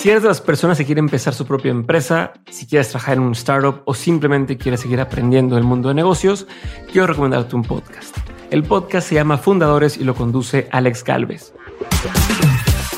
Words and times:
Si 0.00 0.08
eres 0.08 0.22
de 0.22 0.28
las 0.28 0.40
personas 0.40 0.78
que 0.78 0.86
quieren 0.86 1.04
empezar 1.04 1.34
su 1.34 1.44
propia 1.44 1.70
empresa, 1.70 2.32
si 2.50 2.66
quieres 2.66 2.88
trabajar 2.88 3.18
en 3.18 3.22
un 3.22 3.32
startup 3.32 3.82
o 3.84 3.92
simplemente 3.92 4.56
quieres 4.56 4.80
seguir 4.80 4.98
aprendiendo 4.98 5.58
el 5.58 5.64
mundo 5.64 5.90
de 5.90 5.94
negocios, 5.94 6.46
quiero 6.90 7.06
recomendarte 7.06 7.54
un 7.54 7.64
podcast. 7.64 8.16
El 8.50 8.62
podcast 8.62 9.06
se 9.06 9.16
llama 9.16 9.36
Fundadores 9.36 9.98
y 9.98 10.04
lo 10.04 10.14
conduce 10.14 10.68
Alex 10.72 11.04
Galvez. 11.04 11.52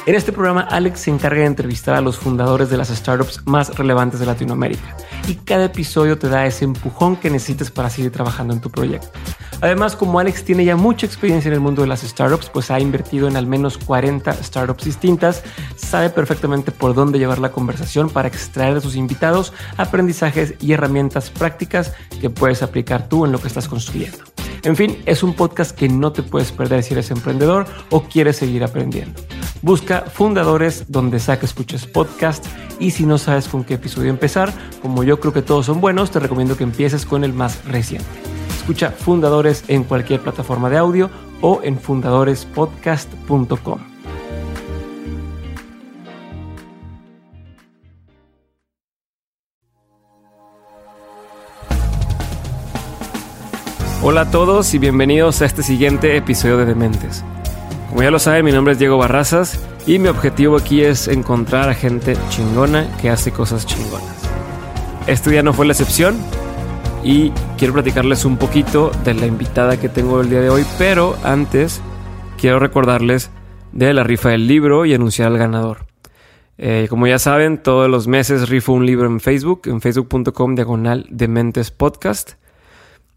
En 0.05 0.17
este 0.17 0.33
programa, 0.33 0.63
Alex 0.63 1.03
se 1.03 1.11
encarga 1.11 1.43
de 1.43 1.47
entrevistar 1.47 1.95
a 1.95 2.01
los 2.01 2.19
fundadores 2.19 2.69
de 2.69 2.77
las 2.77 2.89
startups 2.89 3.47
más 3.47 3.77
relevantes 3.77 4.19
de 4.19 4.27
Latinoamérica 4.27 4.97
y 5.29 5.37
cada 5.37 5.67
episodio 5.67 6.19
te 6.19 6.29
da 6.29 6.45
ese 6.45 6.65
empujón 6.65 7.15
que 7.15 7.31
necesites 7.31 7.71
para 7.71 7.89
seguir 7.89 8.11
trabajando 8.11 8.53
en 8.53 8.61
tu 8.61 8.69
proyecto. 8.69 9.11
Además, 9.61 9.95
como 9.95 10.19
Alex 10.19 10.43
tiene 10.43 10.65
ya 10.65 10.75
mucha 10.75 11.07
experiencia 11.07 11.51
en 11.51 11.55
el 11.55 11.61
mundo 11.61 11.83
de 11.83 11.89
las 11.89 12.01
startups, 12.01 12.51
pues 12.51 12.73
ha 12.73 12.81
invertido 12.81 13.29
en 13.29 13.37
al 13.37 13.47
menos 13.47 13.79
40 13.79 14.33
startups 14.43 14.85
distintas, 14.85 15.45
sabe 15.77 16.11
perfectamente 16.11 16.73
por 16.73 16.95
dónde 16.95 17.21
llevar 17.21 17.39
la 17.39 17.53
conversación 17.53 18.11
para 18.11 18.27
extraer 18.27 18.75
de 18.75 18.81
sus 18.81 18.97
invitados 18.97 19.53
aprendizajes 19.77 20.55
y 20.59 20.73
herramientas 20.73 21.31
prácticas 21.31 21.95
que 22.21 22.29
puedes 22.29 22.65
aplicar 22.65 23.09
tú 23.09 23.25
en 23.25 23.31
lo 23.31 23.41
que 23.41 23.47
estás 23.47 23.69
construyendo. 23.69 24.19
En 24.65 24.77
fin, 24.77 25.03
es 25.07 25.23
un 25.23 25.35
podcast 25.35 25.77
que 25.77 25.89
no 25.89 26.13
te 26.13 26.23
puedes 26.23 26.53
perder 26.53 26.83
si 26.83 26.95
eres 26.95 27.11
emprendedor 27.11 27.67
o 27.91 28.05
quieres 28.05 28.37
seguir 28.37 28.63
aprendiendo. 28.63 29.21
Busca 29.61 30.03
fundadores 30.03 30.85
donde 30.89 31.21
sea 31.21 31.35
escuches 31.35 31.87
podcast 31.87 32.47
y 32.79 32.93
si 32.93 33.07
no 33.07 33.19
sabes 33.19 33.49
con 33.49 33.65
qué 33.65 33.75
episodio 33.75 34.11
empezar, 34.11 34.53
como 34.81 35.05
yo 35.05 35.21
creo 35.21 35.33
que 35.33 35.43
todos 35.43 35.67
son 35.67 35.81
buenos, 35.81 36.11
te 36.11 36.21
recomiendo 36.21 36.57
que 36.57 36.65
empieces 36.65 37.07
con 37.07 37.25
el 37.25 37.33
más 37.33 37.65
reciente. 37.65 38.33
Escucha 38.63 38.91
Fundadores 38.91 39.65
en 39.69 39.85
cualquier 39.85 40.21
plataforma 40.21 40.71
de 40.71 40.79
audio 40.79 41.11
o 41.41 41.61
en 41.65 41.79
fundadorespodcast.com. 41.79 43.92
Hola 54.05 54.23
a 54.23 54.31
todos 54.33 54.75
y 54.75 54.81
bienvenidos 54.81 55.43
a 55.43 55.47
este 55.47 55.63
siguiente 55.63 56.17
episodio 56.17 56.57
de 56.57 56.65
Dementes. 56.65 57.25
Como 57.89 58.03
ya 58.03 58.11
lo 58.11 58.19
saben, 58.19 58.45
mi 58.45 58.51
nombre 58.51 58.73
es 58.73 58.81
Diego 58.81 58.99
Barrazas 58.99 59.65
y 59.87 60.01
mi 60.01 60.09
objetivo 60.09 60.57
aquí 60.57 60.83
es 60.83 61.07
encontrar 61.07 61.69
a 61.69 61.75
gente 61.75 62.17
chingona 62.29 62.97
que 62.97 63.11
hace 63.11 63.31
cosas 63.31 63.65
chingonas. 63.65 64.29
Este 65.07 65.31
día 65.31 65.45
no 65.45 65.53
fue 65.53 65.67
la 65.67 65.73
excepción 65.73 66.17
y 67.05 67.31
quiero 67.57 67.75
platicarles 67.75 68.25
un 68.25 68.39
poquito 68.39 68.91
de 69.05 69.15
la 69.15 69.27
invitada 69.27 69.79
que 69.79 69.89
tengo 69.89 70.21
el 70.21 70.31
día 70.31 70.41
de 70.41 70.51
hoy, 70.51 70.65
pero 70.79 71.17
antes 71.23 71.81
quiero 72.39 72.59
recordarles 72.59 73.31
de 73.71 73.95
la 73.95 74.03
rifa 74.03 74.31
del 74.31 74.49
libro 74.49 74.85
y 74.85 74.95
anunciar 74.95 75.29
al 75.29 75.39
ganador. 75.39 75.87
Eh, 76.59 76.89
como 76.91 77.07
ya 77.07 77.21
saben, 77.21 77.63
todos 77.63 77.89
los 77.89 78.09
meses 78.09 78.49
rifo 78.49 78.73
un 78.73 78.85
libro 78.85 79.07
en 79.07 79.21
Facebook, 79.21 79.63
en 79.67 79.81
facebook.com 79.81 80.57
diagonal 80.57 81.07
Dementes 81.09 81.71
Podcast. 81.71 82.42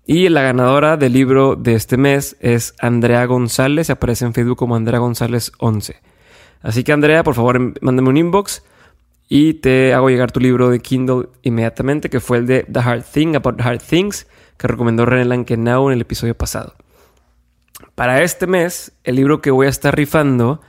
Y 0.07 0.29
la 0.29 0.43
ganadora 0.43 0.97
del 0.97 1.13
libro 1.13 1.55
de 1.55 1.73
este 1.73 1.97
mes 1.97 2.38
es 2.39 2.75
Andrea 2.79 3.25
González. 3.25 3.89
Aparece 3.89 4.25
en 4.25 4.33
Facebook 4.33 4.57
como 4.57 4.75
Andrea 4.75 4.99
González 4.99 5.51
11. 5.57 5.95
Así 6.61 6.83
que 6.83 6.93
Andrea, 6.93 7.23
por 7.23 7.33
favor, 7.33 7.73
mándame 7.81 8.09
un 8.09 8.17
inbox 8.17 8.63
y 9.27 9.55
te 9.55 9.95
hago 9.95 10.09
llegar 10.09 10.31
tu 10.31 10.39
libro 10.39 10.69
de 10.69 10.79
Kindle 10.79 11.29
inmediatamente, 11.41 12.11
que 12.11 12.19
fue 12.19 12.38
el 12.38 12.45
de 12.45 12.67
The 12.71 12.79
Hard 12.79 13.03
Thing 13.03 13.35
About 13.35 13.59
Hard 13.61 13.81
Things, 13.81 14.27
que 14.57 14.67
recomendó 14.67 15.07
René 15.07 15.25
Lankenau 15.25 15.88
en 15.88 15.94
el 15.94 16.01
episodio 16.01 16.38
pasado. 16.38 16.75
Para 17.95 18.21
este 18.21 18.45
mes, 18.45 18.91
el 19.03 19.15
libro 19.15 19.41
que 19.41 19.49
voy 19.49 19.65
a 19.65 19.69
estar 19.69 19.95
rifando 19.95 20.61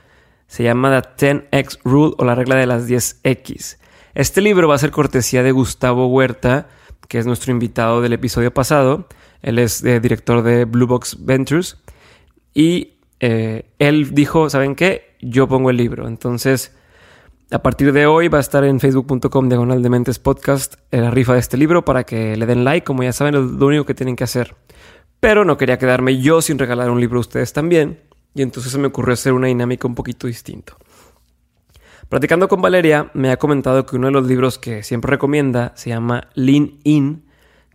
se 0.47 0.63
llama 0.63 0.99
The 1.01 1.51
10X 1.51 1.79
Rule 1.83 2.15
o 2.17 2.25
la 2.25 2.33
regla 2.33 2.55
de 2.55 2.65
las 2.65 2.89
10X. 2.89 3.77
Este 4.15 4.41
libro 4.41 4.67
va 4.67 4.75
a 4.75 4.79
ser 4.79 4.89
cortesía 4.89 5.43
de 5.43 5.51
Gustavo 5.51 6.07
Huerta, 6.07 6.69
que 7.07 7.19
es 7.19 7.27
nuestro 7.27 7.51
invitado 7.51 8.01
del 8.01 8.13
episodio 8.13 8.51
pasado. 8.51 9.07
Él 9.41 9.59
es 9.59 9.83
eh, 9.83 9.99
director 9.99 10.41
de 10.43 10.65
Blue 10.65 10.87
Box 10.87 11.17
Ventures. 11.25 11.77
Y 12.53 12.99
eh, 13.19 13.71
él 13.79 14.13
dijo, 14.13 14.49
¿saben 14.49 14.75
qué? 14.75 15.15
Yo 15.21 15.47
pongo 15.47 15.69
el 15.69 15.77
libro. 15.77 16.07
Entonces, 16.07 16.75
a 17.51 17.61
partir 17.61 17.93
de 17.93 18.05
hoy 18.07 18.27
va 18.27 18.39
a 18.39 18.41
estar 18.41 18.63
en 18.63 18.79
facebook.com 18.79 19.49
diagonal 19.49 19.81
de 19.81 19.89
mentes 19.89 20.19
podcast 20.19 20.75
la 20.91 21.11
rifa 21.11 21.33
de 21.33 21.39
este 21.39 21.57
libro 21.57 21.85
para 21.85 22.03
que 22.03 22.35
le 22.35 22.45
den 22.45 22.63
like. 22.63 22.83
Como 22.83 23.03
ya 23.03 23.13
saben, 23.13 23.35
es 23.35 23.41
lo 23.41 23.67
único 23.67 23.85
que 23.85 23.93
tienen 23.93 24.15
que 24.15 24.23
hacer. 24.23 24.55
Pero 25.19 25.45
no 25.45 25.57
quería 25.57 25.77
quedarme 25.77 26.19
yo 26.19 26.41
sin 26.41 26.59
regalar 26.59 26.89
un 26.89 26.99
libro 26.99 27.17
a 27.17 27.21
ustedes 27.21 27.53
también. 27.53 27.99
Y 28.33 28.41
entonces 28.41 28.71
se 28.71 28.77
me 28.77 28.87
ocurrió 28.87 29.13
hacer 29.13 29.33
una 29.33 29.47
dinámica 29.47 29.87
un 29.87 29.95
poquito 29.95 30.27
distinto. 30.27 30.77
Platicando 32.09 32.47
con 32.47 32.61
Valeria, 32.61 33.11
me 33.13 33.31
ha 33.31 33.37
comentado 33.37 33.85
que 33.85 33.95
uno 33.95 34.07
de 34.07 34.13
los 34.13 34.27
libros 34.27 34.57
que 34.57 34.83
siempre 34.83 35.11
recomienda 35.11 35.73
se 35.75 35.89
llama 35.89 36.29
Lean 36.35 36.79
In 36.83 37.26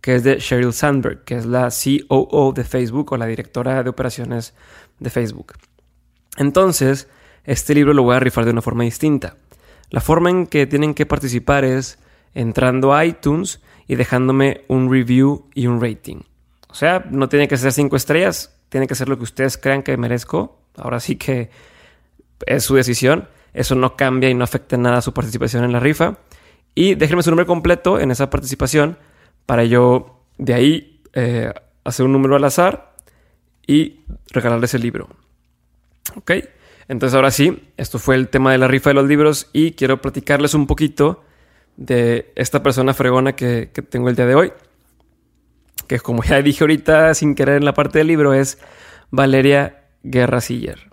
que 0.02 0.16
es 0.16 0.24
de 0.24 0.38
Sheryl 0.38 0.74
Sandberg, 0.74 1.24
que 1.24 1.36
es 1.36 1.46
la 1.46 1.70
COO 1.70 2.52
de 2.52 2.64
Facebook 2.64 3.12
o 3.12 3.16
la 3.16 3.26
directora 3.26 3.82
de 3.82 3.88
operaciones 3.88 4.52
de 4.98 5.08
Facebook. 5.08 5.54
Entonces, 6.36 7.08
este 7.44 7.74
libro 7.74 7.94
lo 7.94 8.02
voy 8.02 8.16
a 8.16 8.20
rifar 8.20 8.44
de 8.44 8.50
una 8.50 8.62
forma 8.62 8.84
distinta. 8.84 9.36
La 9.90 10.00
forma 10.00 10.28
en 10.28 10.46
que 10.46 10.66
tienen 10.66 10.92
que 10.92 11.06
participar 11.06 11.64
es 11.64 11.98
entrando 12.34 12.92
a 12.92 13.04
iTunes 13.06 13.60
y 13.86 13.94
dejándome 13.94 14.64
un 14.68 14.90
review 14.90 15.48
y 15.54 15.68
un 15.68 15.80
rating. 15.80 16.22
O 16.68 16.74
sea, 16.74 17.04
no 17.10 17.28
tiene 17.28 17.46
que 17.46 17.56
ser 17.56 17.72
cinco 17.72 17.96
estrellas, 17.96 18.58
tiene 18.70 18.88
que 18.88 18.94
ser 18.94 19.08
lo 19.08 19.16
que 19.16 19.24
ustedes 19.24 19.56
crean 19.56 19.82
que 19.82 19.96
merezco. 19.96 20.58
Ahora 20.76 20.98
sí 20.98 21.16
que 21.16 21.50
es 22.46 22.64
su 22.64 22.74
decisión. 22.74 23.28
Eso 23.52 23.74
no 23.76 23.96
cambia 23.96 24.30
y 24.30 24.34
no 24.34 24.42
afecta 24.42 24.76
nada 24.76 25.00
su 25.00 25.12
participación 25.12 25.62
en 25.62 25.72
la 25.72 25.78
rifa. 25.78 26.18
Y 26.74 26.94
déjenme 26.96 27.22
su 27.22 27.30
nombre 27.30 27.46
completo 27.46 28.00
en 28.00 28.10
esa 28.10 28.30
participación 28.30 28.96
para 29.46 29.64
yo 29.64 30.24
de 30.38 30.54
ahí 30.54 31.00
eh, 31.12 31.52
hacer 31.84 32.06
un 32.06 32.12
número 32.12 32.36
al 32.36 32.44
azar 32.44 32.94
y 33.66 34.00
regalarles 34.30 34.74
el 34.74 34.82
libro. 34.82 35.08
¿Ok? 36.16 36.32
Entonces 36.88 37.14
ahora 37.14 37.30
sí, 37.30 37.70
esto 37.76 37.98
fue 37.98 38.16
el 38.16 38.28
tema 38.28 38.52
de 38.52 38.58
la 38.58 38.68
rifa 38.68 38.90
de 38.90 38.94
los 38.94 39.06
libros 39.06 39.48
y 39.52 39.72
quiero 39.72 40.00
platicarles 40.00 40.54
un 40.54 40.66
poquito 40.66 41.22
de 41.76 42.32
esta 42.34 42.62
persona 42.62 42.92
fregona 42.92 43.34
que, 43.34 43.70
que 43.72 43.82
tengo 43.82 44.08
el 44.08 44.16
día 44.16 44.26
de 44.26 44.34
hoy. 44.34 44.52
Que 45.86 46.00
como 46.00 46.22
ya 46.22 46.42
dije 46.42 46.64
ahorita 46.64 47.14
sin 47.14 47.34
querer 47.34 47.56
en 47.56 47.64
la 47.64 47.74
parte 47.74 47.98
del 47.98 48.08
libro 48.08 48.34
es 48.34 48.58
Valeria 49.10 49.84
Guerra 50.02 50.40
Siller. 50.40 50.90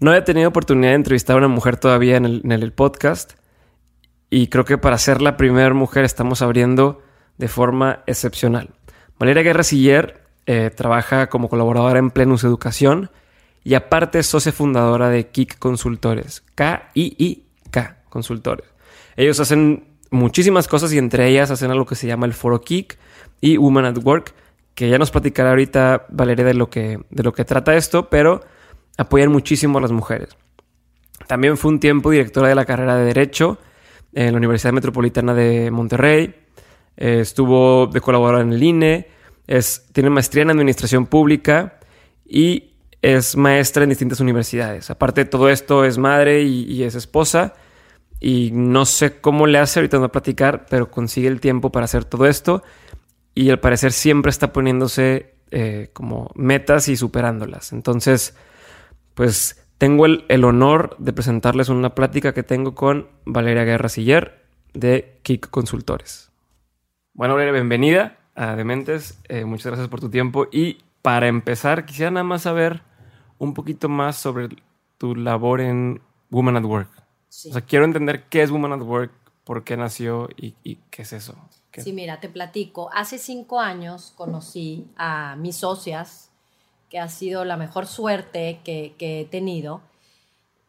No 0.00 0.14
he 0.14 0.22
tenido 0.22 0.48
oportunidad 0.48 0.90
de 0.90 0.96
entrevistar 0.96 1.34
a 1.34 1.38
una 1.38 1.48
mujer 1.48 1.78
todavía 1.78 2.16
en 2.16 2.24
el, 2.24 2.42
en 2.44 2.52
el 2.52 2.72
podcast 2.72 3.32
y 4.28 4.48
creo 4.48 4.64
que 4.64 4.78
para 4.78 4.98
ser 4.98 5.22
la 5.22 5.36
primera 5.36 5.72
mujer 5.72 6.04
estamos 6.04 6.42
abriendo 6.42 7.02
de 7.38 7.48
forma 7.48 8.02
excepcional. 8.06 8.70
Valeria 9.18 9.42
Guerra 9.42 9.62
Siller 9.62 10.22
eh, 10.46 10.70
trabaja 10.74 11.28
como 11.28 11.48
colaboradora 11.48 11.98
en 11.98 12.10
Plenus 12.10 12.44
Educación 12.44 13.10
y 13.64 13.74
aparte 13.74 14.20
es 14.20 14.26
socia 14.26 14.52
fundadora 14.52 15.08
de 15.08 15.28
KIK 15.28 15.58
Consultores. 15.58 16.44
K-I-I-K 16.54 17.96
Consultores. 18.08 18.66
Ellos 19.16 19.40
hacen 19.40 19.96
muchísimas 20.10 20.68
cosas 20.68 20.92
y 20.92 20.98
entre 20.98 21.28
ellas 21.28 21.50
hacen 21.50 21.70
algo 21.70 21.86
que 21.86 21.96
se 21.96 22.06
llama 22.06 22.26
el 22.26 22.32
Foro 22.32 22.60
KIK 22.60 22.98
y 23.40 23.56
Women 23.56 23.86
at 23.86 23.98
Work, 24.04 24.34
que 24.74 24.88
ya 24.88 24.98
nos 24.98 25.10
platicará 25.10 25.50
ahorita 25.50 26.06
Valeria 26.10 26.44
de 26.44 26.54
lo 26.54 26.70
que, 26.70 27.00
de 27.10 27.22
lo 27.22 27.32
que 27.32 27.44
trata 27.44 27.74
esto, 27.74 28.08
pero 28.08 28.42
apoyan 28.98 29.32
muchísimo 29.32 29.78
a 29.78 29.80
las 29.80 29.92
mujeres. 29.92 30.36
También 31.26 31.56
fue 31.56 31.72
un 31.72 31.80
tiempo 31.80 32.10
directora 32.10 32.48
de 32.48 32.54
la 32.54 32.66
carrera 32.66 32.96
de 32.96 33.06
Derecho 33.06 33.58
en 34.12 34.32
la 34.32 34.38
Universidad 34.38 34.72
Metropolitana 34.72 35.34
de 35.34 35.70
Monterrey 35.70 36.34
eh, 36.96 37.20
estuvo 37.20 37.86
de 37.86 38.00
colaborador 38.00 38.42
en 38.42 38.52
el 38.52 38.62
INE, 38.62 39.08
tiene 39.92 40.10
maestría 40.10 40.42
en 40.42 40.50
Administración 40.50 41.06
Pública 41.06 41.78
y 42.24 42.76
es 43.02 43.36
maestra 43.36 43.84
en 43.84 43.90
distintas 43.90 44.20
universidades. 44.20 44.90
Aparte 44.90 45.24
de 45.24 45.30
todo 45.30 45.48
esto, 45.48 45.84
es 45.84 45.98
madre 45.98 46.42
y, 46.42 46.82
es 46.82 46.94
esposa. 46.94 47.54
Y 48.18 48.50
no 48.52 48.86
sé 48.86 49.20
cómo 49.20 49.46
le 49.46 49.58
hace, 49.58 49.78
ahorita 49.78 49.98
no 49.98 50.06
a 50.06 50.12
platicar, 50.12 50.66
pero 50.68 50.90
consigue 50.90 51.28
el 51.28 51.40
tiempo 51.40 51.70
para 51.70 51.84
hacer 51.84 52.04
todo 52.04 52.26
esto. 52.26 52.62
Y 53.34 53.50
al 53.50 53.60
parecer 53.60 53.92
siempre 53.92 54.30
está 54.30 54.52
poniéndose 54.52 55.34
eh, 55.50 55.90
como 55.92 56.32
metas 56.34 56.88
y 56.88 56.96
superándolas. 56.96 57.72
Entonces, 57.72 58.34
pues 59.14 59.62
tengo 59.78 60.06
el, 60.06 60.24
el, 60.28 60.44
honor 60.44 60.96
de 60.98 61.12
presentarles 61.12 61.68
una 61.68 61.94
plática 61.94 62.32
que 62.32 62.42
tengo 62.42 62.74
con 62.74 63.08
Valeria 63.26 63.64
Guerra 63.64 63.88
Siller 63.90 64.42
de 64.72 65.20
Kik 65.22 65.50
Consultores. 65.50 66.32
Bueno, 67.16 67.32
Valeria, 67.32 67.54
bienvenida 67.54 68.18
a 68.34 68.56
Dementes. 68.56 69.18
Eh, 69.30 69.46
muchas 69.46 69.68
gracias 69.68 69.88
por 69.88 70.00
tu 70.00 70.10
tiempo. 70.10 70.48
Y 70.52 70.80
para 71.00 71.28
empezar, 71.28 71.86
quisiera 71.86 72.10
nada 72.10 72.24
más 72.24 72.42
saber 72.42 72.82
un 73.38 73.54
poquito 73.54 73.88
más 73.88 74.16
sobre 74.16 74.50
tu 74.98 75.16
labor 75.16 75.62
en 75.62 76.02
Women 76.30 76.58
at 76.58 76.64
Work. 76.64 76.90
O 76.98 77.02
sea, 77.30 77.62
quiero 77.62 77.86
entender 77.86 78.24
qué 78.24 78.42
es 78.42 78.50
Women 78.50 78.74
at 78.74 78.82
Work, 78.82 79.12
por 79.44 79.64
qué 79.64 79.78
nació 79.78 80.28
y, 80.36 80.56
y 80.62 80.76
qué 80.90 81.02
es 81.02 81.14
eso. 81.14 81.34
¿Qué? 81.70 81.80
Sí, 81.80 81.94
mira, 81.94 82.20
te 82.20 82.28
platico. 82.28 82.90
Hace 82.92 83.16
cinco 83.16 83.60
años 83.60 84.12
conocí 84.14 84.86
a 84.98 85.36
mis 85.36 85.56
socias, 85.56 86.30
que 86.90 86.98
ha 86.98 87.08
sido 87.08 87.46
la 87.46 87.56
mejor 87.56 87.86
suerte 87.86 88.60
que, 88.62 88.94
que 88.98 89.22
he 89.22 89.24
tenido. 89.24 89.80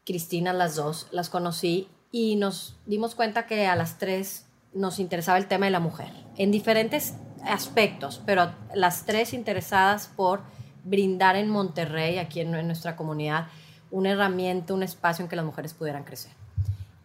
Cristina, 0.05 0.53
las 0.53 0.77
dos, 0.77 1.09
las 1.11 1.29
conocí 1.29 1.89
y 2.09 2.37
nos 2.37 2.77
dimos 2.85 3.15
cuenta 3.15 3.47
que 3.47 3.67
a 3.67 3.75
las 3.75 3.97
tres 3.97 4.46
nos 4.77 4.99
interesaba 4.99 5.37
el 5.37 5.47
tema 5.47 5.65
de 5.65 5.71
la 5.71 5.79
mujer, 5.79 6.11
en 6.37 6.51
diferentes 6.51 7.15
aspectos, 7.43 8.21
pero 8.25 8.51
las 8.73 9.05
tres 9.05 9.33
interesadas 9.33 10.07
por 10.15 10.41
brindar 10.83 11.35
en 11.35 11.49
Monterrey, 11.49 12.17
aquí 12.17 12.39
en, 12.39 12.53
en 12.55 12.67
nuestra 12.67 12.95
comunidad, 12.95 13.47
una 13.91 14.11
herramienta, 14.11 14.73
un 14.73 14.83
espacio 14.83 15.23
en 15.23 15.29
que 15.29 15.35
las 15.35 15.45
mujeres 15.45 15.73
pudieran 15.73 16.03
crecer. 16.03 16.31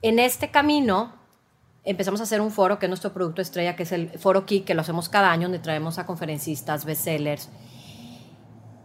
En 0.03 0.19
este 0.19 0.51
camino 0.51 1.13
empezamos 1.85 2.21
a 2.21 2.25
hacer 2.25 2.41
un 2.41 2.51
foro 2.51 2.79
que 2.79 2.87
es 2.87 2.91
nuestro 2.91 3.13
producto 3.13 3.43
estrella, 3.43 3.77
que 3.77 3.85
es 3.85 3.93
el 3.93 4.11
Foro 4.19 4.47
Kik, 4.47 4.65
que 4.65 4.75
lo 4.75 4.83
hacemos 4.83 5.09
cada 5.09 5.31
año, 5.31 5.45
donde 5.45 5.59
traemos 5.59 5.99
a 5.99 6.07
conferencistas, 6.07 6.85
bestsellers, 6.85 7.49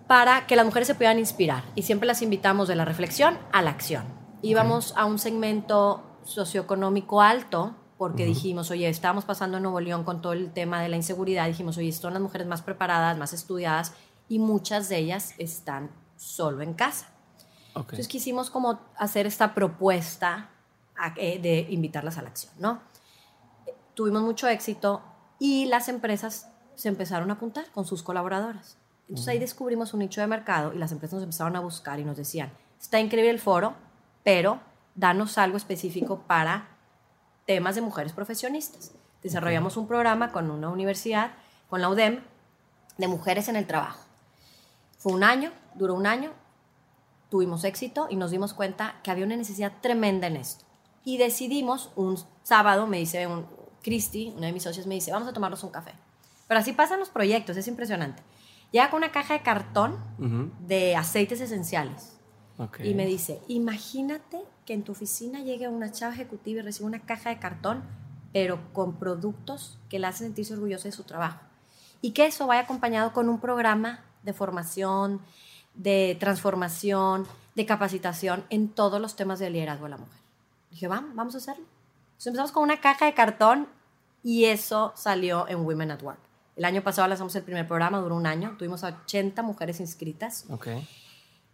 para 0.07 0.47
que 0.47 0.55
las 0.55 0.65
mujeres 0.65 0.87
se 0.87 0.95
puedan 0.95 1.19
inspirar. 1.19 1.63
Y 1.75 1.83
siempre 1.83 2.07
las 2.07 2.21
invitamos 2.21 2.67
de 2.67 2.75
la 2.75 2.85
reflexión 2.85 3.37
a 3.51 3.61
la 3.61 3.71
acción. 3.71 4.05
Íbamos 4.41 4.93
a 4.95 5.05
un 5.05 5.19
segmento 5.19 6.03
socioeconómico 6.23 7.21
alto, 7.21 7.75
porque 7.97 8.23
uh 8.23 8.25
-huh. 8.25 8.29
dijimos, 8.29 8.71
oye, 8.71 8.87
estábamos 8.89 9.25
pasando 9.25 9.57
en 9.57 9.63
Nuevo 9.63 9.79
León 9.79 10.03
con 10.03 10.21
todo 10.21 10.33
el 10.33 10.51
tema 10.51 10.81
de 10.81 10.89
la 10.89 10.95
inseguridad, 10.95 11.47
dijimos, 11.47 11.77
oye, 11.77 11.91
son 11.91 12.13
las 12.13 12.21
mujeres 12.21 12.47
más 12.47 12.61
preparadas, 12.61 13.17
más 13.17 13.33
estudiadas, 13.33 13.93
y 14.29 14.39
muchas 14.39 14.89
de 14.89 14.97
ellas 14.97 15.33
están 15.37 15.89
solo 16.15 16.61
en 16.61 16.73
casa. 16.73 17.09
Okay. 17.71 17.81
Entonces 17.81 18.07
quisimos 18.07 18.49
como 18.49 18.79
hacer 18.97 19.25
esta 19.25 19.53
propuesta 19.53 20.49
de 21.15 21.67
invitarlas 21.69 22.17
a 22.17 22.23
la 22.23 22.29
acción, 22.29 22.51
¿no? 22.59 22.81
Tuvimos 23.93 24.23
mucho 24.23 24.47
éxito 24.47 25.01
y 25.39 25.65
las 25.65 25.89
empresas 25.89 26.49
se 26.75 26.89
empezaron 26.89 27.29
a 27.29 27.33
apuntar 27.33 27.71
con 27.71 27.85
sus 27.85 28.01
colaboradoras. 28.03 28.77
Entonces 29.01 29.25
uh 29.25 29.29
-huh. 29.29 29.31
ahí 29.33 29.39
descubrimos 29.39 29.93
un 29.93 29.99
nicho 29.99 30.21
de 30.21 30.27
mercado 30.27 30.73
y 30.73 30.77
las 30.77 30.91
empresas 30.91 31.15
nos 31.15 31.23
empezaron 31.23 31.55
a 31.55 31.59
buscar 31.59 31.99
y 31.99 32.03
nos 32.03 32.17
decían, 32.17 32.51
está 32.79 32.99
increíble 32.99 33.29
el 33.31 33.39
foro, 33.39 33.75
pero 34.23 34.59
danos 34.95 35.37
algo 35.37 35.57
específico 35.57 36.23
para 36.27 36.76
temas 37.47 37.73
de 37.73 37.81
mujeres 37.81 38.13
profesionistas. 38.13 38.91
Desarrollamos 39.23 39.77
un 39.77 39.87
programa 39.87 40.31
con 40.31 40.51
una 40.51 40.69
universidad, 40.69 41.31
con 41.69 41.81
la 41.81 41.89
UDEM, 41.89 42.21
de 42.97 43.07
mujeres 43.07 43.47
en 43.47 43.55
el 43.55 43.65
trabajo. 43.65 43.99
Fue 44.99 45.13
un 45.13 45.23
año, 45.23 45.51
duró 45.73 45.95
un 45.95 46.05
año, 46.05 46.31
tuvimos 47.29 47.63
éxito 47.63 48.07
y 48.09 48.15
nos 48.15 48.31
dimos 48.31 48.53
cuenta 48.53 48.95
que 49.01 49.09
había 49.09 49.25
una 49.25 49.35
necesidad 49.35 49.71
tremenda 49.81 50.27
en 50.27 50.35
esto. 50.35 50.65
Y 51.03 51.17
decidimos, 51.17 51.91
un 51.95 52.19
sábado, 52.43 52.85
me 52.85 52.97
dice 52.97 53.25
un, 53.25 53.47
Cristi, 53.81 54.33
una 54.35 54.47
de 54.47 54.53
mis 54.53 54.63
socios, 54.63 54.85
me 54.85 54.95
dice, 54.95 55.11
vamos 55.11 55.29
a 55.29 55.33
tomarnos 55.33 55.63
un 55.63 55.69
café. 55.69 55.93
Pero 56.47 56.59
así 56.59 56.73
pasan 56.73 56.99
los 56.99 57.09
proyectos, 57.09 57.55
es 57.55 57.67
impresionante. 57.67 58.21
Llega 58.71 58.89
con 58.89 58.97
una 58.97 59.11
caja 59.11 59.35
de 59.35 59.41
cartón 59.41 59.93
uh 60.19 60.23
-huh. 60.23 60.51
de 60.59 60.95
aceites 60.97 61.39
esenciales. 61.39 62.16
Okay. 62.57 62.89
Y 62.89 62.95
me 62.95 63.05
dice, 63.05 63.39
imagínate 63.47 64.43
que 64.65 64.73
en 64.73 64.83
tu 64.83 64.91
oficina 64.91 65.41
llegue 65.41 65.67
una 65.67 65.91
chava 65.91 66.13
ejecutiva 66.13 66.59
y 66.59 66.63
reciba 66.63 66.87
una 66.87 67.05
caja 67.05 67.29
de 67.29 67.39
cartón, 67.39 67.83
pero 68.33 68.73
con 68.73 68.97
productos 68.97 69.77
que 69.89 69.99
la 69.99 70.09
hacen 70.09 70.27
sentirse 70.27 70.53
orgullosa 70.53 70.87
de 70.87 70.91
su 70.91 71.03
trabajo. 71.03 71.39
Y 72.01 72.11
que 72.11 72.25
eso 72.25 72.47
vaya 72.47 72.61
acompañado 72.61 73.13
con 73.13 73.29
un 73.29 73.39
programa 73.39 74.03
de 74.23 74.33
formación, 74.33 75.21
de 75.75 76.17
transformación, 76.19 77.27
de 77.55 77.65
capacitación 77.65 78.43
en 78.49 78.69
todos 78.69 78.99
los 78.99 79.15
temas 79.15 79.39
de 79.39 79.49
liderazgo 79.49 79.85
de 79.85 79.91
la 79.91 79.97
mujer. 79.97 80.19
Dije, 80.71 80.87
vamos, 80.87 81.15
vamos 81.15 81.35
a 81.35 81.37
hacerlo. 81.37 81.65
Entonces 82.07 82.27
empezamos 82.27 82.51
con 82.51 82.63
una 82.63 82.81
caja 82.81 83.05
de 83.05 83.13
cartón 83.13 83.67
y 84.23 84.45
eso 84.45 84.93
salió 84.95 85.47
en 85.47 85.59
Women 85.65 85.91
at 85.91 86.03
Work. 86.03 86.19
El 86.55 86.65
año 86.65 86.83
pasado 86.83 87.07
lanzamos 87.07 87.35
el 87.35 87.43
primer 87.43 87.67
programa, 87.67 87.99
duró 87.99 88.15
un 88.15 88.25
año, 88.25 88.55
tuvimos 88.57 88.83
80 88.83 89.43
mujeres 89.43 89.79
inscritas. 89.79 90.45
Okay. 90.49 90.87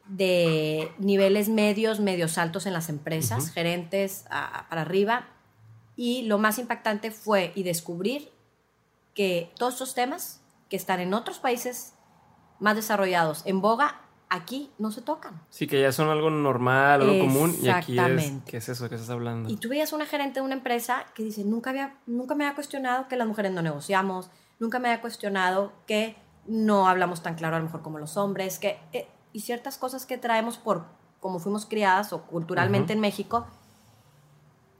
De 0.07 0.91
niveles 0.97 1.49
medios, 1.49 1.99
medios 1.99 2.37
altos 2.37 2.65
en 2.65 2.73
las 2.73 2.89
empresas, 2.89 3.43
uh 3.43 3.47
-huh. 3.47 3.53
gerentes 3.53 4.25
a, 4.29 4.67
para 4.69 4.81
arriba. 4.81 5.27
Y 5.95 6.23
lo 6.23 6.37
más 6.37 6.59
impactante 6.59 7.11
fue 7.11 7.51
y 7.55 7.63
descubrir 7.63 8.31
que 9.13 9.51
todos 9.57 9.73
estos 9.73 9.93
temas 9.93 10.41
que 10.69 10.75
están 10.75 10.99
en 10.99 11.13
otros 11.13 11.39
países 11.39 11.93
más 12.59 12.75
desarrollados, 12.75 13.43
en 13.45 13.61
boga, 13.61 14.01
aquí 14.29 14.71
no 14.79 14.91
se 14.91 15.01
tocan. 15.01 15.39
Sí, 15.49 15.67
que 15.67 15.79
ya 15.79 15.91
son 15.91 16.09
algo 16.09 16.31
normal, 16.31 17.01
algo 17.01 17.19
común, 17.19 17.55
y 17.61 17.69
aquí 17.69 17.99
es, 17.99 18.31
¿qué 18.47 18.57
es 18.57 18.69
eso 18.69 18.89
que 18.89 18.95
estás 18.95 19.11
hablando? 19.11 19.49
Y 19.49 19.57
tú 19.57 19.69
veías 19.69 19.93
una 19.93 20.07
gerente 20.07 20.39
de 20.39 20.45
una 20.45 20.55
empresa 20.55 21.05
que 21.13 21.23
dice, 21.23 21.43
nunca, 21.43 21.69
había, 21.69 21.97
nunca 22.07 22.33
me 22.33 22.45
había 22.45 22.55
cuestionado 22.55 23.07
que 23.07 23.15
las 23.15 23.27
mujeres 23.27 23.51
no 23.51 23.61
negociamos, 23.61 24.31
nunca 24.59 24.79
me 24.79 24.89
había 24.89 25.01
cuestionado 25.01 25.71
que 25.85 26.15
no 26.47 26.87
hablamos 26.87 27.21
tan 27.21 27.35
claro 27.35 27.55
a 27.57 27.59
lo 27.59 27.65
mejor 27.65 27.83
como 27.83 27.99
los 27.99 28.17
hombres, 28.17 28.57
que, 28.57 28.79
eh, 28.91 29.07
y 29.33 29.41
ciertas 29.41 29.77
cosas 29.77 30.05
que 30.05 30.17
traemos 30.17 30.57
por 30.57 30.85
como 31.19 31.39
fuimos 31.39 31.65
criadas 31.65 32.13
o 32.13 32.23
culturalmente 32.23 32.91
uh 32.91 32.95
-huh. 32.95 32.97
en 32.97 33.01
México, 33.01 33.47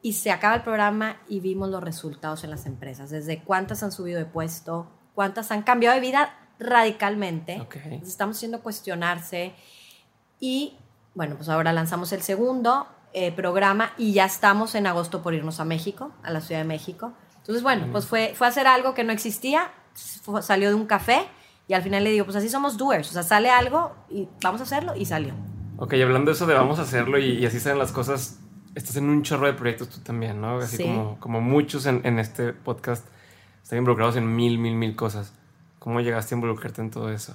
y 0.03 0.13
se 0.13 0.31
acaba 0.31 0.55
el 0.55 0.61
programa 0.61 1.15
y 1.29 1.39
vimos 1.39 1.69
los 1.69 1.81
resultados 1.81 2.43
en 2.43 2.51
las 2.51 2.65
empresas, 2.65 3.09
desde 3.09 3.41
cuántas 3.41 3.81
han 3.81 3.93
subido 3.93 4.19
de 4.19 4.25
puesto, 4.25 4.85
cuántas 5.15 5.49
han 5.51 5.63
cambiado 5.63 5.95
de 5.95 6.01
vida 6.01 6.37
radicalmente. 6.59 7.61
Okay. 7.61 8.01
estamos 8.03 8.35
haciendo 8.35 8.61
cuestionarse. 8.61 9.55
Y 10.41 10.77
bueno, 11.15 11.37
pues 11.37 11.47
ahora 11.47 11.71
lanzamos 11.71 12.11
el 12.11 12.21
segundo 12.21 12.87
eh, 13.13 13.31
programa 13.31 13.93
y 13.97 14.11
ya 14.11 14.25
estamos 14.25 14.75
en 14.75 14.87
agosto 14.87 15.23
por 15.23 15.33
irnos 15.33 15.61
a 15.61 15.65
México, 15.65 16.11
a 16.21 16.31
la 16.31 16.41
Ciudad 16.41 16.59
de 16.59 16.67
México. 16.67 17.13
Entonces, 17.37 17.63
bueno, 17.63 17.87
pues 17.91 18.05
fue, 18.05 18.33
fue 18.35 18.47
hacer 18.47 18.67
algo 18.67 18.93
que 18.93 19.05
no 19.05 19.13
existía, 19.13 19.71
fue, 19.93 20.41
salió 20.41 20.67
de 20.67 20.75
un 20.75 20.85
café 20.85 21.27
y 21.67 21.73
al 21.73 21.81
final 21.81 22.03
le 22.03 22.11
digo, 22.11 22.25
pues 22.25 22.35
así 22.35 22.49
somos 22.49 22.77
doers, 22.77 23.09
o 23.09 23.13
sea, 23.13 23.23
sale 23.23 23.49
algo 23.49 23.93
y 24.09 24.27
vamos 24.41 24.61
a 24.61 24.63
hacerlo 24.63 24.95
y 24.95 25.05
salió. 25.05 25.33
Ok, 25.77 25.93
hablando 25.93 26.31
de 26.31 26.35
eso 26.35 26.45
de 26.45 26.53
vamos 26.53 26.79
a 26.79 26.83
hacerlo 26.83 27.17
y, 27.17 27.39
y 27.39 27.45
así 27.45 27.59
salen 27.59 27.79
las 27.79 27.91
cosas, 27.91 28.39
estás 28.75 28.95
en 28.97 29.09
un 29.09 29.23
chorro 29.23 29.47
de 29.47 29.53
proyectos 29.53 29.89
tú 29.89 29.99
también, 30.01 30.39
¿no? 30.39 30.57
Así 30.57 30.77
sí. 30.77 30.83
como, 30.83 31.19
como 31.19 31.41
muchos 31.41 31.85
en, 31.85 32.01
en 32.03 32.19
este 32.19 32.53
podcast 32.53 33.05
están 33.63 33.79
involucrados 33.79 34.15
en 34.15 34.35
mil, 34.35 34.59
mil, 34.59 34.75
mil 34.75 34.95
cosas. 34.95 35.33
¿Cómo 35.79 35.99
llegaste 35.99 36.33
a 36.33 36.37
involucrarte 36.37 36.81
en 36.81 36.91
todo 36.91 37.11
eso? 37.11 37.33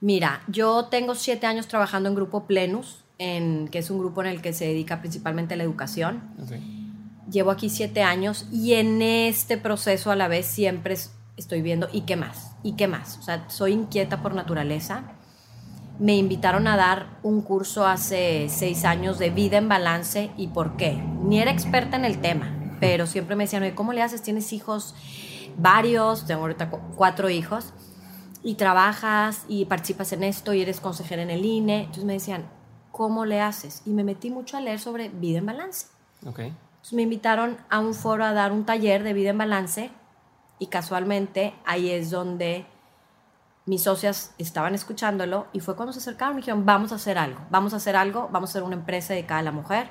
Mira, 0.00 0.42
yo 0.48 0.86
tengo 0.86 1.14
siete 1.14 1.46
años 1.46 1.68
trabajando 1.68 2.08
en 2.08 2.14
Grupo 2.14 2.46
Plenus, 2.46 3.04
en, 3.18 3.68
que 3.68 3.78
es 3.78 3.90
un 3.90 3.98
grupo 3.98 4.20
en 4.22 4.28
el 4.28 4.40
que 4.42 4.52
se 4.52 4.64
dedica 4.64 5.00
principalmente 5.00 5.54
a 5.54 5.56
la 5.56 5.64
educación. 5.64 6.22
Okay. 6.44 6.60
Llevo 7.30 7.50
aquí 7.50 7.68
siete 7.68 8.02
años 8.02 8.46
y 8.50 8.74
en 8.74 9.02
este 9.02 9.58
proceso 9.58 10.10
a 10.10 10.16
la 10.16 10.28
vez 10.28 10.46
siempre 10.46 10.96
estoy 11.38 11.62
viendo, 11.62 11.88
¿y 11.92 12.02
qué 12.02 12.16
más? 12.16 12.52
¿Y 12.62 12.72
qué 12.72 12.88
más? 12.88 13.16
O 13.18 13.22
sea, 13.22 13.48
soy 13.48 13.72
inquieta 13.72 14.22
por 14.22 14.34
naturaleza. 14.34 15.04
Me 15.98 16.16
invitaron 16.16 16.66
a 16.66 16.76
dar 16.76 17.18
un 17.22 17.40
curso 17.40 17.86
hace 17.86 18.48
seis 18.50 18.84
años 18.84 19.18
de 19.18 19.30
vida 19.30 19.56
en 19.56 19.68
balance 19.68 20.30
y 20.36 20.48
por 20.48 20.76
qué. 20.76 21.02
Ni 21.22 21.40
era 21.40 21.50
experta 21.50 21.96
en 21.96 22.04
el 22.04 22.20
tema, 22.20 22.76
pero 22.80 23.06
siempre 23.06 23.36
me 23.36 23.44
decían, 23.44 23.74
¿cómo 23.74 23.92
le 23.92 24.02
haces? 24.02 24.22
¿Tienes 24.22 24.52
hijos? 24.52 24.94
varios, 25.58 26.26
tengo 26.26 26.42
ahorita 26.42 26.70
cuatro 26.70 27.28
hijos, 27.28 27.72
y 28.42 28.54
trabajas 28.54 29.44
y 29.48 29.64
participas 29.66 30.12
en 30.12 30.22
esto 30.22 30.54
y 30.54 30.62
eres 30.62 30.80
consejera 30.80 31.22
en 31.22 31.30
el 31.30 31.44
INE. 31.44 31.80
Entonces 31.80 32.04
me 32.04 32.12
decían, 32.14 32.48
¿cómo 32.92 33.24
le 33.24 33.40
haces? 33.40 33.82
Y 33.84 33.90
me 33.90 34.04
metí 34.04 34.30
mucho 34.30 34.56
a 34.56 34.60
leer 34.60 34.78
sobre 34.78 35.08
vida 35.08 35.38
en 35.38 35.46
balance. 35.46 35.88
Okay. 36.24 36.46
Entonces 36.46 36.92
me 36.92 37.02
invitaron 37.02 37.58
a 37.68 37.80
un 37.80 37.94
foro 37.94 38.24
a 38.24 38.32
dar 38.32 38.52
un 38.52 38.64
taller 38.64 39.02
de 39.02 39.12
vida 39.12 39.30
en 39.30 39.38
balance 39.38 39.90
y 40.58 40.66
casualmente 40.66 41.54
ahí 41.64 41.90
es 41.90 42.10
donde 42.10 42.66
mis 43.66 43.82
socias 43.82 44.34
estaban 44.38 44.74
escuchándolo 44.74 45.46
y 45.52 45.60
fue 45.60 45.76
cuando 45.76 45.92
se 45.92 45.98
acercaron 45.98 46.38
y 46.38 46.40
dijeron, 46.40 46.64
vamos 46.64 46.90
a 46.92 46.94
hacer 46.94 47.18
algo, 47.18 47.40
vamos 47.50 47.74
a 47.74 47.76
hacer 47.76 47.96
algo, 47.96 48.28
vamos 48.32 48.50
a 48.50 48.52
hacer 48.52 48.62
una 48.62 48.76
empresa 48.76 49.12
dedicada 49.12 49.40
a 49.40 49.42
la 49.42 49.52
mujer. 49.52 49.88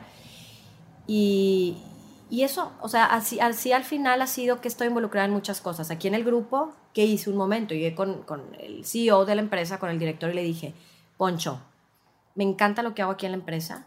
Y, 1.05 1.77
y 2.29 2.41
eso, 2.41 2.71
o 2.81 2.89
sea, 2.89 3.05
así, 3.05 3.39
así 3.39 3.71
al 3.71 3.83
final 3.83 4.21
ha 4.21 4.27
sido 4.27 4.61
que 4.61 4.67
estoy 4.67 4.87
involucrada 4.87 5.27
en 5.27 5.33
muchas 5.33 5.61
cosas. 5.61 5.91
Aquí 5.91 6.07
en 6.07 6.15
el 6.15 6.23
grupo, 6.23 6.73
que 6.93 7.05
hice 7.05 7.29
un 7.29 7.37
momento, 7.37 7.75
llegué 7.75 7.93
con, 7.93 8.23
con 8.23 8.55
el 8.59 8.83
CEO 8.83 9.25
de 9.25 9.35
la 9.35 9.41
empresa, 9.41 9.77
con 9.77 9.91
el 9.91 9.99
director, 9.99 10.31
y 10.31 10.33
le 10.33 10.43
dije, 10.43 10.73
Poncho, 11.15 11.61
me 12.33 12.43
encanta 12.43 12.81
lo 12.81 12.95
que 12.95 13.03
hago 13.03 13.11
aquí 13.11 13.27
en 13.27 13.33
la 13.33 13.37
empresa, 13.37 13.85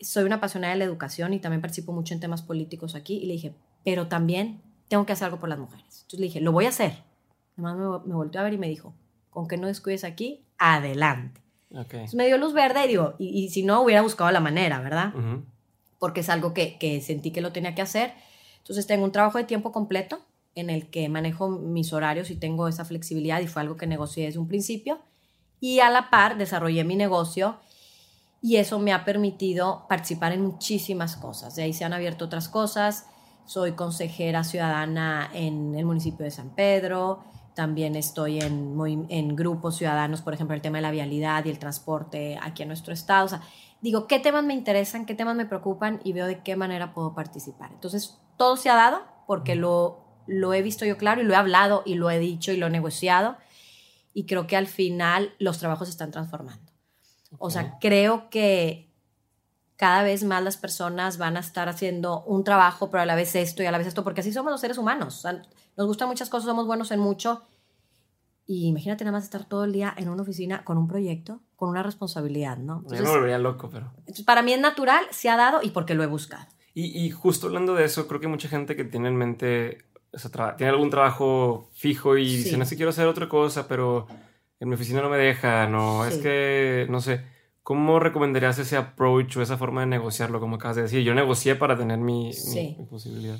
soy 0.00 0.24
una 0.24 0.36
apasionada 0.36 0.72
de 0.72 0.78
la 0.78 0.84
educación 0.84 1.32
y 1.34 1.40
también 1.40 1.60
participo 1.60 1.92
mucho 1.92 2.14
en 2.14 2.20
temas 2.20 2.42
políticos 2.42 2.94
aquí, 2.94 3.18
y 3.18 3.26
le 3.26 3.34
dije, 3.34 3.54
pero 3.84 4.08
también 4.08 4.62
tengo 4.94 5.06
que 5.06 5.12
hacer 5.12 5.24
algo 5.24 5.40
por 5.40 5.48
las 5.48 5.58
mujeres. 5.58 6.02
Entonces 6.02 6.20
le 6.20 6.26
dije, 6.26 6.40
lo 6.40 6.52
voy 6.52 6.66
a 6.66 6.68
hacer. 6.68 7.02
Además 7.54 7.76
me, 7.76 8.08
me 8.10 8.14
volteó 8.14 8.40
a 8.40 8.44
ver 8.44 8.52
y 8.52 8.58
me 8.58 8.68
dijo, 8.68 8.94
con 9.28 9.48
que 9.48 9.56
no 9.56 9.66
descuides 9.66 10.04
aquí, 10.04 10.44
adelante. 10.56 11.40
Entonces 11.68 12.14
me 12.14 12.28
dio 12.28 12.38
luz 12.38 12.52
verde 12.52 12.84
y 12.84 12.88
digo, 12.88 13.14
y, 13.18 13.48
si 13.48 13.64
no, 13.64 13.82
hubiera 13.82 14.02
buscado 14.02 14.30
la 14.30 14.38
manera, 14.38 14.80
¿verdad? 14.80 15.12
Porque 15.98 16.20
es 16.20 16.28
algo 16.28 16.54
que, 16.54 16.78
que 16.78 17.00
sentí 17.00 17.32
que 17.32 17.40
lo 17.40 17.50
tenía 17.50 17.74
que 17.74 17.82
hacer. 17.82 18.12
Entonces 18.58 18.86
tengo 18.86 19.02
un 19.02 19.10
trabajo 19.10 19.38
de 19.38 19.42
tiempo 19.42 19.72
completo 19.72 20.20
en 20.54 20.70
el 20.70 20.88
que 20.88 21.08
manejo 21.08 21.48
mis 21.48 21.92
horarios 21.92 22.30
y 22.30 22.36
tengo 22.36 22.68
esa 22.68 22.84
flexibilidad 22.84 23.40
y 23.40 23.48
fue 23.48 23.62
algo 23.62 23.76
que 23.76 23.88
negocié 23.88 24.26
desde 24.26 24.38
un 24.38 24.46
principio. 24.46 25.00
Y 25.58 25.80
a 25.80 25.90
la 25.90 26.08
par 26.08 26.38
desarrollé 26.38 26.84
mi 26.84 26.94
negocio 26.94 27.56
y 28.40 28.58
eso 28.58 28.78
me 28.78 28.92
ha 28.92 29.04
permitido 29.04 29.86
participar 29.88 30.30
en 30.30 30.42
muchísimas 30.42 31.16
cosas. 31.16 31.56
De 31.56 31.64
ahí 31.64 31.72
se 31.72 31.84
han 31.84 31.92
abierto 31.92 32.26
otras 32.26 32.48
cosas. 32.48 33.08
Soy 33.46 33.72
consejera 33.72 34.44
ciudadana 34.44 35.30
en 35.32 35.74
el 35.74 35.84
municipio 35.84 36.24
de 36.24 36.30
San 36.30 36.50
Pedro. 36.50 37.24
También 37.54 37.94
estoy 37.94 38.40
en, 38.40 38.76
en 39.08 39.36
grupos 39.36 39.76
ciudadanos, 39.76 40.22
por 40.22 40.34
ejemplo, 40.34 40.56
el 40.56 40.62
tema 40.62 40.78
de 40.78 40.82
la 40.82 40.90
vialidad 40.90 41.44
y 41.44 41.50
el 41.50 41.58
transporte 41.58 42.38
aquí 42.42 42.62
en 42.62 42.68
nuestro 42.68 42.92
estado. 42.92 43.26
O 43.26 43.28
sea, 43.28 43.42
digo, 43.80 44.06
¿qué 44.06 44.18
temas 44.18 44.44
me 44.44 44.54
interesan? 44.54 45.06
¿Qué 45.06 45.14
temas 45.14 45.36
me 45.36 45.46
preocupan? 45.46 46.00
Y 46.04 46.12
veo 46.12 46.26
de 46.26 46.42
qué 46.42 46.56
manera 46.56 46.92
puedo 46.94 47.14
participar. 47.14 47.70
Entonces, 47.72 48.18
todo 48.36 48.56
se 48.56 48.70
ha 48.70 48.74
dado 48.74 49.02
porque 49.26 49.54
lo 49.54 50.04
lo 50.26 50.54
he 50.54 50.62
visto 50.62 50.84
yo 50.84 50.96
claro 50.96 51.20
y 51.20 51.24
lo 51.24 51.34
he 51.34 51.36
hablado 51.36 51.82
y 51.84 51.94
lo 51.94 52.10
he 52.10 52.18
dicho 52.18 52.52
y 52.52 52.56
lo 52.56 52.66
he 52.66 52.70
negociado 52.70 53.36
y 54.12 54.26
creo 54.26 54.46
que 54.46 54.56
al 54.56 54.66
final 54.66 55.34
los 55.38 55.58
trabajos 55.58 55.88
se 55.88 55.92
están 55.92 56.10
transformando. 56.10 56.72
O 57.38 57.50
sea, 57.50 57.78
creo 57.80 58.30
que 58.30 58.93
cada 59.76 60.02
vez 60.02 60.24
más 60.24 60.42
las 60.42 60.56
personas 60.56 61.18
van 61.18 61.36
a 61.36 61.40
estar 61.40 61.68
haciendo 61.68 62.22
un 62.24 62.44
trabajo, 62.44 62.90
pero 62.90 63.02
a 63.02 63.06
la 63.06 63.14
vez 63.14 63.34
esto 63.34 63.62
y 63.62 63.66
a 63.66 63.72
la 63.72 63.78
vez 63.78 63.86
esto, 63.86 64.04
porque 64.04 64.20
así 64.20 64.32
somos 64.32 64.50
los 64.50 64.60
seres 64.60 64.78
humanos. 64.78 65.24
nos 65.76 65.86
gustan 65.86 66.08
muchas 66.08 66.28
cosas, 66.28 66.46
somos 66.46 66.66
buenos 66.66 66.90
en 66.90 67.00
mucho. 67.00 67.42
Y 68.46 68.66
imagínate 68.66 69.04
nada 69.04 69.16
más 69.16 69.24
estar 69.24 69.46
todo 69.46 69.64
el 69.64 69.72
día 69.72 69.94
en 69.96 70.10
una 70.10 70.22
oficina 70.22 70.64
con 70.64 70.76
un 70.76 70.86
proyecto, 70.86 71.40
con 71.56 71.70
una 71.70 71.82
responsabilidad, 71.82 72.58
¿no? 72.58 72.78
Entonces, 72.78 72.98
Yo 72.98 73.04
me 73.04 73.10
volvería 73.10 73.38
loco, 73.38 73.70
pero... 73.72 73.92
Para 74.26 74.42
mí 74.42 74.52
es 74.52 74.60
natural, 74.60 75.02
se 75.10 75.30
ha 75.30 75.36
dado 75.36 75.60
y 75.62 75.70
porque 75.70 75.94
lo 75.94 76.02
he 76.02 76.06
buscado. 76.06 76.46
Y, 76.74 77.04
y 77.04 77.10
justo 77.10 77.46
hablando 77.46 77.74
de 77.74 77.84
eso, 77.84 78.06
creo 78.06 78.20
que 78.20 78.28
mucha 78.28 78.48
gente 78.48 78.76
que 78.76 78.84
tiene 78.84 79.08
en 79.08 79.16
mente 79.16 79.78
tiene 80.56 80.70
algún 80.70 80.90
trabajo 80.90 81.70
fijo 81.72 82.16
y 82.16 82.36
dice, 82.36 82.56
no 82.56 82.64
sé, 82.64 82.76
quiero 82.76 82.90
hacer 82.90 83.06
otra 83.06 83.28
cosa, 83.28 83.66
pero 83.66 84.06
en 84.60 84.68
mi 84.68 84.74
oficina 84.74 85.02
no 85.02 85.10
me 85.10 85.18
deja, 85.18 85.66
no, 85.66 86.04
es 86.04 86.18
que, 86.18 86.86
no 86.88 87.00
sé, 87.00 87.24
¿cómo 87.64 87.98
recomendarías 87.98 88.60
ese 88.60 88.76
approach 88.76 89.36
o 89.36 89.42
esa 89.42 89.58
forma 89.58 89.80
de 89.80 89.88
negociarlo, 89.88 90.38
como 90.38 90.56
acabas 90.56 90.76
de 90.76 90.82
decir? 90.82 91.02
Yo 91.02 91.14
negocié 91.14 91.56
para 91.56 91.76
tener 91.76 91.98
mi, 91.98 92.30
posibilidad. 92.88 93.38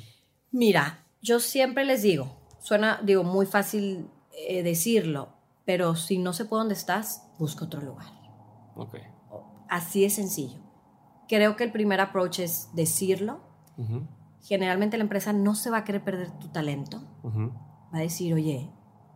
Mira, 0.51 1.05
yo 1.21 1.39
siempre 1.39 1.85
les 1.85 2.01
digo, 2.01 2.35
suena, 2.59 2.99
digo, 3.01 3.23
muy 3.23 3.45
fácil 3.45 4.09
eh, 4.37 4.61
decirlo, 4.61 5.29
pero 5.63 5.95
si 5.95 6.17
no 6.17 6.33
se 6.33 6.43
puede 6.43 6.61
donde 6.61 6.75
estás, 6.75 7.31
busca 7.39 7.63
otro 7.63 7.79
lugar. 7.79 8.07
Ok. 8.75 8.97
Así 9.69 10.03
es 10.03 10.15
sencillo. 10.15 10.59
Creo 11.29 11.55
que 11.55 11.63
el 11.63 11.71
primer 11.71 12.01
approach 12.01 12.39
es 12.39 12.69
decirlo 12.73 13.39
generalmente 14.45 14.97
la 14.97 15.03
empresa 15.03 15.33
no 15.33 15.55
se 15.55 15.69
va 15.69 15.77
a 15.77 15.83
querer 15.83 16.03
perder 16.03 16.31
tu 16.39 16.49
talento. 16.49 17.01
Va 17.93 17.97
a 17.97 18.01
decir, 18.01 18.33
oye, 18.33 18.69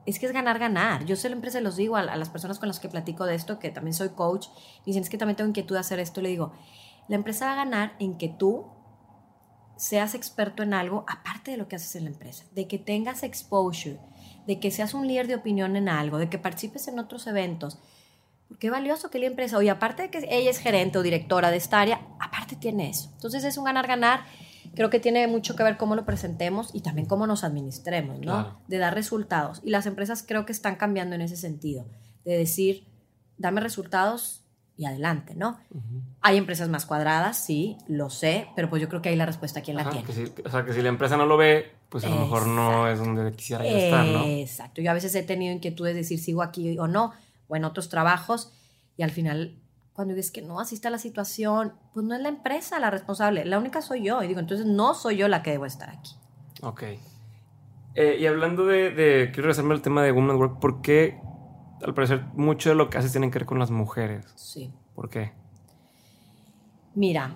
es 0.10 0.20
que 0.20 0.26
es 0.26 0.32
ganar, 0.32 0.60
ganar. 0.60 1.06
Yo 1.06 1.16
sé 1.16 1.30
la 1.30 1.36
empresa, 1.36 1.62
los 1.62 1.76
digo 1.76 1.96
a, 1.96 2.04
las 2.04 2.30
personas 2.30 2.60
con 2.60 2.68
las 2.68 2.80
que 2.80 2.90
platico 2.90 3.26
de 3.26 3.36
esto, 3.36 3.60
que 3.60 3.70
también 3.70 3.94
soy 3.94 4.10
coach, 4.10 4.48
y 4.84 4.88
dicen, 4.88 5.04
es 5.04 5.10
que 5.10 5.18
también 5.18 5.36
tengo 5.36 5.50
inquietud 5.50 5.76
de 5.76 5.80
hacer 5.80 6.00
esto. 6.00 6.22
Le 6.22 6.30
digo, 6.30 6.52
la 7.08 7.16
empresa 7.16 7.46
va 7.46 7.54
a 7.54 7.56
ganar 7.56 7.96
en 8.00 8.18
que 8.18 8.30
tú 8.30 8.68
seas 9.76 10.14
experto 10.14 10.62
en 10.64 10.74
algo 10.74 11.06
aparte 11.08 11.52
de 11.52 11.58
lo 11.58 11.68
que 11.68 11.78
haces 11.78 11.96
en 11.96 12.04
la 12.04 12.10
empresa, 12.10 12.46
de 12.52 12.68
que 12.68 12.78
tengas 12.78 13.24
exposure, 13.24 14.00
de 14.46 14.60
que 14.60 14.72
seas 14.72 14.94
un 14.94 15.08
líder 15.08 15.28
de 15.28 15.36
opinión 15.36 15.76
en 15.76 15.90
algo, 15.90 16.18
de 16.18 16.30
que 16.30 16.38
participes 16.38 16.88
en 16.88 17.00
otros 17.00 17.28
eventos. 17.28 17.80
Qué 18.60 18.70
valioso 18.70 19.10
que 19.10 19.20
la 19.20 19.28
empresa, 19.28 19.58
oye, 19.58 19.70
aparte 19.70 20.04
de 20.04 20.10
que 20.10 20.28
ella 20.30 20.50
es 20.50 20.58
gerente 20.58 20.98
o 20.98 21.04
directora 21.04 21.52
de 21.52 21.58
esta 21.58 21.80
área, 21.80 22.02
aparte 22.20 22.56
tiene 22.56 22.90
eso. 22.90 23.10
Entonces 23.14 23.44
es 23.44 23.58
un 23.58 23.66
ganar-ganar 23.66 24.26
creo 24.76 24.90
que 24.90 25.00
tiene 25.00 25.28
mucho 25.28 25.56
que 25.56 25.64
ver 25.64 25.78
cómo 25.78 25.96
lo 25.96 26.06
presentemos 26.06 26.70
y 26.74 26.82
también 26.82 27.08
cómo 27.08 27.28
nos 27.28 27.44
administremos, 27.44 28.20
¿no? 28.20 28.62
De 28.68 28.78
dar 28.78 28.94
resultados. 28.94 29.62
Y 29.64 29.70
las 29.70 29.86
empresas 29.86 30.24
creo 30.28 30.46
que 30.46 30.52
están 30.52 30.76
cambiando 30.76 31.16
en 31.16 31.22
ese 31.22 31.36
sentido, 31.36 31.86
de 32.26 32.38
decir, 32.38 32.88
dame 33.38 33.62
resultados 33.62 34.44
y 34.78 34.86
adelante, 34.86 35.36
¿no? 35.36 35.60
Hay 36.22 36.38
empresas 36.38 36.70
más 36.70 36.86
cuadradas, 36.86 37.38
sí, 37.38 37.78
lo 37.88 38.10
sé, 38.10 38.48
pero 38.56 38.70
pues 38.70 38.82
yo 38.82 38.88
creo 38.88 39.02
que 39.02 39.10
ahí 39.10 39.16
la 39.18 39.26
respuesta 39.26 39.62
quién 39.62 39.76
la 39.76 39.90
tiene. 39.90 40.08
o 40.46 40.50
sea, 40.50 40.64
que 40.64 40.74
si 40.74 40.82
la 40.82 40.88
empresa 40.88 41.18
no 41.18 41.26
lo 41.26 41.36
ve, 41.36 41.72
pues 41.90 42.06
a 42.06 42.10
lo 42.10 42.16
mejor 42.16 42.48
no 42.48 42.88
es 42.88 43.00
donde 43.00 43.30
quisiera 43.34 43.66
estar, 43.66 44.06
¿no? 44.06 44.24
Exacto. 44.24 44.82
Yo 44.82 44.90
a 44.92 44.94
veces 44.94 45.14
he 45.16 45.24
tenido 45.24 45.54
inquietudes 45.54 45.96
de 45.96 46.00
decir 46.00 46.20
sigo 46.20 46.42
aquí 46.42 46.80
o 46.80 46.88
no, 46.88 47.12
o 47.50 47.58
en 47.58 47.66
otros 47.66 47.90
trabajos, 47.90 48.54
y 48.96 49.04
al 49.04 49.12
final 49.12 49.60
cuando 50.00 50.16
dices 50.16 50.32
que 50.32 50.42
no, 50.42 50.62
así 50.62 50.76
está 50.76 50.90
la 50.90 50.98
situación, 50.98 51.74
pues 51.94 52.06
no 52.06 52.16
es 52.16 52.22
la 52.22 52.30
empresa 52.30 52.80
la 52.80 52.90
responsable, 52.90 53.44
la 53.44 53.60
única 53.60 53.82
soy 53.82 54.06
yo. 54.06 54.24
Y 54.24 54.28
digo, 54.28 54.40
entonces 54.40 54.66
no 54.66 54.94
soy 54.94 55.18
yo 55.18 55.28
la 55.28 55.44
que 55.44 55.52
debo 55.52 55.66
estar 55.66 55.90
aquí. 55.90 56.16
Ok. 56.62 56.84
Eh, 57.96 58.16
y 58.18 58.26
hablando 58.26 58.66
de, 58.66 58.94
quiero 59.34 59.48
regresarme 59.48 59.74
al 59.74 59.82
tema 59.82 60.02
de 60.02 60.14
Women 60.14 60.38
Work, 60.38 60.60
¿por 60.62 60.82
qué 60.82 61.20
al 61.86 61.94
parecer 61.94 62.24
mucho 62.34 62.70
de 62.70 62.76
lo 62.76 62.90
que 62.90 62.98
haces 62.98 63.12
tiene 63.12 63.30
que 63.30 63.40
ver 63.40 63.46
con 63.46 63.60
las 63.60 63.72
mujeres? 63.72 64.26
Sí. 64.38 64.74
¿Por 64.96 65.10
qué? 65.10 65.34
Mira, 66.96 67.36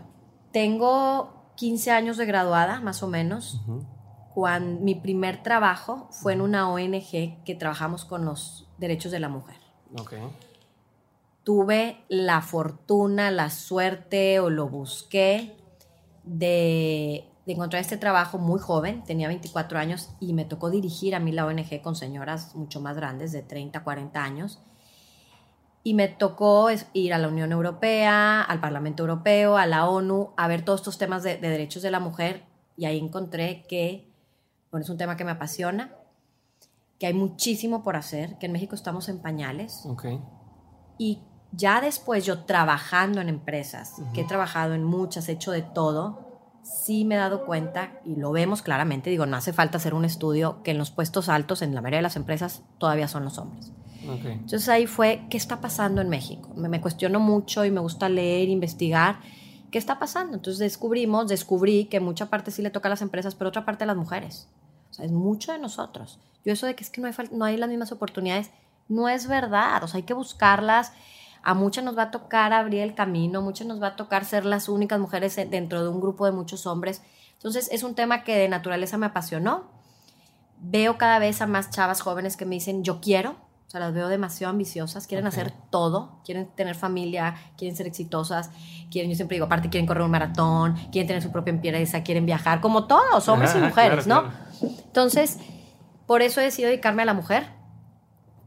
tengo 0.53 1.51
15 1.57 1.91
años 1.91 2.15
de 2.15 2.25
graduada, 2.25 2.79
más 2.79 3.03
o 3.03 3.09
menos. 3.09 3.59
Cuando 4.33 4.79
mi 4.79 4.95
primer 4.95 5.43
trabajo 5.43 6.07
fue 6.11 6.31
en 6.31 6.39
una 6.39 6.71
ONG 6.71 7.43
que 7.43 7.55
trabajamos 7.59 8.05
con 8.05 8.23
los 8.23 8.69
derechos 8.77 9.11
de 9.11 9.19
la 9.19 9.27
mujer. 9.27 9.57
Ok 9.99 10.13
tuve 11.43 12.03
la 12.07 12.41
fortuna, 12.41 13.31
la 13.31 13.49
suerte 13.49 14.39
o 14.39 14.49
lo 14.49 14.69
busqué 14.69 15.57
de, 16.23 17.29
encontrar 17.45 17.81
este 17.81 17.97
trabajo 17.97 18.37
muy 18.37 18.59
joven, 18.59 19.03
tenía 19.03 19.27
24 19.27 19.77
años 19.77 20.15
y 20.19 20.33
me 20.33 20.45
tocó 20.45 20.69
dirigir 20.69 21.15
a 21.15 21.19
mí 21.19 21.31
la 21.31 21.45
ONG 21.45 21.81
con 21.81 21.95
señoras 21.95 22.55
mucho 22.55 22.79
más 22.79 22.95
grandes, 22.95 23.31
de 23.31 23.41
30, 23.41 23.83
40 23.83 24.23
años. 24.23 24.59
Y 25.85 25.95
me 25.95 26.07
tocó 26.07 26.69
ir 26.93 27.13
a 27.13 27.17
la 27.17 27.27
Unión 27.27 27.51
Europea, 27.51 28.41
al 28.41 28.61
Parlamento 28.61 29.03
Europeo, 29.03 29.57
a 29.57 29.65
la 29.65 29.89
ONU, 29.89 30.31
a 30.37 30.47
ver 30.47 30.63
todos 30.63 30.79
estos 30.79 30.97
temas 30.97 31.23
de, 31.23 31.35
derechos 31.35 31.83
de 31.83 31.91
la 31.91 31.99
mujer. 31.99 32.45
Y 32.77 32.85
ahí 32.85 32.97
encontré 32.97 33.65
que, 33.67 34.09
bueno, 34.71 34.85
es 34.85 34.89
un 34.89 34.97
tema 34.97 35.17
que 35.17 35.25
me 35.25 35.31
apasiona, 35.31 35.93
que 36.99 37.07
hay 37.07 37.13
muchísimo 37.13 37.83
por 37.83 37.97
hacer, 37.97 38.37
que 38.37 38.45
en 38.45 38.53
México 38.53 38.75
estamos 38.75 39.09
en 39.09 39.21
pañales. 39.21 39.85
Okay. 39.85 40.21
Y 40.97 41.19
ya 41.55 41.81
después 41.81 42.25
yo 42.25 42.39
trabajando 42.39 43.21
en 43.21 43.29
empresas, 43.29 44.01
que 44.13 44.21
he 44.21 44.25
trabajado 44.25 44.73
en 44.73 44.83
muchas, 44.83 45.29
he 45.29 45.33
hecho 45.33 45.51
de 45.51 45.61
todo, 45.61 46.41
sí 46.63 47.05
me 47.05 47.15
he 47.15 47.17
dado 47.19 47.45
cuenta, 47.45 47.99
y 48.03 48.15
lo 48.15 48.31
vemos 48.31 48.61
claramente, 48.61 49.09
digo, 49.09 49.25
no 49.25 49.37
hace 49.37 49.53
falta 49.53 49.77
hacer 49.77 49.93
un 49.93 50.03
estudio, 50.03 50.63
que 50.63 50.71
en 50.71 50.77
los 50.77 50.91
puestos 50.91 51.29
altos, 51.29 51.61
en 51.61 51.75
la 51.75 51.81
mayoría 51.81 51.99
de 51.99 52.03
las 52.03 52.15
empresas, 52.15 52.63
todavía 52.79 53.07
son 53.07 53.23
los 53.23 53.37
hombres. 53.37 53.71
Entonces 54.05 54.67
ahí 54.67 54.85
fue, 54.85 55.25
¿qué 55.29 55.37
está 55.37 55.61
pasando 55.61 56.01
en 56.01 56.09
México? 56.09 56.49
Me, 56.57 56.67
me, 56.67 56.81
cuestiono 56.81 57.21
mucho 57.21 57.63
y 57.63 57.71
me 57.71 57.79
gusta 57.79 58.09
leer, 58.09 58.49
investigar, 58.49 59.19
¿qué 59.71 59.77
está 59.77 59.97
pasando? 59.97 60.35
Entonces 60.35 60.59
descubrimos, 60.59 61.29
descubrí 61.29 61.85
que 61.85 62.01
mucha 62.01 62.29
parte 62.29 62.51
sí 62.51 62.61
le 62.61 62.69
toca 62.69 62.89
a 62.89 62.91
las 62.91 63.01
empresas, 63.01 63.35
pero 63.35 63.47
otra 63.47 63.63
parte 63.63 63.85
a 63.85 63.87
las 63.87 63.95
mujeres. 63.95 64.49
O 64.91 64.93
sea, 64.93 65.05
es 65.05 65.11
mucho 65.11 65.53
de 65.53 65.59
nosotros. 65.59 66.19
Yo 66.43 66.51
eso 66.51 66.65
de 66.65 66.75
que 66.75 66.83
es 66.83 66.89
que 66.89 66.99
no 66.99 67.07
hay, 67.07 67.13
no 67.31 67.45
hay 67.45 67.55
las 67.55 67.69
mismas 67.69 67.93
oportunidades, 67.93 68.51
no 68.89 69.07
es 69.07 69.27
verdad. 69.27 69.83
O 69.83 69.87
sea, 69.87 69.97
hay 69.97 70.03
que 70.03 70.13
buscarlas 70.13 70.91
a 71.43 71.53
muchas 71.53 71.83
nos 71.83 71.97
va 71.97 72.03
a 72.03 72.11
tocar 72.11 72.53
abrir 72.53 72.81
el 72.81 72.95
camino, 72.95 73.41
muchas 73.41 73.67
nos 73.67 73.81
va 73.81 73.87
a 73.87 73.95
tocar 73.95 74.23
ser 74.25 74.45
las 74.45 74.69
únicas 74.69 74.99
mujeres 74.99 75.35
dentro 75.35 75.83
de 75.83 75.89
un 75.89 75.99
grupo 75.99 76.25
de 76.25 76.31
muchos 76.31 76.65
hombres. 76.65 77.01
Entonces 77.33 77.69
es 77.71 77.83
un 77.83 77.95
tema 77.95 78.23
que 78.23 78.37
de 78.37 78.47
naturaleza 78.47 78.97
me 78.97 79.07
apasionó. 79.07 79.65
Veo 80.59 80.97
cada 80.97 81.19
vez 81.19 81.41
a 81.41 81.47
más 81.47 81.69
chavas 81.69 81.99
jóvenes 81.99 82.37
que 82.37 82.45
me 82.45 82.55
dicen, 82.55 82.83
yo 82.83 83.01
quiero, 83.01 83.31
o 83.67 83.69
sea, 83.69 83.81
las 83.81 83.93
veo 83.93 84.07
demasiado 84.07 84.51
ambiciosas, 84.51 85.05
quieren 85.07 85.27
hacer 85.27 85.51
todo, 85.69 86.21
quieren 86.23 86.47
tener 86.55 86.75
familia, 86.75 87.35
quieren 87.57 87.75
ser 87.75 87.87
exitosas, 87.87 88.49
quieren, 88.89 89.11
yo 89.11 89.17
siempre 89.17 89.35
digo, 89.35 89.47
aparte 89.47 89.69
quieren 89.69 89.85
correr 89.85 90.03
un 90.03 90.11
maratón, 90.11 90.75
quieren 90.91 91.07
tener 91.07 91.21
su 91.21 91.31
propia 91.31 91.51
empresa, 91.51 92.03
quieren 92.03 92.25
viajar, 92.25 92.61
como 92.61 92.87
todos, 92.87 93.27
hombres 93.27 93.53
y 93.55 93.57
mujeres, 93.57 94.07
¿no? 94.07 94.31
Entonces, 94.61 95.39
por 96.05 96.21
eso 96.21 96.39
he 96.39 96.45
decidido 96.45 96.69
dedicarme 96.69 97.01
a 97.01 97.05
la 97.05 97.13
mujer, 97.13 97.47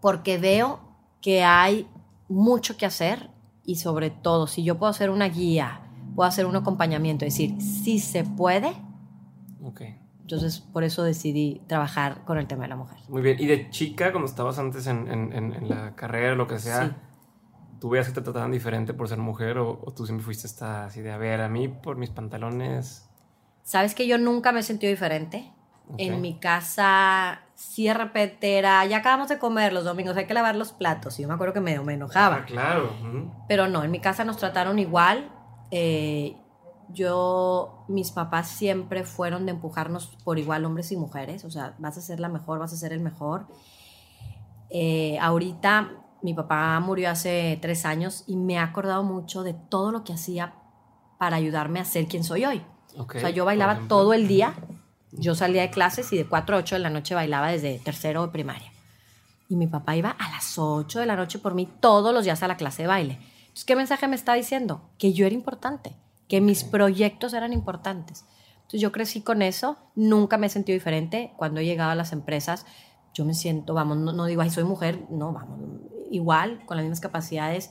porque 0.01 0.39
veo 0.39 0.81
que 1.21 1.45
hay 1.45 1.87
mucho 2.29 2.77
que 2.77 2.87
hacer 2.87 3.31
y 3.65 3.77
sobre 3.77 4.11
todo, 4.11 4.47
si 4.47 4.63
yo 4.63 4.79
puedo 4.79 4.91
hacer 4.91 5.11
una 5.11 5.29
guía, 5.29 5.81
puedo 6.15 6.29
hacer 6.29 6.47
un 6.47 6.57
acompañamiento, 6.57 7.25
es 7.25 7.35
decir, 7.35 7.61
si 7.61 7.99
se 7.99 8.25
puede. 8.25 8.73
Ok. 9.63 9.83
Entonces, 10.21 10.59
por 10.61 10.83
eso 10.83 11.05
decidí 11.05 11.63
trabajar 11.69 12.25
con 12.25 12.39
el 12.39 12.47
tema 12.47 12.65
de 12.65 12.69
la 12.71 12.77
mujer. 12.77 12.99
Muy 13.09 13.23
bien. 13.23 13.37
¿Y 13.39 13.47
de 13.47 13.71
chica, 13.71 14.11
cuando 14.11 14.29
estabas 14.29 14.59
antes 14.59 14.87
en, 14.89 15.09
en, 15.09 15.69
la 15.69 15.95
carrera, 15.95 16.35
lo 16.35 16.49
que 16.49 16.59
sea, 16.59 16.97
tú 17.81 17.91
veías 17.91 18.09
que 18.09 18.15
te 18.15 18.23
trataban 18.23 18.51
diferente 18.51 18.93
por 18.93 19.09
ser 19.09 19.19
mujer 19.19 19.59
o, 19.59 19.77
tú 19.95 20.05
siempre 20.05 20.25
fuiste 20.25 20.49
esta 20.49 20.87
así 20.87 21.01
de, 21.01 21.13
a 21.13 21.17
ver, 21.17 21.41
a 21.41 21.49
mí 21.49 21.69
por 21.69 21.97
mis 21.97 22.11
pantalones? 22.11 23.09
Sabes 23.63 23.95
que 23.95 24.09
yo 24.09 24.19
nunca 24.19 24.51
me 24.51 24.61
he 24.61 24.63
sentido 24.65 24.91
diferente. 24.91 25.53
En 25.99 26.21
mi 26.21 26.41
casa 26.41 27.46
sí 27.57 27.87
de 27.87 27.95
repente 27.95 28.59
era, 28.59 28.85
ya 28.85 28.99
acabamos 28.99 29.29
de 29.29 29.39
comer 29.39 29.73
los 29.73 29.85
domingos, 29.85 30.17
hay 30.17 30.27
que 30.27 30.35
lavar 30.35 30.55
los 30.55 30.73
platos. 30.73 31.19
Y 31.19 31.23
yo 31.23 31.29
me 31.29 31.35
acuerdo 31.35 31.55
que 31.55 31.61
me, 31.61 31.79
me 31.81 31.95
enojaba. 31.95 32.37
Ah, 32.43 32.45
claro. 32.45 32.91
Pero 33.49 33.67
no, 33.67 33.83
en 33.83 33.91
mi 33.91 33.99
casa 33.99 34.25
nos 34.25 34.37
trataron 34.37 34.79
igual. 34.79 35.33
Eh, 35.71 36.37
yo, 36.91 37.85
mis 37.89 38.13
papás 38.13 38.49
siempre 38.49 39.05
fueron 39.05 39.47
de 39.47 39.53
empujarnos 39.53 40.07
por 40.23 40.39
igual 40.39 40.65
hombres 40.65 40.93
y 40.93 40.97
mujeres. 40.97 41.45
O 41.45 41.51
sea, 41.51 41.75
vas 41.79 41.97
a 41.99 42.03
ser 42.03 42.21
la 42.21 42.29
mejor, 42.29 42.59
vas 42.59 42.73
a 42.73 42.77
ser 42.77 42.93
el 42.93 43.01
mejor. 43.01 43.47
Eh, 44.69 45.19
ahorita 45.19 45.91
mi 46.23 46.35
papá 46.35 46.79
murió 46.81 47.11
hace 47.11 47.59
tres 47.63 47.87
años 47.87 48.25
y 48.27 48.37
me 48.37 48.59
ha 48.59 48.65
acordado 48.65 49.03
mucho 49.03 49.43
de 49.43 49.55
todo 49.55 49.93
lo 49.93 50.05
que 50.05 50.13
hacía 50.13 50.55
para 51.19 51.37
ayudarme 51.37 51.81
a 51.81 51.85
ser 51.85 52.07
quien 52.07 52.23
soy 52.23 52.45
hoy. 52.45 52.63
O 52.99 53.07
sea, 53.11 53.31
yo 53.31 53.45
bailaba 53.45 53.81
todo 53.89 54.13
el 54.13 54.29
día. 54.29 54.55
Yo 55.19 55.35
salía 55.35 55.63
de 55.63 55.71
clases 55.71 56.13
y 56.13 56.17
de 56.17 56.27
4 56.27 56.57
a 56.57 56.59
8 56.59 56.75
de 56.75 56.81
la 56.81 56.91
noche 56.91 57.15
bailaba 57.15 57.49
desde 57.49 57.79
tercero 57.79 58.27
de 58.27 58.33
primaria. 58.33 58.73
Y 59.49 59.57
mi 59.57 59.67
papá 59.67 59.97
iba 59.97 60.11
a 60.11 60.31
las 60.31 60.59
8 60.59 61.01
de 61.01 61.07
la 61.07 61.17
noche 61.17 61.39
por 61.39 61.55
mí 61.55 61.69
todos 61.81 62.13
los 62.13 62.25
días 62.25 62.43
a 62.43 62.49
la 62.49 62.57
clase 62.57 62.83
de 62.83 62.89
baile. 62.89 63.19
Entonces, 63.47 63.65
¿qué 63.65 63.77
mensaje 63.77 64.09
me 64.09 64.17
está 64.17 64.35
diciendo? 64.35 64.91
Que 64.99 65.13
yo 65.13 65.25
era 65.25 65.35
importante, 65.35 65.97
que 66.29 66.41
mis 66.41 66.65
proyectos 66.65 67.33
eran 67.33 67.53
importantes. 67.53 68.25
Entonces, 68.57 68.81
yo 68.81 68.93
crecí 68.93 69.23
con 69.23 69.43
eso, 69.43 69.79
nunca 69.95 70.37
me 70.37 70.49
he 70.49 70.51
sentido 70.51 70.75
diferente. 70.75 71.33
Cuando 71.37 71.61
he 71.61 71.65
llegado 71.65 71.91
a 71.91 71.95
las 71.95 72.13
empresas, 72.13 72.67
yo 73.15 73.25
me 73.25 73.33
siento, 73.33 73.73
vamos, 73.73 73.97
no, 73.97 74.13
no 74.13 74.27
digo, 74.27 74.43
ay, 74.43 74.51
soy 74.51 74.65
mujer, 74.65 75.07
no, 75.09 75.33
vamos, 75.33 75.61
igual, 76.11 76.65
con 76.67 76.77
las 76.77 76.85
mismas 76.85 77.01
capacidades. 77.01 77.71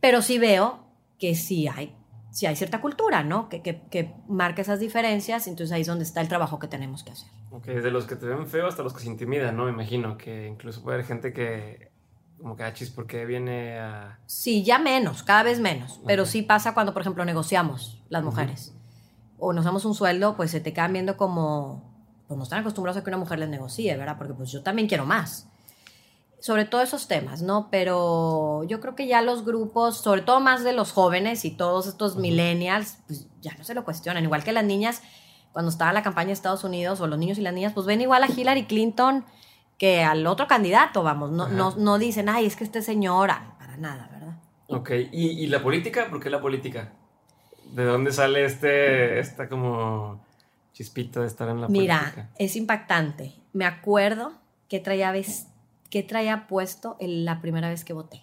Pero 0.00 0.22
sí 0.22 0.38
veo 0.38 0.78
que 1.18 1.34
sí 1.34 1.68
hay, 1.68 1.94
sí 2.32 2.46
hay 2.46 2.56
cierta 2.56 2.80
cultura, 2.80 3.22
¿no? 3.22 3.48
Que, 3.48 3.62
que, 3.62 3.82
que 3.90 4.14
marca 4.26 4.62
esas 4.62 4.80
diferencias, 4.80 5.46
entonces 5.46 5.72
ahí 5.72 5.82
es 5.82 5.86
donde 5.86 6.04
está 6.04 6.20
el 6.20 6.28
trabajo 6.28 6.58
que 6.58 6.66
tenemos 6.66 7.04
que 7.04 7.12
hacer. 7.12 7.28
Ok, 7.50 7.66
desde 7.66 7.90
los 7.90 8.06
que 8.06 8.16
te 8.16 8.26
ven 8.26 8.46
feo 8.46 8.66
hasta 8.66 8.82
los 8.82 8.94
que 8.94 9.00
se 9.00 9.08
intimidan, 9.08 9.56
¿no? 9.56 9.66
Me 9.66 9.70
imagino 9.70 10.16
que 10.16 10.48
incluso 10.48 10.82
puede 10.82 10.96
haber 10.96 11.06
gente 11.06 11.32
que, 11.32 11.92
como 12.38 12.56
que, 12.56 12.64
ah, 12.64 12.72
chis, 12.72 12.90
¿por 12.90 13.06
qué 13.06 13.26
viene 13.26 13.78
a...? 13.78 14.18
Sí, 14.26 14.64
ya 14.64 14.78
menos, 14.78 15.22
cada 15.22 15.42
vez 15.42 15.60
menos. 15.60 16.00
Pero 16.06 16.24
sí 16.24 16.42
pasa 16.42 16.74
cuando, 16.74 16.92
por 16.92 17.02
ejemplo, 17.02 17.24
negociamos 17.24 18.02
las 18.08 18.24
mujeres. 18.24 18.74
O 19.38 19.52
nos 19.52 19.64
damos 19.64 19.84
un 19.84 19.94
sueldo, 19.94 20.34
pues 20.34 20.50
se 20.50 20.60
te 20.60 20.72
quedan 20.72 20.94
viendo 20.94 21.16
como, 21.16 21.84
pues 22.26 22.38
no 22.38 22.44
están 22.44 22.60
acostumbrados 22.60 23.00
a 23.00 23.04
que 23.04 23.10
una 23.10 23.18
mujer 23.18 23.38
les 23.38 23.50
negocie, 23.50 23.96
¿verdad? 23.96 24.16
Porque 24.16 24.32
pues 24.34 24.50
yo 24.50 24.62
también 24.62 24.88
quiero 24.88 25.04
más. 25.04 25.48
Sobre 26.42 26.64
todo 26.64 26.82
esos 26.82 27.06
temas, 27.06 27.40
¿no? 27.40 27.68
Pero 27.70 28.64
yo 28.64 28.80
creo 28.80 28.96
que 28.96 29.06
ya 29.06 29.22
los 29.22 29.44
grupos, 29.44 29.96
sobre 29.98 30.22
todo 30.22 30.40
más 30.40 30.64
de 30.64 30.72
los 30.72 30.90
jóvenes 30.90 31.44
y 31.44 31.52
todos 31.52 31.86
estos 31.86 32.16
millennials, 32.16 32.98
pues 33.06 33.28
ya 33.40 33.54
no 33.56 33.62
se 33.62 33.74
lo 33.74 33.84
cuestionan. 33.84 34.24
Igual 34.24 34.42
que 34.42 34.50
las 34.52 34.64
niñas, 34.64 35.02
cuando 35.52 35.70
estaba 35.70 35.92
la 35.92 36.02
campaña 36.02 36.26
de 36.28 36.32
Estados 36.32 36.64
Unidos, 36.64 37.00
o 37.00 37.06
los 37.06 37.16
niños 37.18 37.38
y 37.38 37.42
las 37.42 37.54
niñas, 37.54 37.72
pues 37.74 37.86
ven 37.86 38.00
igual 38.00 38.24
a 38.24 38.26
Hillary 38.26 38.64
Clinton 38.66 39.24
que 39.78 40.02
al 40.02 40.26
otro 40.26 40.48
candidato, 40.48 41.04
vamos. 41.04 41.30
No, 41.30 41.46
no, 41.48 41.76
no 41.76 41.98
dicen, 41.98 42.28
ay, 42.28 42.46
es 42.46 42.56
que 42.56 42.64
este 42.64 42.82
señora, 42.82 43.54
para 43.60 43.76
nada, 43.76 44.08
¿verdad? 44.12 44.34
Ok, 44.66 44.90
¿Y, 45.12 45.28
y 45.44 45.46
la 45.46 45.62
política? 45.62 46.08
¿Por 46.10 46.18
qué 46.20 46.28
la 46.28 46.40
política? 46.40 46.92
¿De 47.72 47.84
dónde 47.84 48.10
sale 48.12 48.44
este, 48.44 49.20
esta 49.20 49.48
como 49.48 50.20
chispita 50.72 51.20
de 51.20 51.26
estar 51.28 51.48
en 51.48 51.60
la 51.60 51.68
Mira, 51.68 52.00
política? 52.00 52.30
es 52.36 52.56
impactante. 52.56 53.32
Me 53.52 53.64
acuerdo 53.64 54.32
que 54.68 54.80
traía, 54.80 55.12
ves- 55.12 55.46
que 55.92 56.02
traía 56.02 56.46
puesto 56.48 56.96
el- 56.98 57.24
la 57.24 57.40
primera 57.40 57.68
vez 57.68 57.84
que 57.84 57.92
voté. 57.92 58.22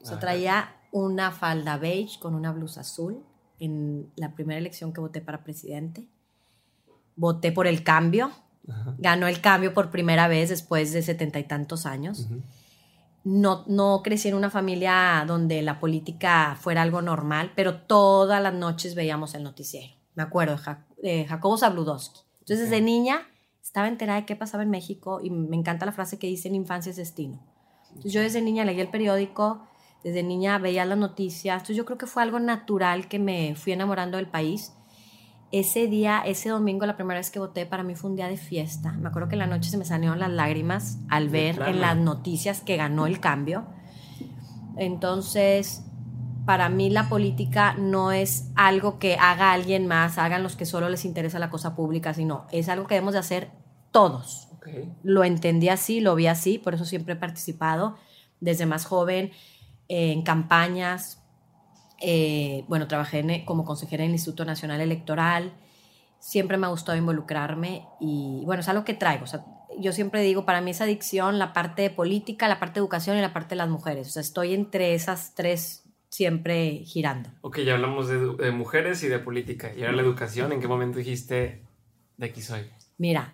O 0.00 0.04
sea, 0.04 0.16
Ajá. 0.18 0.20
traía 0.20 0.76
una 0.92 1.32
falda 1.32 1.78
beige 1.78 2.20
con 2.20 2.34
una 2.34 2.52
blusa 2.52 2.82
azul 2.82 3.24
en 3.58 4.12
la 4.16 4.34
primera 4.34 4.58
elección 4.60 4.92
que 4.92 5.00
voté 5.00 5.20
para 5.22 5.42
presidente. 5.42 6.08
Voté 7.16 7.50
por 7.52 7.66
el 7.66 7.82
cambio. 7.82 8.30
Ajá. 8.68 8.94
Ganó 8.98 9.26
el 9.28 9.40
cambio 9.40 9.72
por 9.72 9.90
primera 9.90 10.28
vez 10.28 10.50
después 10.50 10.92
de 10.92 11.00
setenta 11.02 11.38
y 11.38 11.44
tantos 11.44 11.86
años. 11.86 12.28
No, 13.24 13.64
no 13.66 14.02
crecí 14.04 14.28
en 14.28 14.34
una 14.34 14.50
familia 14.50 15.24
donde 15.26 15.62
la 15.62 15.80
política 15.80 16.56
fuera 16.60 16.82
algo 16.82 17.00
normal, 17.02 17.52
pero 17.56 17.80
todas 17.82 18.40
las 18.42 18.54
noches 18.54 18.94
veíamos 18.94 19.34
el 19.34 19.42
noticiero. 19.42 19.92
Me 20.14 20.22
acuerdo 20.22 20.52
de, 20.56 20.58
Ja- 20.62 20.86
de 21.02 21.24
Jacobo 21.26 21.56
Zabludowski. 21.58 22.20
Entonces, 22.40 22.66
Ok. 22.66 22.70
desde 22.70 22.82
niña 22.82 23.22
estaba 23.76 23.88
enterada 23.88 24.20
de 24.20 24.24
qué 24.24 24.36
pasaba 24.36 24.62
en 24.62 24.70
México 24.70 25.20
y 25.22 25.28
me 25.28 25.54
encanta 25.54 25.84
la 25.84 25.92
frase 25.92 26.18
que 26.18 26.26
dice, 26.26 26.48
en 26.48 26.54
infancia 26.54 26.88
es 26.88 26.96
destino. 26.96 27.38
Entonces, 27.88 28.10
yo 28.10 28.22
desde 28.22 28.40
niña 28.40 28.64
leía 28.64 28.80
el 28.80 28.88
periódico, 28.88 29.66
desde 30.02 30.22
niña 30.22 30.56
veía 30.56 30.86
las 30.86 30.96
noticias. 30.96 31.56
Entonces, 31.56 31.76
yo 31.76 31.84
creo 31.84 31.98
que 31.98 32.06
fue 32.06 32.22
algo 32.22 32.40
natural 32.40 33.06
que 33.06 33.18
me 33.18 33.54
fui 33.54 33.74
enamorando 33.74 34.16
del 34.16 34.28
país. 34.28 34.72
Ese 35.52 35.88
día, 35.88 36.22
ese 36.24 36.48
domingo, 36.48 36.86
la 36.86 36.96
primera 36.96 37.20
vez 37.20 37.30
que 37.30 37.38
voté, 37.38 37.66
para 37.66 37.82
mí 37.82 37.94
fue 37.94 38.08
un 38.08 38.16
día 38.16 38.28
de 38.28 38.38
fiesta. 38.38 38.92
Me 38.92 39.10
acuerdo 39.10 39.28
que 39.28 39.34
en 39.34 39.40
la 39.40 39.46
noche 39.46 39.68
se 39.68 39.76
me 39.76 39.84
salieron 39.84 40.20
las 40.20 40.30
lágrimas 40.30 40.96
al 41.10 41.28
ver 41.28 41.56
plano. 41.56 41.70
en 41.70 41.80
las 41.82 41.98
noticias 41.98 42.62
que 42.62 42.78
ganó 42.78 43.06
el 43.06 43.20
cambio. 43.20 43.66
Entonces, 44.78 45.84
para 46.46 46.70
mí 46.70 46.88
la 46.88 47.10
política 47.10 47.74
no 47.74 48.10
es 48.10 48.50
algo 48.54 48.98
que 48.98 49.16
haga 49.16 49.52
alguien 49.52 49.86
más, 49.86 50.16
hagan 50.16 50.42
los 50.42 50.56
que 50.56 50.64
solo 50.64 50.88
les 50.88 51.04
interesa 51.04 51.38
la 51.38 51.50
cosa 51.50 51.76
pública, 51.76 52.14
sino 52.14 52.46
es 52.52 52.70
algo 52.70 52.86
que 52.86 52.94
debemos 52.94 53.12
de 53.12 53.18
hacer 53.18 53.65
todos. 53.98 54.48
Lo 55.02 55.22
entendí 55.24 55.68
así, 55.68 56.00
lo 56.00 56.14
vi 56.16 56.26
así, 56.26 56.58
por 56.58 56.74
eso 56.74 56.84
siempre 56.84 57.14
he 57.14 57.16
participado 57.16 57.96
desde 58.40 58.66
más 58.66 58.84
joven 58.84 59.30
eh, 59.88 60.12
en 60.12 60.22
campañas. 60.22 61.22
eh, 62.02 62.64
bueno, 62.68 62.86
trabajé 62.88 63.20
en- 63.20 63.44
como 63.46 63.64
consejera 63.64 64.02
en 64.04 64.10
el 64.10 64.14
Instituto 64.16 64.44
Nacional 64.44 64.80
Electoral. 64.82 65.52
Siempre 66.18 66.56
me 66.58 66.66
ha 66.66 66.70
gustado 66.70 66.98
involucrarme 66.98 67.86
y 68.00 68.42
bueno, 68.44 68.60
es 68.60 68.68
algo 68.68 68.84
que 68.84 68.92
traigo. 68.94 69.24
O 69.24 69.26
sea, 69.26 69.46
yo 69.78 69.92
siempre 69.92 70.20
digo, 70.22 70.44
para 70.44 70.60
mí 70.60 70.72
es 70.72 70.80
adicción 70.82 71.38
la 71.38 71.52
parte 71.54 71.80
de 71.82 71.90
política, 71.90 72.48
la 72.48 72.58
parte 72.60 72.74
de 72.74 72.80
educación 72.80 73.16
y 73.16 73.20
la 73.22 73.32
parte 73.32 73.50
de 73.50 73.56
las 73.56 73.68
mujeres. 73.70 74.08
O 74.08 74.10
sea, 74.10 74.20
estoy 74.20 74.52
entre 74.52 74.94
esas 74.94 75.34
tres 75.34 75.84
siempre 76.10 76.82
girando. 76.84 77.30
Ok, 77.40 77.60
ya 77.60 77.74
hablamos 77.74 78.08
de, 78.08 78.18
de 78.44 78.50
mujeres 78.50 79.02
y 79.02 79.08
de 79.08 79.18
política. 79.18 79.72
Y 79.74 79.80
ahora 79.82 79.96
la 79.96 80.02
educación, 80.02 80.52
¿en 80.52 80.60
qué 80.60 80.68
momento 80.68 80.98
dijiste 80.98 81.62
de 82.18 82.26
aquí 82.26 82.42
soy? 82.42 82.62
Mira, 82.98 83.32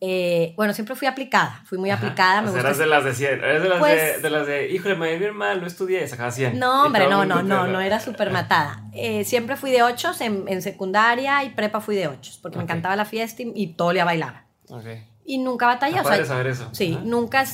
eh, 0.00 0.52
bueno, 0.56 0.72
siempre 0.74 0.94
fui 0.96 1.06
aplicada, 1.08 1.62
fui 1.64 1.78
muy 1.78 1.90
Ajá. 1.90 2.02
aplicada, 2.06 2.42
me 2.42 2.48
O 2.48 2.52
sea, 2.52 2.62
gusta 2.62 2.68
eras 2.68 2.78
de 2.78 2.86
las 2.86 3.04
de 3.04 3.14
100, 3.14 3.44
eres 3.44 3.62
de 3.62 3.68
las, 3.68 3.78
de, 3.78 3.80
Pues- 3.80 4.22
de 4.22 4.30
las 4.30 4.46
de, 4.46 4.70
híjole, 4.70 4.96
me 4.96 5.16
bien 5.18 5.34
mal, 5.34 5.60
lo 5.60 5.66
estudié 5.66 6.06
sacaba 6.08 6.30
100. 6.30 6.58
No, 6.58 6.84
hombre, 6.84 7.06
no, 7.08 7.24
no, 7.24 7.42
no, 7.42 7.66
no 7.66 7.80
era 7.80 8.00
súper 8.00 8.30
matada. 8.30 8.82
Eh, 8.92 9.24
siempre 9.24 9.56
fui 9.56 9.70
de 9.70 9.82
ocho 9.82 10.10
en, 10.20 10.44
en 10.48 10.60
secundaria 10.62 11.42
y 11.44 11.50
prepa 11.50 11.80
fui 11.80 11.96
de 11.96 12.08
ocho, 12.08 12.32
porque 12.42 12.58
me 12.58 12.64
Ok. 12.64 12.70
encantaba 12.70 12.96
la 12.96 13.04
fiesta 13.04 13.42
y, 13.42 13.52
y 13.54 13.66
todo 13.74 13.92
día 13.92 14.04
bailaba. 14.04 14.44
Ok. 14.68 14.84
Y 15.24 15.38
nunca 15.38 15.66
batallé, 15.66 15.98
o 16.00 16.04
sea, 16.04 16.22
saber 16.26 16.48
eso. 16.48 16.68
sí, 16.72 16.94
Ajá. 16.96 17.04
nunca, 17.06 17.44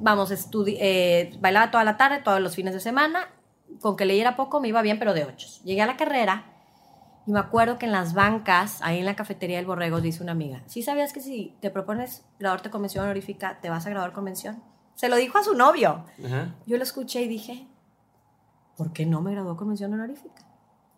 vamos, 0.00 0.32
eh, 0.66 1.32
bailaba 1.38 1.70
toda 1.70 1.84
la 1.84 1.96
tarde, 1.96 2.20
todos 2.24 2.40
los 2.40 2.56
fines 2.56 2.74
de 2.74 2.80
semana, 2.80 3.28
con 3.80 3.96
que 3.96 4.04
leyera 4.04 4.34
poco 4.34 4.60
me 4.60 4.66
iba 4.66 4.82
bien, 4.82 4.98
pero 4.98 5.14
de 5.14 5.24
ocho. 5.24 5.46
Llegué 5.64 5.80
a 5.82 5.86
la 5.86 5.96
carrera 5.96 6.44
y 7.30 7.32
me 7.32 7.38
acuerdo 7.38 7.78
que 7.78 7.86
en 7.86 7.92
las 7.92 8.12
bancas, 8.12 8.80
ahí 8.82 8.98
en 8.98 9.04
la 9.04 9.14
cafetería 9.14 9.58
del 9.58 9.64
Borrego, 9.66 10.00
dice 10.00 10.20
una 10.20 10.32
amiga, 10.32 10.64
¿sí 10.66 10.82
sabías 10.82 11.12
que 11.12 11.20
si 11.20 11.56
te 11.60 11.70
propones 11.70 12.24
graduarte 12.40 12.70
con 12.70 12.80
mención 12.80 13.04
honorífica, 13.04 13.60
te 13.60 13.70
vas 13.70 13.86
a 13.86 13.90
graduar 13.90 14.12
con 14.12 14.24
mención? 14.24 14.60
Se 14.96 15.08
lo 15.08 15.14
dijo 15.14 15.38
a 15.38 15.44
su 15.44 15.54
novio. 15.54 16.04
Ajá. 16.26 16.56
Yo 16.66 16.76
lo 16.76 16.82
escuché 16.82 17.22
y 17.22 17.28
dije, 17.28 17.68
¿por 18.76 18.92
qué 18.92 19.06
no 19.06 19.20
me 19.22 19.30
graduó 19.30 19.56
con 19.56 19.68
mención 19.68 19.94
honorífica? 19.94 20.42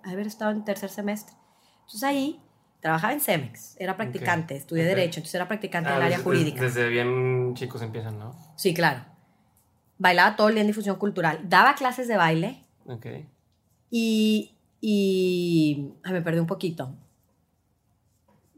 Haber 0.04 0.26
estado 0.26 0.52
en 0.52 0.64
tercer 0.64 0.88
semestre. 0.88 1.36
Entonces 1.80 2.02
ahí 2.02 2.40
trabajaba 2.80 3.12
en 3.12 3.20
Cemex, 3.20 3.76
era 3.78 3.94
practicante, 3.98 4.56
estudié 4.56 4.84
ok. 4.84 4.88
Derecho, 4.88 5.20
entonces 5.20 5.34
era 5.34 5.46
practicante 5.48 5.90
en 5.90 5.94
Ah, 5.96 5.98
el 5.98 6.02
área 6.04 6.18
jurídica. 6.18 6.62
Desde 6.62 6.88
bien 6.88 7.52
chicos 7.56 7.82
empiezan, 7.82 8.18
¿no? 8.18 8.34
Sí, 8.56 8.72
claro. 8.72 9.04
Bailaba 9.98 10.34
todo 10.34 10.48
el 10.48 10.54
día 10.54 10.62
en 10.62 10.68
difusión 10.68 10.96
cultural, 10.96 11.40
daba 11.44 11.74
clases 11.74 12.08
de 12.08 12.16
baile 12.16 12.64
Ok. 12.86 13.04
y... 13.90 14.51
y 14.84 15.92
ay, 16.02 16.12
me 16.12 16.20
perdí 16.22 16.40
un 16.40 16.46
poquito. 16.48 16.92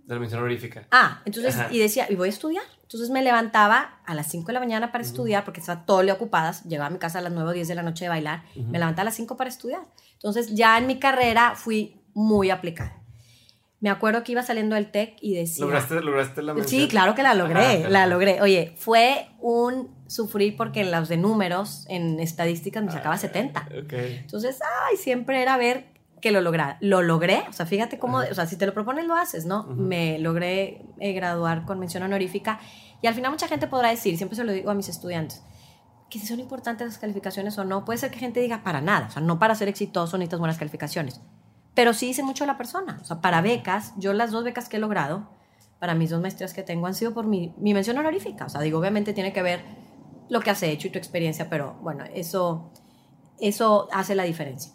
De 0.06 0.14
la 0.14 0.20
mención 0.20 0.40
honorífica. 0.40 0.86
Ah, 0.90 1.20
entonces, 1.26 1.54
Ajá. 1.54 1.68
y 1.70 1.78
decía, 1.78 2.06
y 2.10 2.14
voy 2.16 2.28
a 2.28 2.32
estudiar. 2.32 2.64
Entonces 2.82 3.10
me 3.10 3.22
levantaba 3.22 4.00
a 4.06 4.14
las 4.14 4.30
5 4.30 4.46
de 4.46 4.52
la 4.54 4.60
mañana 4.60 4.90
para 4.90 5.04
estudiar, 5.04 5.44
porque 5.44 5.60
estaba 5.60 5.84
todo 5.84 6.00
el 6.00 6.06
día 6.06 6.14
ocupada. 6.14 6.52
Llegaba 6.66 6.86
a 6.86 6.90
mi 6.90 6.98
casa 6.98 7.18
a 7.18 7.22
las 7.22 7.32
9 7.32 7.50
o 7.50 7.52
10 7.52 7.68
de 7.68 7.74
la 7.74 7.82
noche 7.82 8.06
de 8.06 8.08
bailar. 8.08 8.42
Ujú. 8.56 8.68
Me 8.70 8.78
levantaba 8.78 9.02
a 9.02 9.04
las 9.06 9.14
5 9.16 9.36
para 9.36 9.48
estudiar. 9.50 9.82
Entonces, 10.14 10.54
ya 10.54 10.78
en 10.78 10.86
mi 10.86 10.98
carrera 10.98 11.54
fui 11.56 12.00
muy 12.14 12.50
aplicada. 12.50 13.00
Me 13.80 13.90
acuerdo 13.90 14.24
que 14.24 14.32
iba 14.32 14.42
saliendo 14.42 14.76
del 14.76 14.90
TEC 14.90 15.16
y 15.20 15.34
decía... 15.34 15.64
¿Lograste, 15.66 16.00
¿Lograste 16.00 16.40
la 16.42 16.54
mención? 16.54 16.80
Sí, 16.82 16.88
claro 16.88 17.14
que 17.14 17.22
la 17.22 17.34
logré, 17.34 17.60
Ajá, 17.82 17.88
la 17.90 17.98
ajá. 18.00 18.06
logré. 18.06 18.40
Oye, 18.40 18.74
fue 18.78 19.28
un 19.40 19.94
sufrir 20.06 20.56
porque 20.56 20.80
en 20.80 20.90
los 20.90 21.08
de 21.08 21.18
números, 21.18 21.84
en 21.88 22.18
estadísticas, 22.18 22.82
me 22.82 22.90
sacaba 22.92 23.18
70. 23.18 23.68
Ok. 23.84 23.92
Entonces, 23.92 24.58
ay, 24.88 24.96
siempre 24.96 25.42
era 25.42 25.56
ver 25.58 25.93
que 26.24 26.32
lo 26.32 26.40
lograra. 26.40 26.78
Lo 26.80 27.02
logré, 27.02 27.44
o 27.50 27.52
sea, 27.52 27.66
fíjate 27.66 27.98
cómo, 27.98 28.20
Ajá. 28.20 28.28
o 28.30 28.34
sea, 28.34 28.46
si 28.46 28.56
te 28.56 28.64
lo 28.64 28.72
propones, 28.72 29.04
lo 29.04 29.14
haces, 29.14 29.44
¿no? 29.44 29.64
Me 29.64 30.18
logré 30.18 30.82
eh, 30.98 31.12
graduar 31.12 31.66
con 31.66 31.78
mención 31.78 32.02
honorífica 32.02 32.60
y 33.02 33.06
al 33.06 33.12
final 33.12 33.30
mucha 33.30 33.46
gente 33.46 33.66
podrá 33.66 33.90
decir, 33.90 34.16
siempre 34.16 34.34
se 34.34 34.42
lo 34.42 34.50
digo 34.50 34.70
a 34.70 34.74
mis 34.74 34.88
estudiantes, 34.88 35.42
que 36.08 36.18
si 36.18 36.26
son 36.26 36.40
importantes 36.40 36.86
las 36.86 36.96
calificaciones 36.96 37.58
o 37.58 37.64
no, 37.64 37.84
puede 37.84 37.98
ser 37.98 38.10
que 38.10 38.18
gente 38.18 38.40
diga 38.40 38.62
para 38.64 38.80
nada, 38.80 39.08
o 39.08 39.10
sea, 39.10 39.20
no 39.20 39.38
para 39.38 39.54
ser 39.54 39.68
exitoso 39.68 40.16
necesitas 40.16 40.38
buenas 40.38 40.56
calificaciones, 40.56 41.20
pero 41.74 41.92
sí 41.92 42.06
dice 42.06 42.22
mucho 42.22 42.46
la 42.46 42.56
persona, 42.56 43.00
o 43.02 43.04
sea, 43.04 43.20
para 43.20 43.42
becas, 43.42 43.92
yo 43.98 44.14
las 44.14 44.30
dos 44.30 44.44
becas 44.44 44.70
que 44.70 44.78
he 44.78 44.80
logrado, 44.80 45.28
para 45.78 45.94
mis 45.94 46.08
dos 46.08 46.22
maestrías 46.22 46.54
que 46.54 46.62
tengo 46.62 46.86
han 46.86 46.94
sido 46.94 47.12
por 47.12 47.26
mi, 47.26 47.52
mi 47.58 47.74
mención 47.74 47.98
honorífica. 47.98 48.46
O 48.46 48.48
sea, 48.48 48.62
digo, 48.62 48.78
obviamente 48.78 49.12
tiene 49.12 49.34
que 49.34 49.42
ver 49.42 49.60
lo 50.30 50.40
que 50.40 50.48
has 50.48 50.62
hecho 50.62 50.88
y 50.88 50.90
tu 50.90 50.96
experiencia, 50.96 51.50
pero 51.50 51.74
bueno, 51.82 52.04
eso, 52.14 52.70
eso 53.38 53.88
hace 53.92 54.14
la 54.14 54.22
diferencia. 54.22 54.72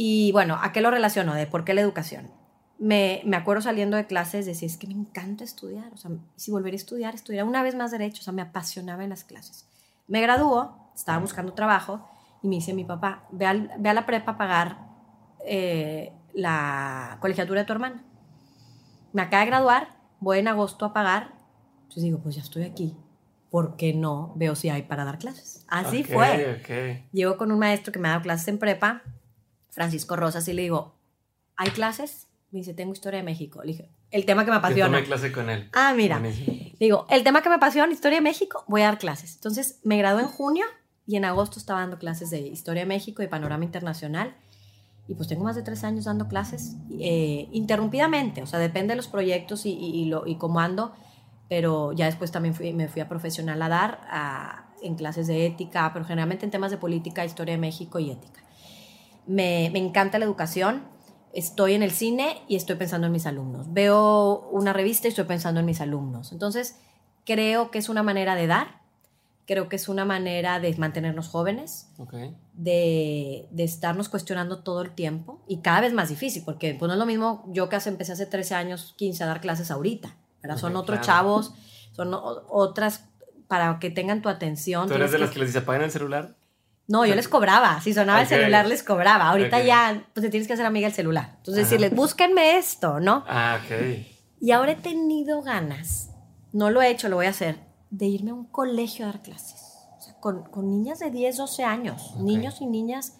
Y 0.00 0.30
bueno, 0.30 0.56
¿a 0.62 0.70
qué 0.70 0.80
lo 0.80 0.92
relaciono? 0.92 1.34
¿De 1.34 1.48
por 1.48 1.64
qué 1.64 1.74
la 1.74 1.80
educación? 1.80 2.30
Me, 2.78 3.20
me 3.24 3.36
acuerdo 3.36 3.62
saliendo 3.62 3.96
de 3.96 4.06
clases, 4.06 4.46
decía, 4.46 4.68
es 4.68 4.76
que 4.76 4.86
me 4.86 4.92
encanta 4.92 5.42
estudiar, 5.42 5.92
o 5.92 5.96
sea, 5.96 6.12
si 6.36 6.52
volvería 6.52 6.76
a 6.76 6.82
estudiar, 6.82 7.14
estudiar 7.16 7.44
una 7.44 7.64
vez 7.64 7.74
más 7.74 7.90
derecho, 7.90 8.20
o 8.20 8.22
sea, 8.22 8.32
me 8.32 8.42
apasionaba 8.42 9.02
en 9.02 9.10
las 9.10 9.24
clases. 9.24 9.66
Me 10.06 10.20
graduó, 10.20 10.92
estaba 10.94 11.18
buscando 11.18 11.52
trabajo 11.52 12.08
y 12.44 12.48
me 12.48 12.54
dice 12.54 12.74
mi 12.74 12.84
papá, 12.84 13.24
ve, 13.32 13.46
al, 13.46 13.72
ve 13.76 13.88
a 13.88 13.92
la 13.94 14.06
prepa 14.06 14.32
a 14.32 14.38
pagar 14.38 14.78
eh, 15.44 16.12
la 16.32 17.18
colegiatura 17.20 17.62
de 17.62 17.66
tu 17.66 17.72
hermana. 17.72 18.04
Me 19.12 19.22
acaba 19.22 19.40
de 19.40 19.50
graduar, 19.50 19.88
voy 20.20 20.38
en 20.38 20.46
agosto 20.46 20.84
a 20.84 20.92
pagar, 20.92 21.32
entonces 21.78 22.04
digo, 22.04 22.20
pues 22.20 22.36
ya 22.36 22.42
estoy 22.42 22.62
aquí, 22.62 22.96
¿por 23.50 23.74
qué 23.74 23.94
no 23.94 24.32
veo 24.36 24.54
si 24.54 24.68
hay 24.68 24.82
para 24.82 25.04
dar 25.04 25.18
clases? 25.18 25.64
Así 25.66 26.04
fue. 26.04 26.60
ok. 26.60 27.10
Llego 27.10 27.36
con 27.36 27.50
un 27.50 27.58
maestro 27.58 27.92
que 27.92 27.98
me 27.98 28.06
ha 28.06 28.12
dado 28.12 28.22
clases 28.22 28.46
en 28.46 28.60
prepa, 28.60 29.02
Francisco 29.78 30.16
Rosas, 30.16 30.48
y 30.48 30.52
le 30.54 30.62
digo, 30.62 30.94
¿hay 31.56 31.70
clases? 31.70 32.26
Me 32.50 32.58
dice, 32.58 32.74
tengo 32.74 32.92
historia 32.92 33.18
de 33.18 33.22
México. 33.24 33.60
Le 33.62 33.68
dije, 33.72 33.90
el 34.10 34.24
tema 34.24 34.44
que 34.44 34.50
me 34.50 34.56
Yo 34.56 34.58
apasiona. 34.58 34.86
tomé 34.96 35.04
clase 35.04 35.30
con 35.30 35.48
él. 35.50 35.68
Ah, 35.72 35.94
mira. 35.96 36.18
Buenísimo. 36.18 36.52
Digo, 36.80 37.06
el 37.10 37.22
tema 37.22 37.42
que 37.42 37.48
me 37.48 37.54
apasiona, 37.54 37.92
Historia 37.92 38.18
de 38.18 38.22
México, 38.22 38.64
voy 38.66 38.80
a 38.82 38.86
dar 38.86 38.98
clases. 38.98 39.36
Entonces, 39.36 39.78
me 39.84 39.96
gradué 39.98 40.22
en 40.22 40.28
junio 40.28 40.64
y 41.06 41.14
en 41.14 41.24
agosto 41.24 41.60
estaba 41.60 41.78
dando 41.80 41.98
clases 41.98 42.30
de 42.30 42.40
Historia 42.40 42.82
de 42.82 42.86
México 42.86 43.22
y 43.22 43.28
Panorama 43.28 43.64
Internacional. 43.64 44.34
Y 45.06 45.14
pues 45.14 45.28
tengo 45.28 45.44
más 45.44 45.54
de 45.56 45.62
tres 45.62 45.84
años 45.84 46.04
dando 46.06 46.26
clases 46.26 46.74
eh, 46.98 47.48
interrumpidamente. 47.52 48.42
O 48.42 48.46
sea, 48.46 48.58
depende 48.58 48.92
de 48.92 48.96
los 48.96 49.06
proyectos 49.08 49.64
y, 49.64 49.70
y- 49.70 50.02
y 50.02 50.04
lo, 50.06 50.26
y 50.26 50.36
cómo 50.38 50.58
ando. 50.60 50.92
Pero 51.48 51.92
ya 51.92 52.06
después 52.06 52.30
también 52.32 52.54
fui- 52.54 52.72
me 52.74 52.88
fui 52.88 53.00
a 53.00 53.08
profesional 53.08 53.62
a 53.62 53.68
dar 53.68 54.00
a- 54.10 54.64
en 54.82 54.94
clases 54.96 55.26
de 55.26 55.46
ética, 55.46 55.90
pero 55.92 56.04
generalmente 56.04 56.44
en 56.44 56.50
temas 56.50 56.70
de 56.70 56.76
política, 56.78 57.24
Historia 57.24 57.54
de 57.54 57.58
México 57.60 57.98
y 57.98 58.10
ética. 58.10 58.42
Me, 59.28 59.70
me 59.72 59.78
encanta 59.78 60.18
la 60.18 60.24
educación. 60.24 60.82
Estoy 61.32 61.74
en 61.74 61.82
el 61.82 61.90
cine 61.92 62.42
y 62.48 62.56
estoy 62.56 62.76
pensando 62.76 63.06
en 63.06 63.12
mis 63.12 63.26
alumnos. 63.26 63.72
Veo 63.72 64.48
una 64.50 64.72
revista 64.72 65.06
y 65.06 65.10
estoy 65.10 65.24
pensando 65.26 65.60
en 65.60 65.66
mis 65.66 65.80
alumnos. 65.80 66.32
Entonces, 66.32 66.76
creo 67.24 67.70
que 67.70 67.78
es 67.78 67.88
una 67.88 68.02
manera 68.02 68.34
de 68.34 68.46
dar, 68.46 68.80
creo 69.46 69.68
que 69.68 69.76
es 69.76 69.88
una 69.88 70.04
manera 70.06 70.58
de 70.60 70.74
mantenernos 70.76 71.28
jóvenes, 71.28 71.90
Ok. 71.98 72.14
de, 72.54 73.46
de 73.50 73.64
estarnos 73.64 74.08
cuestionando 74.08 74.62
todo 74.62 74.80
el 74.82 74.90
tiempo 74.94 75.40
y 75.46 75.58
cada 75.58 75.82
vez 75.82 75.92
más 75.92 76.08
difícil, 76.08 76.42
porque 76.44 76.74
pues, 76.74 76.86
no 76.88 76.94
es 76.94 76.98
lo 76.98 77.06
mismo 77.06 77.44
yo 77.48 77.68
que 77.68 77.76
hace, 77.76 77.90
empecé 77.90 78.12
hace 78.12 78.26
13 78.26 78.54
años, 78.54 78.94
15 78.96 79.22
a 79.24 79.26
dar 79.26 79.40
clases 79.40 79.70
ahorita, 79.70 80.16
¿verdad? 80.42 80.56
Son 80.58 80.74
otros 80.76 80.98
claro. 81.00 81.06
chavos, 81.06 81.54
son 81.92 82.12
o- 82.14 82.42
otras 82.48 83.04
para 83.46 83.78
que 83.78 83.90
tengan 83.90 84.22
tu 84.22 84.28
atención. 84.30 84.88
¿Tú 84.88 84.94
eres 84.94 85.10
de 85.12 85.18
que- 85.18 85.24
las 85.24 85.30
que 85.30 85.38
les 85.40 85.48
dice 85.48 85.58
apaguen 85.60 85.82
el 85.82 85.90
celular? 85.90 86.34
No, 86.88 87.04
yo 87.04 87.14
les 87.14 87.28
cobraba. 87.28 87.80
Si 87.82 87.92
sonaba 87.92 88.22
el 88.22 88.26
celular, 88.26 88.66
les 88.66 88.82
cobraba. 88.82 89.28
Ahorita 89.28 89.62
ya, 89.62 90.04
pues 90.14 90.24
te 90.24 90.30
tienes 90.30 90.46
que 90.46 90.54
hacer 90.54 90.64
amiga 90.64 90.86
del 90.86 90.94
celular. 90.94 91.34
Entonces, 91.36 91.64
Ajá. 91.64 91.70
decirles, 91.70 91.94
búsquenme 91.94 92.56
esto, 92.56 92.98
¿no? 92.98 93.24
Ah, 93.28 93.60
ok. 93.62 94.06
Y 94.40 94.52
ahora 94.52 94.72
he 94.72 94.76
tenido 94.76 95.42
ganas, 95.42 96.10
no 96.52 96.70
lo 96.70 96.80
he 96.80 96.90
hecho, 96.90 97.08
lo 97.08 97.16
voy 97.16 97.26
a 97.26 97.30
hacer, 97.30 97.56
de 97.90 98.06
irme 98.06 98.30
a 98.30 98.34
un 98.34 98.46
colegio 98.46 99.04
a 99.04 99.08
dar 99.10 99.22
clases. 99.22 99.60
O 99.98 100.00
sea, 100.00 100.14
con, 100.14 100.44
con 100.44 100.70
niñas 100.70 100.98
de 101.00 101.10
10, 101.10 101.36
12 101.36 101.64
años, 101.64 102.14
niños 102.16 102.60
y 102.62 102.66
niñas, 102.66 103.18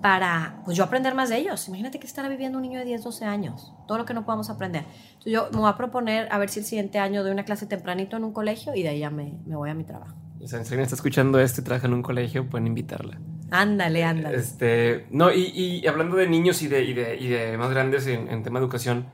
para, 0.00 0.62
pues 0.64 0.76
yo 0.76 0.84
aprender 0.84 1.14
más 1.14 1.28
de 1.28 1.36
ellos. 1.36 1.68
Imagínate 1.68 2.00
que 2.00 2.06
estará 2.06 2.28
viviendo 2.28 2.58
un 2.58 2.62
niño 2.62 2.78
de 2.78 2.84
10, 2.86 3.04
12 3.04 3.24
años, 3.26 3.72
todo 3.86 3.98
lo 3.98 4.04
que 4.06 4.14
no 4.14 4.24
podamos 4.24 4.48
aprender. 4.48 4.84
Entonces 5.08 5.32
yo 5.32 5.48
me 5.52 5.58
voy 5.58 5.68
a 5.68 5.76
proponer 5.76 6.26
a 6.30 6.38
ver 6.38 6.48
si 6.48 6.60
el 6.60 6.64
siguiente 6.64 6.98
año 6.98 7.22
doy 7.22 7.32
una 7.32 7.44
clase 7.44 7.66
tempranito 7.66 8.16
en 8.16 8.24
un 8.24 8.32
colegio 8.32 8.74
y 8.74 8.82
de 8.82 8.88
ahí 8.88 9.00
ya 9.00 9.10
me, 9.10 9.34
me 9.46 9.56
voy 9.56 9.70
a 9.70 9.74
mi 9.74 9.84
trabajo. 9.84 10.16
O 10.42 10.46
sea, 10.46 10.60
si 10.64 10.68
alguien 10.70 10.80
está 10.82 10.94
escuchando 10.94 11.38
esto 11.40 11.60
y 11.60 11.64
trabaja 11.64 11.86
en 11.86 11.94
un 11.94 12.02
colegio, 12.02 12.48
pueden 12.48 12.66
invitarla. 12.66 13.18
Ándale, 13.50 14.04
ándale. 14.04 14.36
Este, 14.38 15.06
no, 15.10 15.32
y, 15.32 15.46
y 15.54 15.86
hablando 15.86 16.16
de 16.16 16.28
niños 16.28 16.62
y 16.62 16.68
de, 16.68 16.84
y 16.84 16.92
de, 16.94 17.16
y 17.16 17.28
de 17.28 17.56
más 17.58 17.70
grandes 17.70 18.06
en, 18.06 18.28
en 18.28 18.42
tema 18.42 18.58
de 18.60 18.64
educación, 18.66 19.06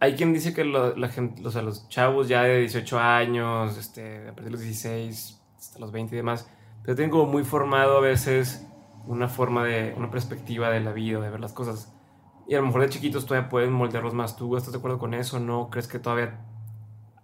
hay 0.00 0.14
quien 0.14 0.32
dice 0.32 0.52
que 0.52 0.64
lo- 0.64 0.96
la 0.96 1.08
gente, 1.08 1.46
o 1.46 1.50
sea, 1.50 1.62
los 1.62 1.88
chavos 1.88 2.28
ya 2.28 2.42
de 2.42 2.58
18 2.60 2.98
años, 2.98 3.78
este, 3.78 4.22
a 4.28 4.34
partir 4.34 4.44
de 4.46 4.50
los 4.50 4.60
16 4.60 5.40
hasta 5.56 5.78
los 5.78 5.92
20 5.92 6.14
y 6.14 6.16
demás, 6.16 6.50
pero 6.82 6.96
tienen 6.96 7.10
como 7.10 7.26
muy 7.26 7.44
formado 7.44 7.98
a 7.98 8.00
veces 8.00 8.66
una 9.06 9.28
forma 9.28 9.64
de, 9.64 9.94
una 9.96 10.10
perspectiva 10.10 10.70
de 10.70 10.80
la 10.80 10.92
vida, 10.92 11.20
de 11.20 11.30
ver 11.30 11.38
las 11.40 11.52
cosas. 11.52 11.92
Y 12.48 12.54
a 12.56 12.60
lo 12.60 12.66
mejor 12.66 12.80
de 12.82 12.88
chiquitos 12.88 13.24
todavía 13.26 13.48
pueden 13.48 13.72
moldearlos 13.72 14.14
más. 14.14 14.36
¿Tú 14.36 14.56
estás 14.56 14.72
de 14.72 14.78
acuerdo 14.78 14.98
con 14.98 15.14
eso? 15.14 15.38
¿No? 15.38 15.70
¿Crees 15.70 15.86
que 15.86 16.00
todavía 16.00 16.40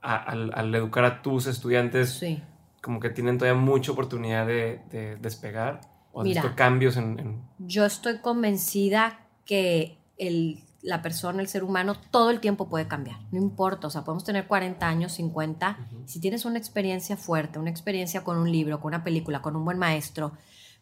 a- 0.01 0.15
al, 0.17 0.53
al 0.55 0.73
educar 0.77 1.05
a 1.05 1.23
tus 1.23 1.49
estudiantes 1.49 2.11
Sí. 2.21 2.41
Como 2.83 3.01
que 3.01 3.11
tienen 3.11 3.39
todavía 3.39 3.61
mucha 3.61 3.93
oportunidad 3.93 4.47
de, 4.47 4.81
de 4.91 5.17
despegar? 5.17 5.81
¿O 6.13 6.21
has 6.21 6.25
Mira. 6.27 6.43
visto 6.43 6.57
cambios 6.57 6.97
en, 6.97 7.19
en- 7.19 7.43
Yo 7.59 7.85
estoy 7.85 8.19
convencida 8.19 9.21
que 9.45 9.99
el, 10.17 10.63
la 10.83 11.03
persona, 11.03 11.41
el 11.43 11.49
ser 11.49 11.65
humano, 11.65 11.95
todo 12.11 12.31
el 12.31 12.41
tiempo 12.41 12.69
puede 12.69 12.89
cambiar. 12.89 13.19
No 13.31 13.39
importa, 13.39 13.87
o 13.87 13.91
sea, 13.91 14.05
podemos 14.05 14.25
tener 14.25 14.47
40 14.47 14.87
años, 14.89 15.13
50. 15.13 15.79
Si 16.07 16.21
tienes 16.21 16.45
una 16.45 16.59
experiencia 16.59 17.17
fuerte, 17.17 17.59
una 17.59 17.71
experiencia 17.71 18.25
con 18.25 18.37
un 18.39 18.51
libro, 18.51 18.81
con 18.81 18.91
una 18.95 19.05
película, 19.05 19.43
con 19.43 19.55
un 19.57 19.65
buen 19.65 19.79
maestro, 19.79 20.33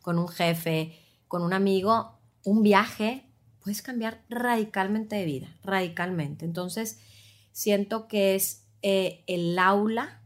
con 0.02 0.18
un 0.18 0.28
jefe, 0.28 0.98
con 1.28 1.42
un 1.42 1.52
amigo, 1.52 2.18
un 2.44 2.62
viaje, 2.62 3.24
puedes 3.62 3.82
cambiar 3.82 4.22
radicalmente 4.28 5.16
de 5.16 5.24
vida, 5.24 5.48
radicalmente. 5.64 6.44
Entonces, 6.44 7.00
siento 7.52 8.06
que 8.06 8.36
es 8.36 8.64
eh, 8.82 9.24
el 9.26 9.58
aula, 9.58 10.20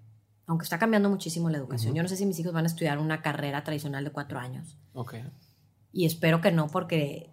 aunque 0.50 0.64
está 0.64 0.80
cambiando 0.80 1.08
muchísimo 1.08 1.48
la 1.48 1.58
educación. 1.58 1.94
Yo 1.94 2.02
no 2.02 2.08
sé 2.08 2.16
si 2.16 2.26
mis 2.26 2.36
hijos 2.40 2.52
van 2.52 2.64
a 2.64 2.66
estudiar 2.66 2.98
una 2.98 3.22
carrera 3.22 3.62
tradicional 3.62 4.02
de 4.02 4.10
cuatro 4.10 4.40
años 4.40 4.76
Ok. 4.94 5.14
y 5.92 6.06
espero 6.06 6.40
que 6.40 6.50
no 6.50 6.66
porque 6.66 7.30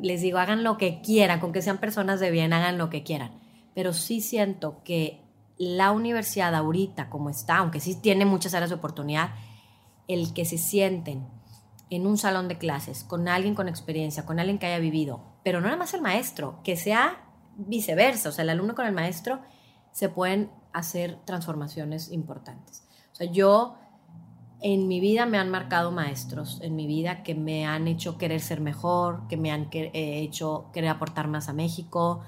les 0.00 0.22
digo, 0.22 0.38
hagan 0.38 0.64
lo 0.64 0.78
que 0.78 1.02
quieran, 1.02 1.38
con 1.38 1.52
que 1.52 1.60
sean 1.60 1.76
personas 1.76 2.18
de 2.18 2.30
bien, 2.30 2.54
hagan 2.54 2.78
lo 2.78 2.88
que 2.88 3.02
quieran. 3.02 3.38
Pero 3.74 3.92
sí 3.92 4.22
siento 4.22 4.82
que 4.84 5.22
la 5.58 5.92
universidad 5.92 6.54
ahorita 6.54 7.10
como 7.10 7.28
está, 7.28 7.58
aunque 7.58 7.78
sí 7.78 7.94
tiene 8.00 8.24
muchas 8.24 8.54
áreas 8.54 8.70
de 8.70 8.76
oportunidad, 8.76 9.34
el 10.08 10.32
que 10.32 10.46
se 10.46 10.56
sienten 10.56 11.28
en 11.90 12.06
un 12.06 12.16
salón 12.16 12.48
de 12.48 12.56
clases 12.56 13.04
con 13.04 13.28
alguien 13.28 13.54
con 13.54 13.68
experiencia, 13.68 14.24
con 14.24 14.40
alguien 14.40 14.58
que 14.58 14.64
haya 14.64 14.78
vivido, 14.78 15.20
pero 15.44 15.60
no 15.60 15.66
nada 15.66 15.76
más 15.76 15.92
el 15.92 16.00
maestro, 16.00 16.62
que 16.64 16.74
sea 16.74 17.22
viceversa, 17.58 18.30
o 18.30 18.32
sea, 18.32 18.44
el 18.44 18.50
alumno 18.50 18.74
con 18.74 18.86
el 18.86 18.94
maestro, 18.94 19.42
se 19.92 20.08
pueden 20.08 20.50
hacer 20.78 21.18
transformaciones 21.24 22.12
importantes. 22.12 22.84
O 23.12 23.14
sea, 23.14 23.30
yo 23.30 23.76
en 24.60 24.88
mi 24.88 25.00
vida 25.00 25.26
me 25.26 25.38
han 25.38 25.50
marcado 25.50 25.90
maestros, 25.90 26.60
en 26.62 26.76
mi 26.76 26.86
vida 26.86 27.22
que 27.22 27.34
me 27.34 27.66
han 27.66 27.88
hecho 27.88 28.18
querer 28.18 28.40
ser 28.40 28.60
mejor, 28.60 29.26
que 29.28 29.36
me 29.36 29.50
han 29.50 29.70
que- 29.70 29.90
eh, 29.94 30.20
hecho 30.20 30.70
querer 30.72 30.90
aportar 30.90 31.28
más 31.28 31.48
a 31.48 31.52
México, 31.52 32.22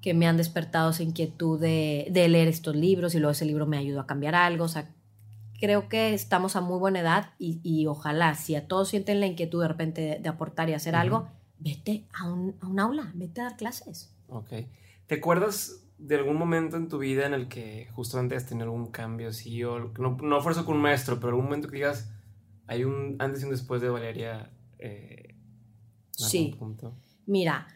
que 0.00 0.14
me 0.14 0.26
han 0.26 0.36
despertado 0.36 0.90
esa 0.90 1.02
inquietud 1.02 1.60
de, 1.60 2.08
de 2.10 2.28
leer 2.28 2.48
estos 2.48 2.74
libros 2.76 3.14
y 3.14 3.18
luego 3.18 3.32
ese 3.32 3.44
libro 3.44 3.66
me 3.66 3.76
ayudó 3.78 4.00
a 4.00 4.06
cambiar 4.06 4.34
algo. 4.34 4.64
O 4.64 4.68
sea, 4.68 4.90
creo 5.58 5.88
que 5.90 6.14
estamos 6.14 6.56
a 6.56 6.62
muy 6.62 6.78
buena 6.78 7.00
edad 7.00 7.30
y, 7.38 7.60
y 7.62 7.86
ojalá, 7.86 8.34
si 8.34 8.54
a 8.56 8.66
todos 8.66 8.88
sienten 8.88 9.20
la 9.20 9.26
inquietud 9.26 9.60
de 9.60 9.68
repente 9.68 10.00
de, 10.00 10.18
de 10.18 10.28
aportar 10.30 10.70
y 10.70 10.74
hacer 10.74 10.94
Ujú. 10.94 11.00
algo, 11.02 11.28
vete 11.58 12.06
a 12.18 12.24
un, 12.30 12.56
a 12.60 12.66
un 12.66 12.80
aula, 12.80 13.10
vete 13.14 13.42
a 13.42 13.44
dar 13.44 13.56
clases. 13.58 14.14
Ok. 14.28 14.48
¿Te 15.06 15.16
acuerdas 15.16 15.84
de 16.00 16.16
algún 16.16 16.36
momento 16.36 16.76
en 16.76 16.88
tu 16.88 16.98
vida 16.98 17.26
en 17.26 17.34
el 17.34 17.48
que 17.48 17.88
justamente 17.92 18.34
has 18.34 18.46
tenido 18.46 18.64
algún 18.64 18.90
cambio 18.90 19.28
así? 19.28 19.62
O 19.64 19.92
no, 19.98 20.16
no 20.22 20.40
fuerza 20.40 20.64
con 20.64 20.76
un 20.76 20.82
maestro, 20.82 21.16
pero 21.16 21.28
algún 21.28 21.44
momento 21.44 21.68
que 21.68 21.76
digas, 21.76 22.10
hay 22.66 22.84
un 22.84 23.16
antes 23.18 23.42
y 23.42 23.44
un 23.44 23.50
después 23.50 23.80
de 23.80 23.90
Valeria. 23.90 24.50
eh, 24.78 25.34
Sí. 26.12 26.54
punto? 26.58 26.94
Mira, 27.26 27.66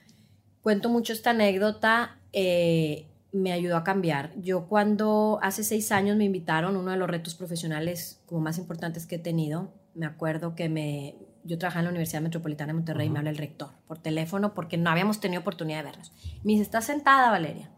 cuento 0.60 0.88
mucho 0.88 1.12
esta 1.12 1.30
anécdota, 1.30 2.18
eh, 2.32 3.06
me 3.32 3.52
ayudó 3.52 3.76
a 3.76 3.84
cambiar. 3.84 4.32
Yo 4.40 4.66
cuando 4.66 5.38
hace 5.42 5.64
seis 5.64 5.90
años 5.92 6.16
me 6.16 6.24
invitaron, 6.24 6.76
uno 6.76 6.90
de 6.90 6.96
los 6.96 7.08
retos 7.08 7.34
profesionales 7.34 8.22
como 8.26 8.42
más 8.42 8.58
importantes 8.58 9.06
que 9.06 9.16
he 9.16 9.18
tenido, 9.18 9.72
me 9.94 10.06
acuerdo 10.06 10.54
que 10.54 10.68
me, 10.68 11.16
yo 11.44 11.58
trabajaba 11.58 11.80
en 11.80 11.84
la 11.86 11.90
Universidad 11.90 12.22
Metropolitana 12.22 12.68
de 12.68 12.74
Monterrey 12.74 13.06
y 13.06 13.10
me 13.10 13.18
habla 13.18 13.30
el 13.30 13.38
rector 13.38 13.70
por 13.86 13.98
teléfono 13.98 14.54
porque 14.54 14.76
no 14.76 14.90
habíamos 14.90 15.20
tenido 15.20 15.40
oportunidad 15.40 15.78
de 15.78 15.90
vernos. 15.90 16.12
Me 16.42 16.52
dice, 16.52 16.62
¿estás 16.62 16.86
sentada, 16.86 17.30
Valeria? 17.30 17.70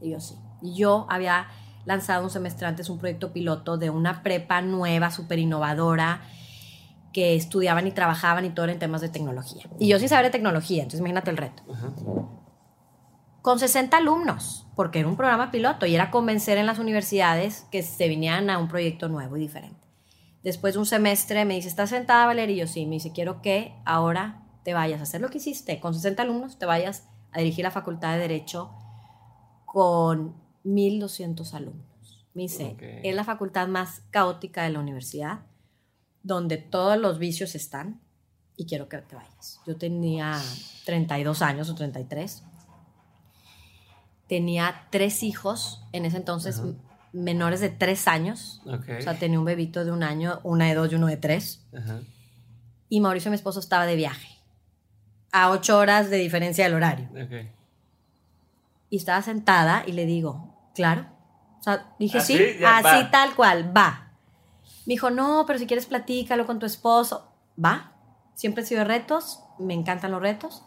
Y 0.00 0.10
yo 0.10 0.20
sí. 0.20 0.36
Y 0.60 0.74
yo 0.74 1.06
había 1.08 1.48
lanzado 1.84 2.24
un 2.24 2.30
semestre 2.30 2.66
antes 2.66 2.88
un 2.88 2.98
proyecto 2.98 3.32
piloto 3.32 3.76
de 3.76 3.90
una 3.90 4.22
prepa 4.22 4.62
nueva, 4.62 5.10
súper 5.10 5.38
innovadora, 5.38 6.22
que 7.12 7.34
estudiaban 7.36 7.86
y 7.86 7.92
trabajaban 7.92 8.44
y 8.44 8.50
todo 8.50 8.64
era 8.64 8.72
en 8.72 8.78
temas 8.78 9.00
de 9.00 9.08
tecnología. 9.08 9.64
Y 9.78 9.88
yo 9.88 9.98
sin 9.98 10.08
saber 10.08 10.26
de 10.26 10.30
tecnología, 10.30 10.82
entonces 10.82 11.00
imagínate 11.00 11.30
el 11.30 11.36
reto. 11.36 11.62
Ajá. 11.72 11.92
Con 13.42 13.58
60 13.58 13.96
alumnos, 13.96 14.66
porque 14.76 15.00
era 15.00 15.08
un 15.08 15.16
programa 15.16 15.50
piloto 15.50 15.84
y 15.84 15.94
era 15.94 16.10
convencer 16.10 16.58
en 16.58 16.66
las 16.66 16.78
universidades 16.78 17.66
que 17.72 17.82
se 17.82 18.08
vinieran 18.08 18.48
a 18.50 18.58
un 18.58 18.68
proyecto 18.68 19.08
nuevo 19.08 19.36
y 19.36 19.40
diferente. 19.40 19.88
Después 20.44 20.74
de 20.74 20.80
un 20.80 20.86
semestre 20.86 21.44
me 21.44 21.54
dice, 21.54 21.68
¿estás 21.68 21.90
sentada, 21.90 22.26
Valeria? 22.26 22.54
Y 22.54 22.58
yo 22.60 22.66
sí, 22.66 22.86
me 22.86 22.94
dice, 22.94 23.12
quiero 23.12 23.42
que 23.42 23.74
ahora 23.84 24.42
te 24.64 24.74
vayas 24.74 25.00
a 25.00 25.02
hacer 25.02 25.20
lo 25.20 25.28
que 25.28 25.38
hiciste. 25.38 25.80
Con 25.80 25.92
60 25.92 26.22
alumnos 26.22 26.58
te 26.58 26.66
vayas 26.66 27.08
a 27.32 27.40
dirigir 27.40 27.64
la 27.64 27.70
Facultad 27.70 28.12
de 28.12 28.20
Derecho 28.20 28.70
con 29.72 30.36
1200 30.64 31.54
alumnos. 31.54 32.26
Me 32.34 32.42
dice, 32.42 32.72
Ok. 32.74 32.82
es 33.02 33.14
la 33.14 33.24
facultad 33.24 33.68
más 33.68 34.02
caótica 34.10 34.64
de 34.64 34.70
la 34.70 34.80
universidad, 34.80 35.40
donde 36.22 36.58
todos 36.58 36.98
los 36.98 37.18
vicios 37.18 37.54
están 37.54 38.00
y 38.56 38.66
quiero 38.66 38.88
que 38.88 38.98
te 38.98 39.16
vayas. 39.16 39.60
Yo 39.66 39.76
tenía 39.76 40.38
32 40.84 41.40
años 41.42 41.70
o 41.70 41.74
33. 41.74 42.44
Tenía 44.28 44.86
tres 44.90 45.22
hijos, 45.22 45.82
en 45.92 46.04
ese 46.04 46.16
entonces 46.18 46.62
menores 47.12 47.60
de 47.60 47.68
tres 47.68 48.08
años. 48.08 48.62
Ok. 48.66 48.88
O 48.98 49.02
sea, 49.02 49.18
tenía 49.18 49.38
un 49.38 49.44
bebito 49.44 49.84
de 49.84 49.90
un 49.92 50.02
año, 50.02 50.40
una 50.42 50.66
de 50.66 50.74
dos 50.74 50.92
y 50.92 50.94
uno 50.94 51.06
de 51.06 51.16
tres. 51.16 51.66
Ajá. 51.76 52.00
Y 52.88 53.00
Mauricio, 53.00 53.30
mi 53.30 53.36
esposo, 53.36 53.60
estaba 53.60 53.84
de 53.86 53.96
viaje. 53.96 54.28
A 55.32 55.50
ocho 55.50 55.78
horas 55.78 56.10
de 56.10 56.18
diferencia 56.18 56.64
del 56.64 56.74
horario. 56.74 57.08
Ok. 57.12 57.61
Y 58.92 58.98
estaba 58.98 59.22
sentada 59.22 59.84
y 59.86 59.92
le 59.92 60.04
digo, 60.04 60.54
claro. 60.74 61.06
O 61.58 61.62
sea, 61.62 61.94
dije, 61.98 62.18
Así, 62.18 62.36
sí, 62.36 62.44
¿Ah, 62.62 62.82
ya, 62.82 62.90
así 62.90 63.04
va. 63.04 63.10
tal 63.10 63.34
cual, 63.34 63.74
va. 63.74 64.10
Me 64.84 64.92
dijo, 64.92 65.08
no, 65.08 65.44
pero 65.46 65.58
si 65.58 65.66
quieres 65.66 65.86
platícalo 65.86 66.44
con 66.44 66.58
tu 66.58 66.66
esposo. 66.66 67.32
Va. 67.62 67.92
Siempre 68.34 68.62
he 68.62 68.66
sido 68.66 68.84
retos, 68.84 69.40
me 69.58 69.72
encantan 69.72 70.10
los 70.10 70.20
retos. 70.20 70.62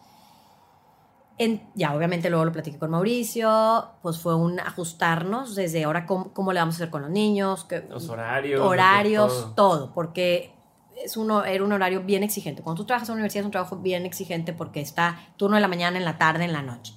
En- 1.37 1.69
ya, 1.75 1.93
obviamente 1.95 2.31
luego 2.31 2.45
lo 2.45 2.51
platiqué 2.51 2.79
con 2.79 2.89
Mauricio, 2.89 3.89
pues 4.01 4.17
fue 4.17 4.35
un 4.35 4.59
ajustarnos 4.59 5.53
desde 5.53 5.83
ahora 5.83 6.07
cómo, 6.07 6.33
cómo 6.33 6.51
le 6.51 6.61
vamos 6.61 6.75
a 6.75 6.77
hacer 6.77 6.89
con 6.89 7.03
los 7.03 7.11
niños, 7.11 7.65
que, 7.65 7.81
Los 7.81 8.09
horarios. 8.09 8.59
horarios, 8.61 9.53
todo. 9.53 9.53
todo. 9.53 9.93
porque 9.93 10.51
es 11.03 11.15
uno, 11.15 11.43
era 11.43 11.63
un 11.63 11.73
horario 11.73 12.01
bien 12.01 12.23
exigente. 12.23 12.63
Cuando 12.63 12.81
tú 12.81 12.87
trabajas 12.87 13.09
en 13.09 13.13
la 13.13 13.17
universidad 13.17 13.41
es 13.41 13.45
un 13.45 13.51
trabajo 13.51 13.75
bien 13.77 14.05
exigente 14.05 14.51
porque 14.53 14.79
está 14.81 15.19
turno 15.35 15.57
de 15.57 15.61
la 15.61 15.67
mañana, 15.67 15.97
en 15.99 16.05
la 16.05 16.17
tarde, 16.17 16.45
en 16.45 16.53
la 16.53 16.63
noche. 16.63 16.95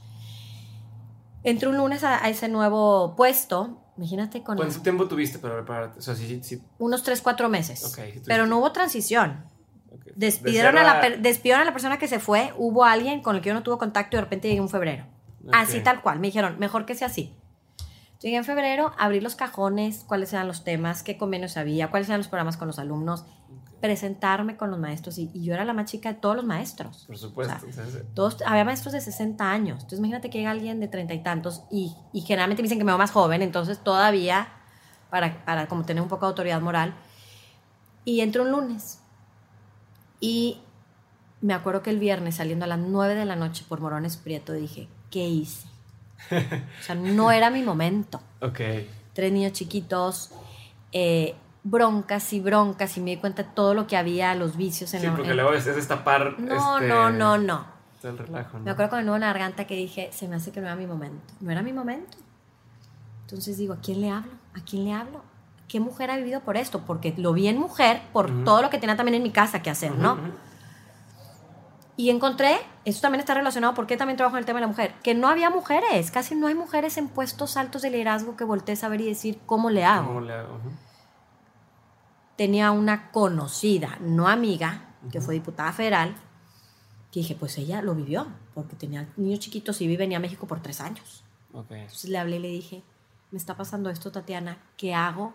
Entré 1.44 1.68
un 1.68 1.76
lunes 1.76 2.04
a, 2.04 2.22
a 2.24 2.28
ese 2.28 2.48
nuevo 2.48 3.14
puesto, 3.16 3.80
imagínate 3.96 4.42
con 4.42 4.56
¿Cuánto 4.56 4.80
tiempo 4.80 5.06
tuviste 5.08 5.38
para 5.38 5.54
prepararte? 5.56 5.98
O 5.98 6.02
sea, 6.02 6.14
sí, 6.14 6.26
sí. 6.26 6.40
sí. 6.42 6.62
unos 6.78 7.02
3, 7.02 7.20
4 7.22 7.48
meses. 7.48 7.84
Ok, 7.84 7.94
sí 7.94 8.00
tuviste- 8.02 8.22
pero 8.26 8.46
no 8.46 8.58
hubo 8.58 8.72
transición. 8.72 9.44
ok. 9.92 10.12
Despidieron 10.16 10.74
De 10.74 10.80
a, 10.80 10.84
la 10.84 11.00
per- 11.00 11.20
despidieron 11.20 11.62
a 11.62 11.64
la 11.64 11.72
persona 11.72 11.98
que 11.98 12.08
se 12.08 12.18
fue, 12.18 12.52
hubo 12.56 12.84
alguien 12.84 13.22
con 13.22 13.36
el 13.36 13.42
que 13.42 13.48
yo 13.48 13.54
no 13.54 13.62
tuve 13.62 13.78
contacto 13.78 14.16
y 14.16 14.18
de 14.18 14.22
repente 14.22 14.48
llegué 14.48 14.60
en 14.60 14.68
febrero. 14.68 15.04
Ok. 15.46 15.50
Así 15.54 15.80
tal 15.80 16.02
cual, 16.02 16.18
me 16.18 16.26
dijeron, 16.26 16.58
mejor 16.58 16.84
que 16.86 16.94
sea 16.94 17.06
así. 17.06 17.34
Llegué 18.20 18.36
en 18.36 18.44
febrero, 18.44 18.92
abrí 18.98 19.20
los 19.20 19.36
cajones, 19.36 20.02
cuáles 20.06 20.32
eran 20.32 20.48
los 20.48 20.64
temas, 20.64 21.04
qué 21.04 21.16
convenios 21.16 21.56
había, 21.56 21.88
cuáles 21.88 22.08
eran 22.08 22.18
los 22.18 22.26
programas 22.26 22.56
con 22.56 22.66
los 22.66 22.80
alumnos, 22.80 23.24
presentarme 23.80 24.56
con 24.56 24.70
los 24.70 24.78
maestros 24.78 25.18
y, 25.18 25.30
y 25.32 25.44
yo 25.44 25.54
era 25.54 25.64
la 25.64 25.72
más 25.72 25.90
chica 25.90 26.12
de 26.12 26.18
todos 26.18 26.36
los 26.36 26.44
maestros. 26.44 27.04
Por 27.06 27.16
supuesto. 27.16 27.54
O 27.66 28.14
Todos, 28.14 28.38
había 28.44 28.64
maestros 28.64 28.92
de 28.92 29.00
60 29.00 29.50
años. 29.50 29.76
Entonces, 29.76 29.98
imagínate 29.98 30.30
que 30.30 30.38
llega 30.38 30.50
alguien 30.50 30.80
de 30.80 30.88
treinta 30.88 31.14
y 31.14 31.22
tantos 31.22 31.62
y, 31.70 31.94
y 32.12 32.22
generalmente 32.22 32.62
me 32.62 32.66
dicen 32.66 32.78
que 32.78 32.84
me 32.84 32.92
veo 32.92 32.98
más 32.98 33.10
joven, 33.10 33.42
entonces 33.42 33.78
todavía, 33.82 34.48
para, 35.10 35.44
para 35.44 35.68
como 35.68 35.84
tener 35.84 36.02
un 36.02 36.08
poco 36.08 36.26
de 36.26 36.30
autoridad 36.30 36.60
moral. 36.60 36.94
Y 38.04 38.20
entro 38.20 38.42
un 38.42 38.50
lunes. 38.50 39.00
Y 40.20 40.60
me 41.40 41.54
acuerdo 41.54 41.82
que 41.82 41.90
el 41.90 41.98
viernes, 41.98 42.36
saliendo 42.36 42.64
a 42.64 42.68
las 42.68 42.78
9 42.78 43.14
de 43.14 43.24
la 43.24 43.36
noche 43.36 43.64
por 43.68 43.80
Morones 43.80 44.16
Prieto, 44.16 44.52
dije, 44.52 44.88
¿qué 45.10 45.26
hice? 45.28 45.68
O 46.80 46.82
sea, 46.82 46.94
no 46.94 47.30
era 47.30 47.50
mi 47.50 47.62
momento. 47.62 48.20
ok. 48.40 48.60
Tres 49.12 49.32
niños 49.32 49.52
chiquitos, 49.52 50.30
eh, 50.92 51.34
broncas 51.64 52.32
y 52.32 52.40
broncas, 52.40 52.96
y 52.96 53.00
me 53.00 53.10
di 53.10 53.16
cuenta 53.18 53.42
de 53.42 53.48
todo 53.54 53.74
lo 53.74 53.86
que 53.86 53.96
había, 53.96 54.34
los 54.34 54.56
vicios 54.56 54.94
en 54.94 55.00
Sí, 55.00 55.06
la 55.06 55.12
porque 55.14 55.30
en- 55.30 55.36
luego 55.36 55.52
es, 55.52 55.66
es 55.66 55.76
destapar. 55.76 56.38
No, 56.38 56.78
este, 56.78 56.88
no, 56.88 57.10
no, 57.10 57.38
no. 57.38 57.64
el 58.02 58.16
relajo, 58.18 58.58
¿no? 58.58 58.64
Me 58.64 58.70
acuerdo 58.70 58.90
con 58.90 58.98
el 59.00 59.06
nudo 59.06 59.16
en 59.16 59.20
la 59.22 59.26
garganta 59.28 59.66
que 59.66 59.74
dije, 59.76 60.10
se 60.12 60.28
me 60.28 60.36
hace 60.36 60.52
que 60.52 60.60
no 60.60 60.66
era 60.66 60.76
mi 60.76 60.86
momento. 60.86 61.34
No 61.40 61.50
era 61.50 61.62
mi 61.62 61.72
momento. 61.72 62.16
Entonces 63.22 63.58
digo, 63.58 63.74
¿a 63.74 63.78
quién 63.78 64.00
le 64.00 64.10
hablo? 64.10 64.32
¿A 64.54 64.60
quién 64.64 64.84
le 64.84 64.92
hablo? 64.92 65.22
¿Qué 65.68 65.80
mujer 65.80 66.10
ha 66.10 66.16
vivido 66.16 66.40
por 66.40 66.56
esto? 66.56 66.80
Porque 66.86 67.12
lo 67.18 67.32
vi 67.34 67.48
en 67.48 67.58
mujer 67.58 68.00
por 68.12 68.44
todo 68.44 68.62
lo 68.62 68.70
que 68.70 68.78
tenía 68.78 68.96
también 68.96 69.16
en 69.16 69.22
mi 69.22 69.30
casa 69.30 69.60
que 69.60 69.68
hacer, 69.68 69.94
¿no? 69.94 70.12
Ujú, 70.14 70.22
ujú. 70.22 70.32
Y 71.98 72.10
encontré, 72.10 72.56
esto 72.84 73.02
también 73.02 73.20
está 73.20 73.34
relacionado, 73.34 73.74
porque 73.74 73.96
también 73.96 74.16
trabajo 74.16 74.36
en 74.36 74.40
el 74.40 74.46
tema 74.46 74.60
de 74.60 74.62
la 74.62 74.68
mujer, 74.68 74.94
que 75.02 75.14
no 75.14 75.28
había 75.28 75.50
mujeres, 75.50 76.10
casi 76.12 76.36
no 76.36 76.46
hay 76.46 76.54
mujeres 76.54 76.96
en 76.96 77.08
puestos 77.08 77.56
altos 77.56 77.82
de 77.82 77.90
liderazgo 77.90 78.36
que 78.36 78.44
voltees 78.44 78.84
a 78.84 78.88
ver 78.88 79.00
y 79.00 79.06
decir, 79.06 79.40
¿cómo 79.46 79.68
le 79.68 79.84
hago? 79.84 80.06
¿Cómo 80.06 80.20
le 80.20 80.32
hago? 80.32 80.54
Ujú. 80.54 80.70
Tenía 82.38 82.70
una 82.70 83.10
conocida, 83.10 83.98
no 84.00 84.28
amiga, 84.28 84.94
que 85.12 85.20
fue 85.20 85.34
diputada 85.34 85.72
federal, 85.72 86.14
que 87.12 87.20
dije, 87.20 87.34
pues 87.34 87.58
ella 87.58 87.82
lo 87.82 87.94
vivió, 87.94 88.26
porque 88.54 88.76
tenía 88.76 89.08
niños 89.16 89.40
chiquitos 89.40 89.80
y 89.82 89.94
venía 89.96 90.16
a 90.16 90.20
México 90.20 90.46
por 90.46 90.60
tres 90.62 90.80
años. 90.80 91.24
Ok. 91.52 91.72
Entonces 91.72 92.08
le 92.08 92.16
hablé 92.18 92.36
y 92.36 92.40
le 92.40 92.48
dije, 92.48 92.82
me 93.30 93.38
está 93.38 93.56
pasando 93.56 93.90
esto, 93.90 94.10
Tatiana, 94.12 94.58
¿qué 94.76 94.94
hago? 94.94 95.34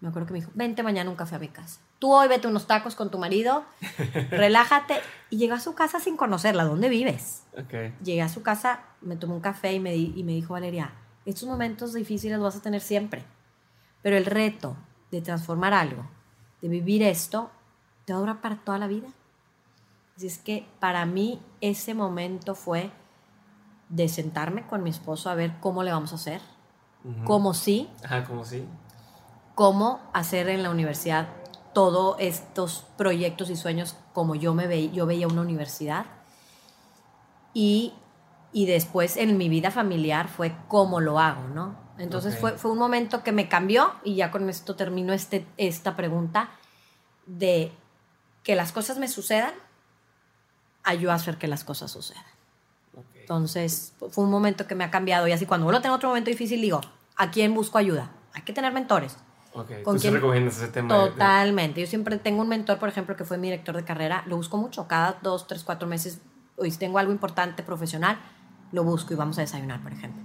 Me 0.00 0.08
acuerdo 0.08 0.26
que 0.28 0.32
me 0.34 0.38
dijo, 0.40 0.52
vente 0.54 0.82
mañana 0.82 1.10
un 1.10 1.16
café 1.16 1.36
a 1.36 1.38
mi 1.38 1.48
casa. 1.48 1.80
Tú 1.98 2.12
hoy 2.12 2.28
vete 2.28 2.46
unos 2.46 2.66
tacos 2.66 2.94
con 2.94 3.10
tu 3.10 3.18
marido, 3.18 3.64
relájate. 4.30 4.96
Y 5.30 5.38
llegué 5.38 5.54
a 5.54 5.60
su 5.60 5.74
casa 5.74 5.98
sin 5.98 6.16
conocerla, 6.16 6.64
¿dónde 6.64 6.88
vives? 6.88 7.42
Ok. 7.58 8.00
Llegué 8.04 8.22
a 8.22 8.28
su 8.28 8.42
casa, 8.42 8.80
me 9.00 9.16
tomé 9.16 9.34
un 9.34 9.40
café 9.40 9.72
y 9.72 9.80
me, 9.80 9.92
di- 9.92 10.12
y 10.14 10.22
me 10.22 10.32
dijo 10.32 10.52
Valeria, 10.52 10.92
estos 11.24 11.48
momentos 11.48 11.94
difíciles 11.94 12.36
los 12.38 12.44
vas 12.44 12.56
a 12.56 12.62
tener 12.62 12.80
siempre, 12.82 13.24
pero 14.02 14.16
el 14.16 14.26
reto 14.26 14.76
de 15.16 15.22
transformar 15.22 15.72
algo, 15.72 16.06
de 16.60 16.68
vivir 16.68 17.02
esto, 17.02 17.50
te 18.04 18.12
va 18.12 18.18
a 18.18 18.20
durar 18.20 18.40
para 18.40 18.56
toda 18.56 18.78
la 18.78 18.86
vida. 18.86 19.08
Así 20.16 20.26
es 20.26 20.38
que 20.38 20.66
para 20.78 21.04
mí 21.06 21.40
ese 21.60 21.94
momento 21.94 22.54
fue 22.54 22.90
de 23.88 24.08
sentarme 24.08 24.66
con 24.66 24.82
mi 24.82 24.90
esposo 24.90 25.30
a 25.30 25.34
ver 25.34 25.54
cómo 25.60 25.82
le 25.82 25.92
vamos 25.92 26.12
a 26.12 26.16
hacer, 26.16 26.40
Ujú. 27.04 27.24
cómo 27.24 27.54
sí, 27.54 27.88
Ajá, 28.04 28.24
como 28.24 28.44
sí. 28.44 28.66
cómo 29.54 30.00
hacer 30.12 30.48
en 30.48 30.62
la 30.62 30.70
universidad 30.70 31.28
todos 31.72 32.16
estos 32.18 32.84
proyectos 32.96 33.48
y 33.50 33.56
sueños 33.56 33.96
como 34.12 34.34
yo 34.34 34.54
me 34.54 34.66
veía, 34.66 34.92
yo 34.92 35.06
veía 35.06 35.28
una 35.28 35.42
universidad. 35.42 36.06
Y, 37.54 37.94
y 38.52 38.66
después 38.66 39.16
en 39.16 39.38
mi 39.38 39.48
vida 39.48 39.70
familiar 39.70 40.28
fue 40.28 40.54
cómo 40.68 41.00
lo 41.00 41.18
hago, 41.18 41.48
¿no? 41.48 41.85
Entonces 41.98 42.36
fue, 42.38 42.52
fue 42.58 42.70
un 42.70 42.78
momento 42.78 43.22
que 43.22 43.32
me 43.32 43.48
cambió 43.48 43.92
y 44.04 44.16
ya 44.16 44.30
con 44.30 44.48
esto 44.50 44.76
termino 44.76 45.12
este, 45.12 45.46
esta 45.56 45.96
pregunta 45.96 46.50
de 47.26 47.72
que 48.42 48.54
las 48.54 48.72
cosas 48.72 48.98
me 48.98 49.08
sucedan, 49.08 49.52
a 50.84 50.94
yo 50.94 51.10
hacer 51.10 51.36
que 51.36 51.48
las 51.48 51.64
cosas 51.64 51.90
sucedan. 51.90 52.22
Entonces, 53.20 53.92
fue 54.10 54.22
un 54.24 54.30
momento 54.30 54.68
que 54.68 54.76
me 54.76 54.84
ha 54.84 54.90
cambiado 54.90 55.26
y 55.26 55.32
así 55.32 55.46
cuando 55.46 55.64
vuelvo 55.64 55.78
a 55.78 55.82
tener 55.82 55.96
otro 55.96 56.08
momento 56.10 56.30
difícil 56.30 56.60
digo, 56.60 56.80
¿a 57.16 57.30
quién 57.32 57.54
busco 57.54 57.76
ayuda? 57.78 58.12
Hay 58.34 58.42
que 58.42 58.52
tener 58.52 58.72
mentores. 58.72 59.16
Ok. 59.52 59.82
¿Con 59.82 59.96
Tú 59.96 60.02
quién? 60.02 60.14
recomiendas 60.14 60.58
ese 60.58 60.68
tema. 60.68 60.94
de- 60.94 61.10
Totalmente. 61.10 61.80
Yo 61.80 61.86
siempre 61.88 62.18
tengo 62.18 62.42
un 62.42 62.48
mentor, 62.48 62.78
por 62.78 62.88
ejemplo, 62.88 63.16
que 63.16 63.24
fue 63.24 63.36
mi 63.38 63.48
director 63.48 63.74
de 63.74 63.84
carrera. 63.84 64.22
Lo 64.26 64.36
busco 64.36 64.58
mucho. 64.58 64.86
Cada 64.86 65.18
dos, 65.22 65.46
tres, 65.48 65.64
cuatro 65.64 65.88
meses, 65.88 66.20
hoy 66.56 66.70
tengo 66.72 66.98
algo 66.98 67.10
importante 67.10 67.62
profesional, 67.64 68.18
lo 68.70 68.84
busco 68.84 69.12
y 69.12 69.16
vamos 69.16 69.38
a 69.38 69.40
desayunar, 69.40 69.82
por 69.82 69.92
ejemplo. 69.92 70.22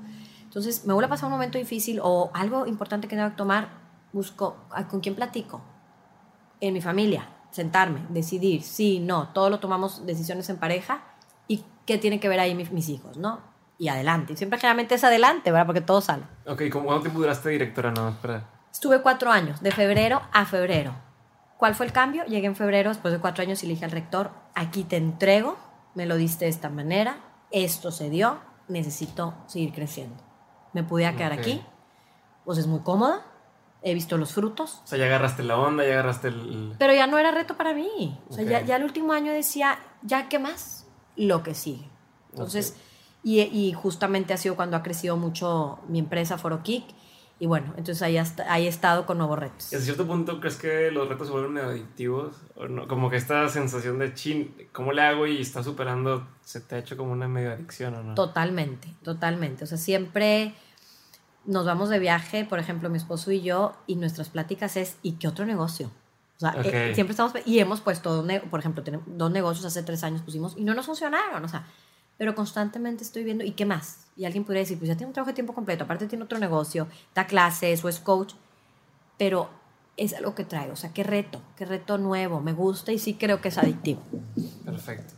Entonces, 0.51 0.85
me 0.85 0.93
vuelve 0.93 1.05
a 1.05 1.09
pasar 1.11 1.27
un 1.27 1.31
momento 1.31 1.57
difícil 1.57 2.01
o 2.03 2.29
algo 2.33 2.67
importante 2.67 3.07
que 3.07 3.15
tengo 3.15 3.29
que 3.29 3.37
tomar, 3.37 3.69
busco 4.11 4.57
¿a- 4.71 4.85
con 4.85 4.99
quién 4.99 5.15
platico. 5.15 5.61
En 6.59 6.73
mi 6.73 6.81
familia, 6.81 7.29
sentarme, 7.51 8.05
decidir, 8.09 8.61
sí, 8.61 8.99
no, 8.99 9.29
todo 9.29 9.49
lo 9.49 9.61
tomamos 9.61 10.05
decisiones 10.05 10.49
en 10.49 10.57
pareja 10.57 11.03
y 11.47 11.63
qué 11.85 11.97
tiene 11.97 12.19
que 12.19 12.27
ver 12.27 12.41
ahí 12.41 12.53
mis, 12.53 12.69
mis 12.73 12.89
hijos, 12.89 13.15
¿no? 13.15 13.39
Y 13.77 13.87
adelante. 13.87 14.33
Y 14.33 14.35
siempre 14.35 14.59
generalmente 14.59 14.95
es 14.95 15.03
adelante, 15.05 15.51
¿verdad? 15.51 15.65
Porque 15.67 15.79
todo 15.79 16.01
sale. 16.01 16.23
Ok, 16.45 16.63
¿cómo, 16.69 16.87
¿cuánto 16.87 17.03
tiempo 17.03 17.19
duraste 17.21 17.47
directora? 17.47 17.91
No, 17.91 18.09
espera. 18.09 18.43
Estuve 18.73 19.01
cuatro 19.01 19.31
años, 19.31 19.61
de 19.63 19.71
febrero 19.71 20.21
a 20.33 20.45
febrero. 20.45 20.93
¿Cuál 21.57 21.75
fue 21.75 21.85
el 21.85 21.93
cambio? 21.93 22.25
Llegué 22.25 22.47
en 22.47 22.57
febrero, 22.57 22.89
después 22.89 23.13
de 23.13 23.21
cuatro 23.21 23.41
años, 23.41 23.63
y 23.63 23.67
le 23.67 23.73
dije 23.75 23.85
al 23.85 23.91
rector, 23.91 24.31
aquí 24.53 24.83
te 24.83 24.97
entrego, 24.97 25.55
me 25.95 26.05
lo 26.05 26.17
diste 26.17 26.43
de 26.43 26.51
esta 26.51 26.67
manera, 26.69 27.19
esto 27.51 27.89
se 27.91 28.09
dio, 28.09 28.39
necesito 28.67 29.33
seguir 29.47 29.71
creciendo. 29.73 30.21
Me 30.73 30.83
pude 30.83 31.03
quedar 31.15 31.33
Ok. 31.33 31.39
aquí, 31.39 31.61
pues 32.45 32.57
es 32.57 32.67
muy 32.67 32.79
cómoda, 32.81 33.25
he 33.81 33.93
visto 33.93 34.17
los 34.17 34.33
frutos, 34.33 34.81
O 34.83 34.87
sea, 34.87 34.97
ya 34.97 35.05
agarraste 35.05 35.43
la 35.43 35.57
onda, 35.57 35.83
ya 35.85 35.93
agarraste 35.93 36.27
el... 36.29 36.75
pero 36.77 36.93
ya 36.93 37.07
no 37.07 37.17
era 37.17 37.31
reto 37.31 37.57
para 37.57 37.73
mí. 37.73 38.17
O 38.29 38.33
sea, 38.33 38.43
ya, 38.43 38.61
ya 38.61 38.75
el 38.77 38.83
último 38.83 39.13
año 39.13 39.31
decía, 39.31 39.79
¿ya 40.03 40.29
qué 40.29 40.39
más? 40.39 40.85
Lo 41.15 41.43
que 41.43 41.53
sigue. 41.55 41.89
Entonces, 42.31 42.77
y, 43.23 43.41
y 43.41 43.73
justamente 43.73 44.33
ha 44.33 44.37
sido 44.37 44.55
cuando 44.55 44.77
ha 44.77 44.83
crecido 44.83 45.17
mucho 45.17 45.79
mi 45.87 45.99
empresa 45.99 46.37
Foro 46.37 46.63
Kick. 46.63 46.85
Y 47.41 47.47
bueno, 47.47 47.73
entonces 47.75 48.03
ahí, 48.03 48.17
hasta, 48.19 48.53
ahí 48.53 48.67
he 48.67 48.69
estado 48.69 49.07
con 49.07 49.17
nuevos 49.17 49.39
retos. 49.39 49.73
¿Y 49.73 49.75
¿Hasta 49.75 49.85
cierto 49.85 50.05
punto 50.05 50.39
crees 50.39 50.57
que 50.57 50.91
los 50.91 51.09
retos 51.09 51.25
se 51.25 51.33
vuelven 51.33 51.57
adictivos? 51.57 52.35
¿O 52.53 52.67
no? 52.67 52.87
Como 52.87 53.09
que 53.09 53.15
esta 53.17 53.49
sensación 53.49 53.97
de 53.97 54.13
chin, 54.13 54.55
¿cómo 54.71 54.93
le 54.93 55.01
hago? 55.01 55.25
Y 55.25 55.41
está 55.41 55.63
superando, 55.63 56.27
se 56.43 56.61
te 56.61 56.75
ha 56.75 56.77
hecho 56.77 56.95
como 56.95 57.13
una 57.13 57.27
medio 57.27 57.51
adicción 57.51 57.95
o 57.95 58.03
no? 58.03 58.13
Totalmente, 58.13 58.93
totalmente. 59.01 59.63
O 59.63 59.67
sea, 59.67 59.79
siempre 59.79 60.53
nos 61.45 61.65
vamos 61.65 61.89
de 61.89 61.97
viaje, 61.97 62.45
por 62.45 62.59
ejemplo, 62.59 62.91
mi 62.91 62.97
esposo 62.97 63.31
y 63.31 63.41
yo, 63.41 63.73
y 63.87 63.95
nuestras 63.95 64.29
pláticas 64.29 64.77
es, 64.77 64.97
¿y 65.01 65.13
qué 65.13 65.27
otro 65.27 65.43
negocio? 65.47 65.89
O 66.37 66.39
sea, 66.41 66.51
Ok. 66.51 66.65
eh, 66.65 66.91
siempre 66.93 67.13
estamos, 67.13 67.33
y 67.47 67.57
hemos 67.57 67.81
puesto, 67.81 68.23
por 68.51 68.59
ejemplo, 68.59 68.83
tenemos 68.83 69.07
dos 69.07 69.31
negocios 69.31 69.65
hace 69.65 69.81
tres 69.81 70.03
años 70.03 70.21
pusimos 70.21 70.53
y 70.57 70.63
no 70.63 70.75
nos 70.75 70.85
funcionaron. 70.85 71.43
O 71.43 71.47
sea, 71.47 71.65
pero 72.17 72.35
constantemente 72.35 73.03
estoy 73.03 73.23
viendo, 73.23 73.43
¿y 73.43 73.51
qué 73.51 73.65
más? 73.65 74.07
Y 74.15 74.25
alguien 74.25 74.43
podría 74.43 74.61
decir, 74.61 74.77
pues 74.77 74.87
ya 74.87 74.95
tiene 74.95 75.07
un 75.07 75.13
trabajo 75.13 75.31
de 75.31 75.35
tiempo 75.35 75.53
completo, 75.53 75.83
aparte 75.83 76.07
tiene 76.07 76.23
otro 76.23 76.37
negocio, 76.37 76.87
da 77.15 77.25
clases 77.25 77.83
o 77.83 77.89
es 77.89 77.99
coach, 77.99 78.33
pero 79.17 79.49
es 79.97 80.13
algo 80.13 80.35
que 80.35 80.43
traigo, 80.43 80.73
o 80.73 80.75
sea, 80.75 80.91
qué 80.93 81.03
reto, 81.03 81.41
qué 81.55 81.65
reto 81.65 81.97
nuevo, 81.97 82.41
me 82.41 82.53
gusta 82.53 82.91
y 82.91 82.99
sí 82.99 83.15
creo 83.15 83.41
que 83.41 83.49
es 83.49 83.57
adictivo. 83.57 84.01
Perfecto. 84.65 85.13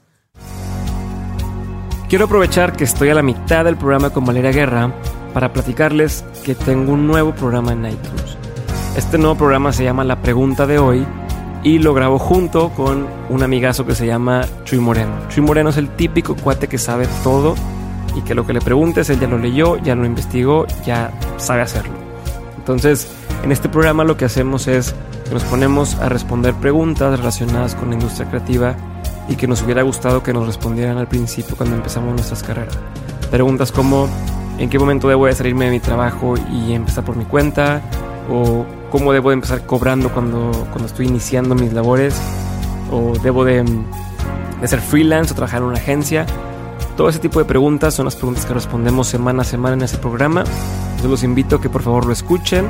Quiero 2.10 2.26
aprovechar 2.26 2.76
que 2.76 2.84
estoy 2.84 3.10
a 3.10 3.16
la 3.16 3.24
mitad 3.24 3.66
del 3.66 3.76
programa 3.76 4.12
con 4.12 4.24
Valeria 4.24 4.52
Guerra 4.52 4.94
para 5.34 5.52
platicarles 5.52 6.24
que 6.46 6.54
tengo 6.54 6.94
un 6.94 7.08
nuevo 7.08 7.34
programa 7.34 7.72
en 7.74 7.86
iTunes. 7.86 8.38
Este 8.96 9.18
nuevo 9.18 9.36
programa 9.36 9.74
se 9.74 9.84
llama 9.84 10.04
La 10.04 10.22
Pregunta 10.22 10.68
de 10.68 10.78
Hoy 10.78 11.08
y 11.64 11.80
lo 11.80 11.94
grabo 11.94 12.20
junto 12.20 12.70
con 12.70 13.08
un 13.30 13.44
amigazo 13.44 13.86
que 13.86 13.96
se 13.96 14.06
llama 14.06 14.46
Chuy 14.66 14.80
Moreno. 14.80 15.14
Chuy 15.30 15.44
Moreno 15.44 15.70
es 15.70 15.78
el 15.78 15.90
típico 15.90 16.36
cuate 16.36 16.68
que 16.68 16.78
sabe 16.78 17.08
todo 17.24 17.56
y 18.16 18.22
que 18.22 18.36
lo 18.36 18.46
que 18.46 18.54
le 18.54 18.62
preguntes 18.62 19.10
él 19.10 19.20
ya 19.20 19.28
lo 19.28 19.38
leyó, 19.38 19.78
ya 19.78 19.96
lo 19.96 20.06
investigó, 20.06 20.68
ya 20.86 21.12
sabe 21.38 21.62
hacerlo. 21.62 21.94
Entonces, 22.58 23.08
en 23.44 23.52
este 23.52 23.70
programa 23.70 24.04
lo 24.04 24.18
que 24.18 24.26
hacemos 24.26 24.68
es 24.68 24.94
que 25.26 25.34
nos 25.34 25.44
ponemos 25.44 25.96
a 25.96 26.10
responder 26.10 26.54
preguntas 26.54 27.18
relacionadas 27.18 27.76
con 27.76 27.90
la 27.90 27.96
industria 27.96 28.30
creativa 28.30 28.76
y 29.30 29.36
que 29.36 29.48
nos 29.48 29.62
hubiera 29.62 29.84
gustado 29.84 30.22
que 30.22 30.34
nos 30.34 30.46
respondieran 30.46 30.98
al 30.98 31.08
principio 31.08 31.56
cuando 31.56 31.76
empezamos 31.76 32.14
nuestras 32.14 32.44
carreras. 32.44 32.78
Preguntas 33.32 33.72
como 33.72 34.10
en 34.60 34.70
qué 34.70 34.78
momento 34.78 35.08
debo 35.08 35.28
de 35.28 35.34
salirme 35.34 35.66
de 35.66 35.72
mi 35.72 35.80
trabajo 35.80 36.36
y 36.52 36.74
empezar 36.74 37.06
por 37.06 37.16
mi 37.16 37.24
cuenta 37.24 37.82
cómo 38.94 39.12
debo 39.12 39.30
de 39.30 39.34
empezar 39.34 39.66
cobrando 39.66 40.10
cuando, 40.10 40.52
cuando 40.70 40.86
estoy 40.86 41.08
iniciando 41.08 41.56
mis 41.56 41.74
labores 41.74 42.16
o 42.92 43.18
debo 43.24 43.44
de, 43.44 43.64
de 44.62 44.68
ser 44.68 44.82
freelance 44.82 45.34
o 45.34 45.36
trabajar 45.36 45.64
en 45.64 45.70
una 45.70 45.80
agencia. 45.80 46.28
Todo 46.96 47.10
ese 47.10 47.18
tipo 47.18 47.40
de 47.40 47.46
preguntas 47.46 47.96
son 47.96 48.06
las 48.06 48.16
preguntas 48.16 48.46
que 48.46 48.54
respondemos 48.54 49.08
semana 49.08 49.42
a 49.42 49.46
semana 49.46 49.74
en 49.74 49.82
ese 49.82 49.98
programa. 49.98 50.44
Yo 51.02 51.10
los 51.10 51.24
invito 51.24 51.56
a 51.56 51.62
que 51.62 51.70
por 51.70 51.82
favor 51.82 52.06
lo 52.06 52.14
escuchen 52.14 52.68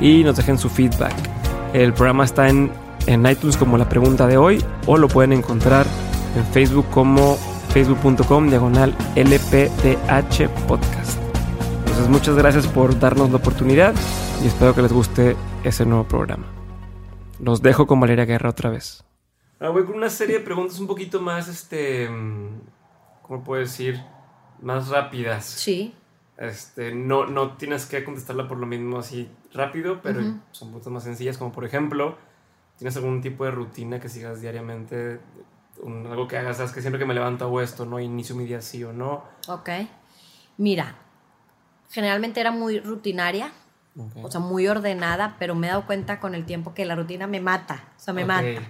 y 0.00 0.22
nos 0.22 0.36
dejen 0.36 0.58
su 0.58 0.68
feedback. 0.70 1.12
El 1.72 1.92
programa 1.92 2.24
está 2.24 2.48
en, 2.48 2.70
en 3.06 3.26
iTunes 3.26 3.56
como 3.56 3.76
la 3.76 3.88
pregunta 3.88 4.28
de 4.28 4.36
hoy 4.36 4.64
o 4.86 4.96
lo 4.96 5.08
pueden 5.08 5.32
encontrar 5.32 5.86
en 6.36 6.44
Facebook 6.52 6.86
como 6.92 7.36
facebook.com 7.70 8.48
diagonal 8.48 8.94
LPTH 9.16 10.48
podcast. 10.68 11.23
Entonces 12.04 12.20
muchas 12.20 12.36
gracias 12.36 12.66
por 12.66 12.98
darnos 13.00 13.30
la 13.30 13.38
oportunidad 13.38 13.94
y 14.42 14.46
espero 14.46 14.74
que 14.74 14.82
les 14.82 14.92
guste 14.92 15.36
ese 15.62 15.86
nuevo 15.86 16.04
programa. 16.04 16.44
Los 17.40 17.62
dejo 17.62 17.86
con 17.86 17.98
Valeria 17.98 18.26
Guerra 18.26 18.50
otra 18.50 18.68
vez. 18.68 19.02
Ahora 19.58 19.72
voy 19.72 19.84
con 19.86 19.96
una 19.96 20.10
serie 20.10 20.40
de 20.40 20.44
preguntas 20.44 20.78
un 20.80 20.86
poquito 20.86 21.22
más, 21.22 21.48
este, 21.48 22.10
¿cómo 23.22 23.42
puedo 23.42 23.58
decir? 23.62 24.02
Más 24.60 24.88
rápidas. 24.88 25.46
Sí. 25.46 25.94
Este, 26.36 26.94
no, 26.94 27.24
no 27.24 27.56
tienes 27.56 27.86
que 27.86 28.04
contestarla 28.04 28.48
por 28.48 28.58
lo 28.58 28.66
mismo 28.66 28.98
así 28.98 29.30
rápido, 29.54 30.02
pero 30.02 30.20
son 30.50 30.68
preguntas 30.68 30.92
más 30.92 31.04
sencillas, 31.04 31.38
como 31.38 31.52
por 31.52 31.64
ejemplo, 31.64 32.18
¿tienes 32.76 32.94
algún 32.98 33.22
tipo 33.22 33.46
de 33.46 33.50
rutina 33.50 33.98
que 33.98 34.10
sigas 34.10 34.42
diariamente? 34.42 35.20
algo 35.82 36.28
que 36.28 36.36
hagas, 36.36 36.58
sabes 36.58 36.72
que 36.72 36.82
siempre 36.82 36.98
que 36.98 37.06
me 37.06 37.14
levanto 37.14 37.46
hago 37.46 37.62
esto, 37.62 37.86
¿no? 37.86 37.98
Inicio 37.98 38.36
mi 38.36 38.44
día 38.44 38.58
así 38.58 38.84
o 38.84 38.92
no. 38.92 39.24
Ok. 39.48 39.70
Mira, 40.58 40.96
generalmente 41.90 42.40
era 42.40 42.50
muy 42.50 42.80
rutinaria, 42.80 43.52
o 44.22 44.30
sea, 44.30 44.40
muy 44.40 44.66
ordenada, 44.66 45.36
pero 45.38 45.54
me 45.54 45.68
he 45.68 45.70
dado 45.70 45.86
cuenta 45.86 46.18
con 46.18 46.34
el 46.34 46.44
tiempo 46.44 46.74
que 46.74 46.84
la 46.84 46.96
rutina 46.96 47.26
me 47.26 47.40
mata, 47.40 47.84
o 47.96 48.00
sea, 48.00 48.12
me 48.12 48.24
mata. 48.24 48.62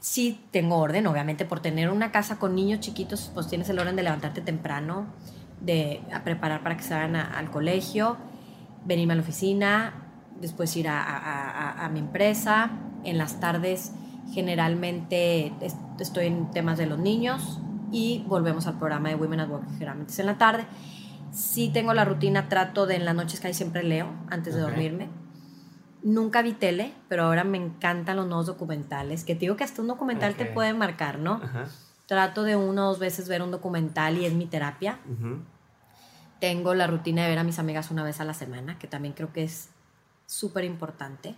Sí 0.00 0.44
tengo 0.50 0.78
orden, 0.78 1.06
obviamente, 1.06 1.44
por 1.44 1.60
tener 1.60 1.90
una 1.90 2.12
casa 2.12 2.38
con 2.38 2.54
niños 2.54 2.80
chiquitos, 2.80 3.30
pues 3.34 3.48
tienes 3.48 3.68
el 3.68 3.78
orden 3.78 3.96
de 3.96 4.02
levantarte 4.02 4.40
temprano, 4.40 5.06
de 5.60 6.02
preparar 6.24 6.62
para 6.62 6.76
que 6.76 6.82
se 6.82 6.94
vayan 6.94 7.16
al 7.16 7.50
colegio, 7.50 8.16
venirme 8.84 9.12
a 9.12 9.16
la 9.16 9.22
oficina, 9.22 9.94
después 10.40 10.76
ir 10.76 10.88
a, 10.88 11.84
a, 11.84 11.88
mi 11.88 12.00
empresa. 12.00 12.70
En 13.04 13.18
las 13.18 13.40
tardes 13.40 13.92
generalmente 14.32 15.52
estoy 15.98 16.26
en 16.26 16.50
temas 16.50 16.78
de 16.78 16.86
los 16.86 16.98
niños 16.98 17.60
y 17.90 18.24
volvemos 18.26 18.66
al 18.66 18.78
programa 18.78 19.08
de 19.08 19.14
Women 19.16 19.40
at 19.40 19.48
Work, 19.48 19.68
generalmente 19.72 20.12
es 20.12 20.18
en 20.18 20.26
la 20.26 20.38
tarde. 20.38 20.64
Sí 21.32 21.70
tengo 21.72 21.94
la 21.94 22.04
rutina, 22.04 22.48
trato 22.48 22.86
de 22.86 22.96
en 22.96 23.04
las 23.04 23.14
noches 23.14 23.40
que 23.40 23.46
hay 23.48 23.54
siempre 23.54 23.82
leo 23.82 24.12
antes 24.28 24.54
de 24.54 24.60
dormirme. 24.60 25.08
Nunca 26.02 26.42
vi 26.42 26.52
tele, 26.52 26.92
pero 27.08 27.24
ahora 27.24 27.42
me 27.42 27.56
encantan 27.58 28.16
los 28.16 28.26
nuevos 28.26 28.46
documentales, 28.46 29.24
que 29.24 29.34
te 29.34 29.40
digo 29.40 29.56
que 29.56 29.64
hasta 29.64 29.80
un 29.80 29.88
documental 29.88 30.34
te 30.34 30.44
puede 30.44 30.74
marcar, 30.74 31.18
¿no? 31.18 31.40
Trato 32.06 32.42
de 32.42 32.56
una 32.56 32.84
o 32.84 32.88
dos 32.88 32.98
veces 32.98 33.28
ver 33.28 33.40
un 33.40 33.50
documental 33.50 34.18
y 34.18 34.26
es 34.26 34.34
mi 34.34 34.46
terapia. 34.46 34.98
Tengo 36.40 36.74
la 36.74 36.86
rutina 36.86 37.22
de 37.22 37.28
ver 37.28 37.38
a 37.38 37.44
mis 37.44 37.58
amigas 37.58 37.90
una 37.90 38.02
vez 38.02 38.20
a 38.20 38.24
la 38.24 38.34
semana, 38.34 38.78
que 38.78 38.86
también 38.86 39.14
creo 39.14 39.32
que 39.32 39.44
es 39.44 39.70
súper 40.26 40.64
importante. 40.64 41.34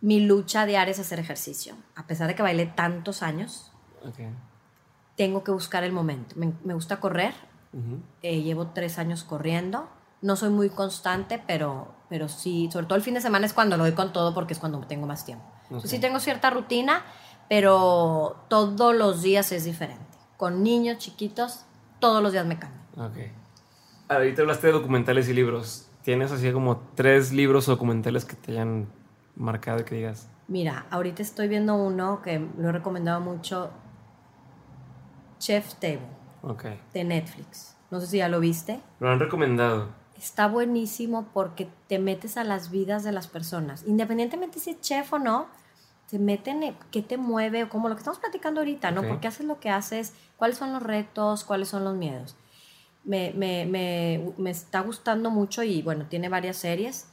Mi 0.00 0.20
lucha 0.20 0.64
diaria 0.64 0.92
es 0.92 1.00
hacer 1.00 1.18
ejercicio. 1.18 1.74
A 1.94 2.06
pesar 2.06 2.28
de 2.28 2.34
que 2.34 2.42
bailé 2.42 2.66
tantos 2.66 3.22
años, 3.22 3.72
tengo 5.16 5.42
que 5.42 5.50
buscar 5.50 5.84
el 5.84 5.92
momento. 5.92 6.36
Me, 6.36 6.52
me 6.64 6.74
gusta 6.74 7.00
correr, 7.00 7.34
eh, 8.22 8.42
llevo 8.42 8.68
tres 8.68 8.98
años 8.98 9.24
corriendo. 9.24 9.88
No 10.22 10.36
soy 10.36 10.50
muy 10.50 10.70
constante, 10.70 11.42
pero, 11.46 11.88
pero 12.08 12.28
sí, 12.28 12.68
sobre 12.72 12.86
todo 12.86 12.96
el 12.96 13.02
fin 13.02 13.14
de 13.14 13.20
semana 13.20 13.46
es 13.46 13.52
cuando 13.52 13.76
lo 13.76 13.84
doy 13.84 13.92
con 13.92 14.12
todo 14.12 14.34
porque 14.34 14.54
es 14.54 14.58
cuando 14.58 14.80
tengo 14.80 15.06
más 15.06 15.24
tiempo. 15.24 15.44
sí 15.84 15.98
tengo 15.98 16.18
cierta 16.20 16.50
rutina, 16.50 17.04
pero 17.48 18.44
todos 18.48 18.94
los 18.94 19.22
días 19.22 19.52
es 19.52 19.64
diferente. 19.64 20.04
Con 20.36 20.62
niños 20.62 20.98
chiquitos, 20.98 21.64
todos 22.00 22.22
los 22.22 22.32
días 22.32 22.46
me 22.46 22.58
cambio. 22.58 22.80
Ok. 22.96 23.16
Ahorita 24.08 24.42
hablaste 24.42 24.68
de 24.68 24.72
documentales 24.72 25.28
y 25.28 25.34
libros. 25.34 25.88
¿Tienes 26.02 26.30
así 26.32 26.50
como 26.52 26.78
tres 26.94 27.32
libros 27.32 27.68
o 27.68 27.72
documentales 27.72 28.24
que 28.24 28.36
te 28.36 28.52
hayan 28.52 28.86
marcado 29.34 29.80
y 29.80 29.84
que 29.84 29.96
digas? 29.96 30.28
Mira, 30.48 30.86
ahorita 30.90 31.22
estoy 31.22 31.48
viendo 31.48 31.74
uno 31.74 32.22
que 32.22 32.38
lo 32.38 32.68
he 32.68 32.72
recomendado 32.72 33.20
mucho, 33.20 33.70
Chef 35.38 35.74
Table 35.74 36.25
de 36.92 37.04
Netflix. 37.04 37.76
No 37.90 38.00
sé 38.00 38.06
si 38.06 38.16
ya 38.18 38.28
lo 38.28 38.40
viste. 38.40 38.80
Lo 39.00 39.10
han 39.10 39.20
recomendado. 39.20 39.88
Está 40.16 40.48
buenísimo 40.48 41.28
porque 41.32 41.68
te 41.88 41.98
metes 41.98 42.36
a 42.36 42.44
las 42.44 42.70
vidas 42.70 43.04
de 43.04 43.12
las 43.12 43.28
personas. 43.28 43.84
Independientemente 43.86 44.58
si 44.58 44.70
es 44.70 44.80
chef 44.80 45.12
o 45.12 45.18
no, 45.18 45.46
te 46.10 46.18
meten 46.18 46.62
en 46.62 46.76
qué 46.90 47.02
te 47.02 47.16
mueve, 47.16 47.68
como 47.68 47.88
lo 47.88 47.94
que 47.94 48.00
estamos 48.00 48.18
platicando 48.18 48.60
ahorita, 48.60 48.90
¿no? 48.92 49.02
¿Por 49.02 49.20
qué 49.20 49.28
haces 49.28 49.46
lo 49.46 49.60
que 49.60 49.70
haces? 49.70 50.14
¿Cuáles 50.36 50.56
son 50.56 50.72
los 50.72 50.82
retos? 50.82 51.44
¿Cuáles 51.44 51.68
son 51.68 51.84
los 51.84 51.96
miedos? 51.96 52.36
Me, 53.04 53.32
me, 53.32 53.66
me, 53.66 54.32
me 54.38 54.50
está 54.50 54.80
gustando 54.80 55.30
mucho 55.30 55.62
y 55.62 55.82
bueno, 55.82 56.06
tiene 56.08 56.28
varias 56.28 56.56
series. 56.56 57.08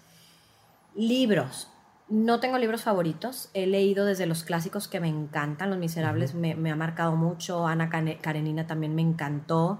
Libros. 0.95 1.69
No 2.09 2.39
tengo 2.39 2.57
libros 2.57 2.83
favoritos. 2.83 3.49
He 3.53 3.65
leído 3.65 4.05
desde 4.05 4.25
los 4.25 4.43
clásicos 4.43 4.87
que 4.87 4.99
me 4.99 5.07
encantan. 5.07 5.69
Los 5.69 5.79
Miserables 5.79 6.33
me, 6.33 6.71
ha 6.71 6.75
marcado 6.75 7.15
mucho. 7.15 7.65
Ana 7.65 7.89
Karenina 7.89 8.67
también 8.67 8.93
me 8.93 9.01
encantó. 9.01 9.79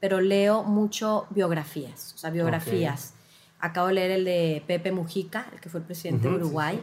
Pero 0.00 0.20
leo 0.20 0.62
mucho 0.62 1.26
biografías. 1.30 2.12
O 2.14 2.18
sea, 2.18 2.30
biografías. 2.30 3.14
Acabo 3.58 3.88
de 3.88 3.94
leer 3.94 4.10
el 4.12 4.24
de 4.24 4.62
Pepe 4.66 4.92
Mujica, 4.92 5.46
el 5.52 5.60
que 5.60 5.68
fue 5.68 5.80
el 5.80 5.86
presidente 5.86 6.28
de 6.28 6.34
Uruguay. 6.34 6.80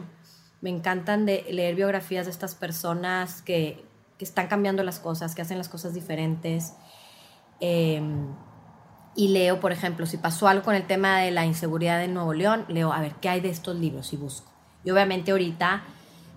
Me 0.60 0.70
encantan 0.70 1.26
de 1.26 1.44
leer 1.50 1.74
biografías 1.74 2.26
de 2.26 2.32
estas 2.32 2.54
personas 2.54 3.42
que, 3.42 3.84
están 4.18 4.46
cambiando 4.46 4.84
las 4.84 5.00
cosas, 5.00 5.34
que 5.34 5.42
hacen 5.42 5.58
las 5.58 5.68
cosas 5.68 5.94
diferentes. 5.94 6.74
Em, 7.58 8.28
y 9.16 9.28
leo, 9.28 9.58
por 9.58 9.72
ejemplo, 9.72 10.06
si 10.06 10.16
pasó 10.16 10.46
algo 10.46 10.64
con 10.64 10.76
el 10.76 10.86
tema 10.86 11.18
de 11.18 11.32
la 11.32 11.44
inseguridad 11.44 12.04
en 12.04 12.14
Nuevo 12.14 12.32
León, 12.32 12.64
leo, 12.68 12.92
a 12.92 13.00
ver, 13.00 13.16
¿qué 13.16 13.28
hay 13.28 13.40
de 13.40 13.50
estos 13.50 13.74
libros? 13.74 14.12
Y 14.12 14.16
busco. 14.16 14.51
Y 14.84 14.90
obviamente 14.90 15.32
ahorita, 15.32 15.82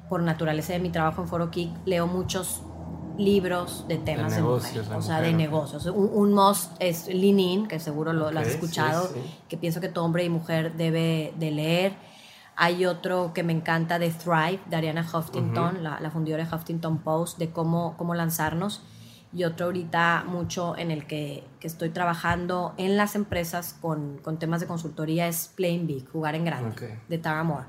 por 0.09 0.21
naturaleza 0.21 0.73
de 0.73 0.79
mi 0.79 0.89
trabajo 0.89 1.21
en 1.21 1.27
Foro 1.27 1.51
Kick, 1.51 1.71
leo 1.85 2.07
muchos 2.07 2.61
libros 3.17 3.85
de 3.87 3.97
temas 3.97 4.35
de, 4.35 4.41
negocios, 4.41 4.87
o 4.89 5.01
sea, 5.01 5.21
de 5.21 5.33
negocios. 5.33 5.85
Un, 5.85 6.09
un 6.13 6.33
most 6.33 6.73
es 6.79 7.07
Lean 7.07 7.67
que 7.67 7.79
seguro 7.79 8.13
lo, 8.13 8.27
has 8.27 8.47
escuchado, 8.47 9.09
que 9.47 9.57
pienso 9.57 9.81
que 9.81 9.89
todo 9.89 10.05
hombre 10.05 10.23
y 10.23 10.29
mujer 10.29 10.73
debe 10.75 11.33
de 11.37 11.51
leer. 11.51 11.93
Hay 12.57 12.85
otro 12.85 13.33
que 13.33 13.43
me 13.43 13.51
encanta 13.51 13.99
de 13.99 14.11
Thrive, 14.11 14.61
de 14.67 14.75
Ariana 14.77 15.01
Huffington, 15.01 15.83
la, 15.83 16.09
fundadora 16.11 16.45
de 16.45 16.55
Huffington 16.55 16.99
Post, 16.99 17.37
de 17.37 17.49
cómo, 17.51 17.95
cómo 17.97 18.15
lanzarnos. 18.15 18.83
Y 19.33 19.43
otro 19.43 19.65
ahorita 19.65 20.23
mucho 20.25 20.77
en 20.77 20.91
el 20.91 21.05
que, 21.07 21.45
que 21.59 21.67
estoy 21.67 21.89
trabajando 21.89 22.73
en 22.77 22.95
las 22.95 23.15
empresas 23.15 23.75
con, 23.81 24.17
con, 24.19 24.39
temas 24.39 24.61
de 24.61 24.67
consultoría 24.67 25.27
es 25.27 25.51
Playing 25.55 25.87
Big, 25.87 26.09
jugar 26.09 26.35
en 26.35 26.45
grande, 26.45 26.99
de 27.09 27.17
Tara 27.17 27.43
Moore. 27.43 27.65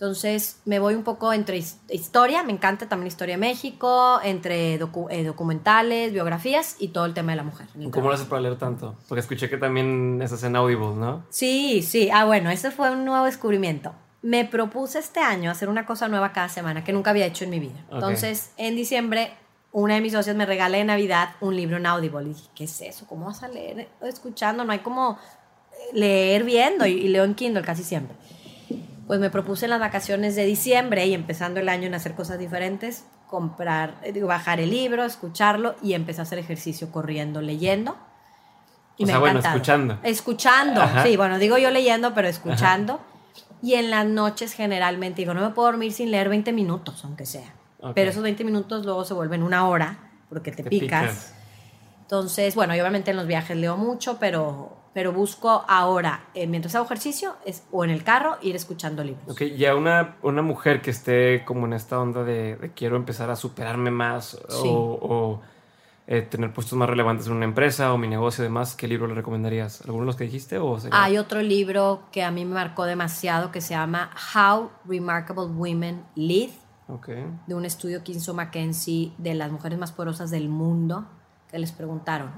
Entonces 0.00 0.62
me 0.64 0.78
voy 0.78 0.94
un 0.94 1.02
poco 1.02 1.30
entre 1.30 1.58
historia, 1.90 2.42
me 2.42 2.52
encanta 2.52 2.88
también 2.88 3.08
historia 3.08 3.34
de 3.34 3.38
México, 3.38 4.18
entre 4.24 4.76
eh, 4.76 5.24
documentales, 5.24 6.10
biografías 6.14 6.76
y 6.78 6.88
todo 6.88 7.04
el 7.04 7.12
tema 7.12 7.32
de 7.32 7.36
la 7.36 7.42
mujer. 7.42 7.66
¿Cómo 7.90 8.08
lo 8.08 8.14
haces 8.14 8.26
para 8.26 8.40
leer 8.40 8.56
tanto? 8.56 8.96
Porque 9.10 9.20
escuché 9.20 9.50
que 9.50 9.58
también 9.58 10.22
estás 10.22 10.42
en 10.44 10.56
Audible, 10.56 10.94
¿no? 10.94 11.26
Sí, 11.28 11.82
sí. 11.82 12.08
Ah, 12.10 12.24
bueno, 12.24 12.48
ese 12.48 12.70
fue 12.70 12.90
un 12.90 13.04
nuevo 13.04 13.26
descubrimiento. 13.26 13.92
Me 14.22 14.46
propuse 14.46 15.00
este 15.00 15.20
año 15.20 15.50
hacer 15.50 15.68
una 15.68 15.84
cosa 15.84 16.08
nueva 16.08 16.32
cada 16.32 16.48
semana 16.48 16.82
que 16.82 16.94
nunca 16.94 17.10
había 17.10 17.26
hecho 17.26 17.44
en 17.44 17.50
mi 17.50 17.60
vida. 17.60 17.84
Entonces, 17.92 18.52
en 18.56 18.76
diciembre 18.76 19.34
una 19.70 19.96
de 19.96 20.00
mis 20.00 20.14
socias 20.14 20.34
me 20.34 20.46
regala 20.46 20.78
de 20.78 20.84
Navidad 20.84 21.34
un 21.42 21.54
libro 21.54 21.76
en 21.76 21.84
Audible. 21.84 22.22
Y 22.22 22.28
dije, 22.28 22.48
¿qué 22.54 22.64
es 22.64 22.80
eso? 22.80 23.06
¿Cómo 23.06 23.26
vas 23.26 23.42
a 23.42 23.48
leer 23.48 23.90
escuchando? 24.00 24.64
No 24.64 24.72
hay 24.72 24.78
como 24.78 25.18
leer 25.92 26.44
viendo 26.44 26.86
y, 26.86 26.92
y 26.92 27.08
leo 27.08 27.24
en 27.24 27.34
Kindle 27.34 27.60
casi 27.60 27.84
siempre. 27.84 28.16
Pues 29.10 29.18
me 29.18 29.28
propuse 29.28 29.66
en 29.66 29.70
las 29.70 29.80
vacaciones 29.80 30.36
de 30.36 30.44
diciembre 30.44 31.04
y 31.04 31.14
empezando 31.14 31.58
el 31.58 31.68
año 31.68 31.88
en 31.88 31.94
hacer 31.94 32.14
cosas 32.14 32.38
diferentes, 32.38 33.06
comprar, 33.26 33.96
eh, 34.04 34.12
digo, 34.12 34.28
bajar 34.28 34.60
el 34.60 34.70
libro, 34.70 35.02
escucharlo 35.02 35.74
y 35.82 35.94
empecé 35.94 36.20
a 36.20 36.22
hacer 36.22 36.38
ejercicio 36.38 36.92
corriendo, 36.92 37.40
leyendo. 37.42 37.96
O 39.00 39.04
sea, 39.04 39.18
bueno, 39.18 39.40
escuchando. 39.40 39.98
Escuchando, 40.04 40.80
Ajá. 40.80 41.02
sí, 41.02 41.16
bueno, 41.16 41.40
digo 41.40 41.58
yo 41.58 41.72
leyendo, 41.72 42.14
pero 42.14 42.28
escuchando. 42.28 43.00
Y 43.60 43.74
en 43.74 43.90
las 43.90 44.06
noches 44.06 44.52
generalmente 44.52 45.22
digo, 45.22 45.34
no 45.34 45.40
me 45.40 45.50
puedo 45.50 45.66
dormir 45.72 45.92
sin 45.92 46.12
leer 46.12 46.28
20 46.28 46.52
minutos, 46.52 47.04
aunque 47.04 47.26
sea. 47.26 47.52
Pero 47.96 48.10
esos 48.10 48.22
20 48.22 48.44
minutos 48.44 48.84
luego 48.84 49.04
se 49.04 49.14
vuelven 49.14 49.42
una 49.42 49.66
hora 49.66 49.98
porque 50.28 50.52
te, 50.52 50.62
Te 50.62 50.70
picas. 50.70 51.02
picas. 51.02 51.34
Entonces, 52.02 52.54
bueno, 52.54 52.76
y 52.76 52.80
obviamente 52.80 53.10
en 53.10 53.16
los 53.16 53.26
viajes 53.26 53.56
leo 53.56 53.76
mucho, 53.76 54.18
pero, 54.20 54.79
pero 54.92 55.12
busco 55.12 55.64
ahora, 55.68 56.24
eh, 56.34 56.46
mientras 56.46 56.74
hago 56.74 56.84
ejercicio 56.86 57.34
es, 57.44 57.62
o 57.70 57.84
en 57.84 57.90
el 57.90 58.02
carro, 58.02 58.36
ir 58.42 58.56
escuchando 58.56 59.04
libros. 59.04 59.28
Ok, 59.28 59.42
ya 59.56 59.76
una, 59.76 60.16
una 60.22 60.42
mujer 60.42 60.82
que 60.82 60.90
esté 60.90 61.44
como 61.44 61.66
en 61.66 61.74
esta 61.74 62.00
onda 62.00 62.24
de, 62.24 62.56
de 62.56 62.72
quiero 62.72 62.96
empezar 62.96 63.30
a 63.30 63.36
superarme 63.36 63.90
más 63.90 64.30
Sí. 64.48 64.68
o, 64.68 64.98
o, 65.00 65.40
eh, 66.08 66.22
tener 66.22 66.52
puestos 66.52 66.76
más 66.76 66.88
relevantes 66.90 67.28
en 67.28 67.34
una 67.34 67.44
empresa 67.44 67.92
o 67.92 67.98
mi 67.98 68.08
negocio 68.08 68.42
y 68.42 68.48
demás, 68.48 68.74
¿qué 68.74 68.88
libro 68.88 69.06
le 69.06 69.14
recomendarías? 69.14 69.82
¿Alguno 69.82 70.00
de 70.02 70.06
los 70.06 70.16
que 70.16 70.24
dijiste? 70.24 70.58
O 70.58 70.80
sería- 70.80 71.04
Hay 71.04 71.16
otro 71.18 71.40
libro 71.40 72.02
que 72.10 72.24
a 72.24 72.32
mí 72.32 72.44
me 72.44 72.54
marcó 72.54 72.84
demasiado 72.84 73.52
que 73.52 73.60
se 73.60 73.74
llama 73.74 74.10
How 74.34 74.70
Remarkable 74.88 75.44
Women 75.44 76.02
Lead, 76.16 76.50
Ok, 76.88 77.10
de 77.46 77.54
un 77.54 77.64
estudio 77.64 78.02
que 78.02 78.10
hizo 78.10 78.34
Mackenzie 78.34 79.12
de 79.18 79.34
las 79.34 79.52
mujeres 79.52 79.78
más 79.78 79.92
poderosas 79.92 80.32
del 80.32 80.48
mundo, 80.48 81.04
que 81.48 81.60
les 81.60 81.70
preguntaron, 81.70 82.32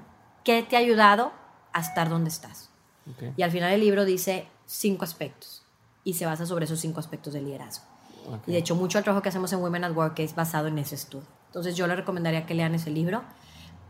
¿qué 0.44 0.62
te 0.62 0.76
ha 0.76 0.80
ayudado 0.80 1.32
a 1.72 1.80
estar 1.80 2.08
donde 2.08 2.30
estás? 2.30 2.70
ok, 3.10 3.32
Y 3.36 3.42
al 3.42 3.50
final 3.50 3.72
el 3.72 3.80
libro 3.80 4.04
dice 4.04 4.46
cinco 4.66 5.04
aspectos 5.04 5.62
y 6.04 6.14
se 6.14 6.26
basa 6.26 6.46
sobre 6.46 6.64
esos 6.64 6.80
cinco 6.80 7.00
aspectos 7.00 7.32
del 7.32 7.44
liderazgo. 7.44 7.84
ok. 8.28 8.48
Y 8.48 8.52
de 8.52 8.58
hecho 8.58 8.74
mucho 8.74 8.98
del 8.98 9.04
trabajo 9.04 9.22
que 9.22 9.28
hacemos 9.28 9.52
en 9.52 9.60
Women 9.60 9.84
at 9.84 9.92
Work 9.96 10.18
es 10.20 10.34
basado 10.34 10.68
en 10.68 10.78
ese 10.78 10.94
estudio. 10.94 11.26
Entonces 11.46 11.76
yo 11.76 11.86
le 11.86 11.94
recomendaría 11.96 12.46
que 12.46 12.54
lean 12.54 12.74
ese 12.74 12.90
libro 12.90 13.22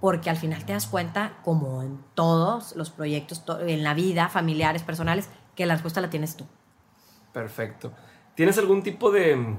porque 0.01 0.31
al 0.31 0.37
final 0.37 0.65
te 0.67 0.73
das 0.73 0.87
cuenta, 0.89 1.39
como 1.45 1.81
en 1.83 2.01
todos 2.15 2.75
los 2.75 2.91
proyectos, 2.91 3.45
to- 3.45 3.61
en 3.61 3.85
la 3.85 3.95
vida, 3.95 4.29
familiares, 4.29 4.83
personales, 4.83 5.29
que 5.55 5.65
la 5.65 5.75
respuesta 5.75 6.01
la 6.01 6.11
tienes 6.11 6.37
tú. 6.37 6.45
Perfecto. 7.33 7.93
¿Tienes 8.35 8.59
algún 8.59 8.83
tipo 8.83 9.11
de, 9.13 9.57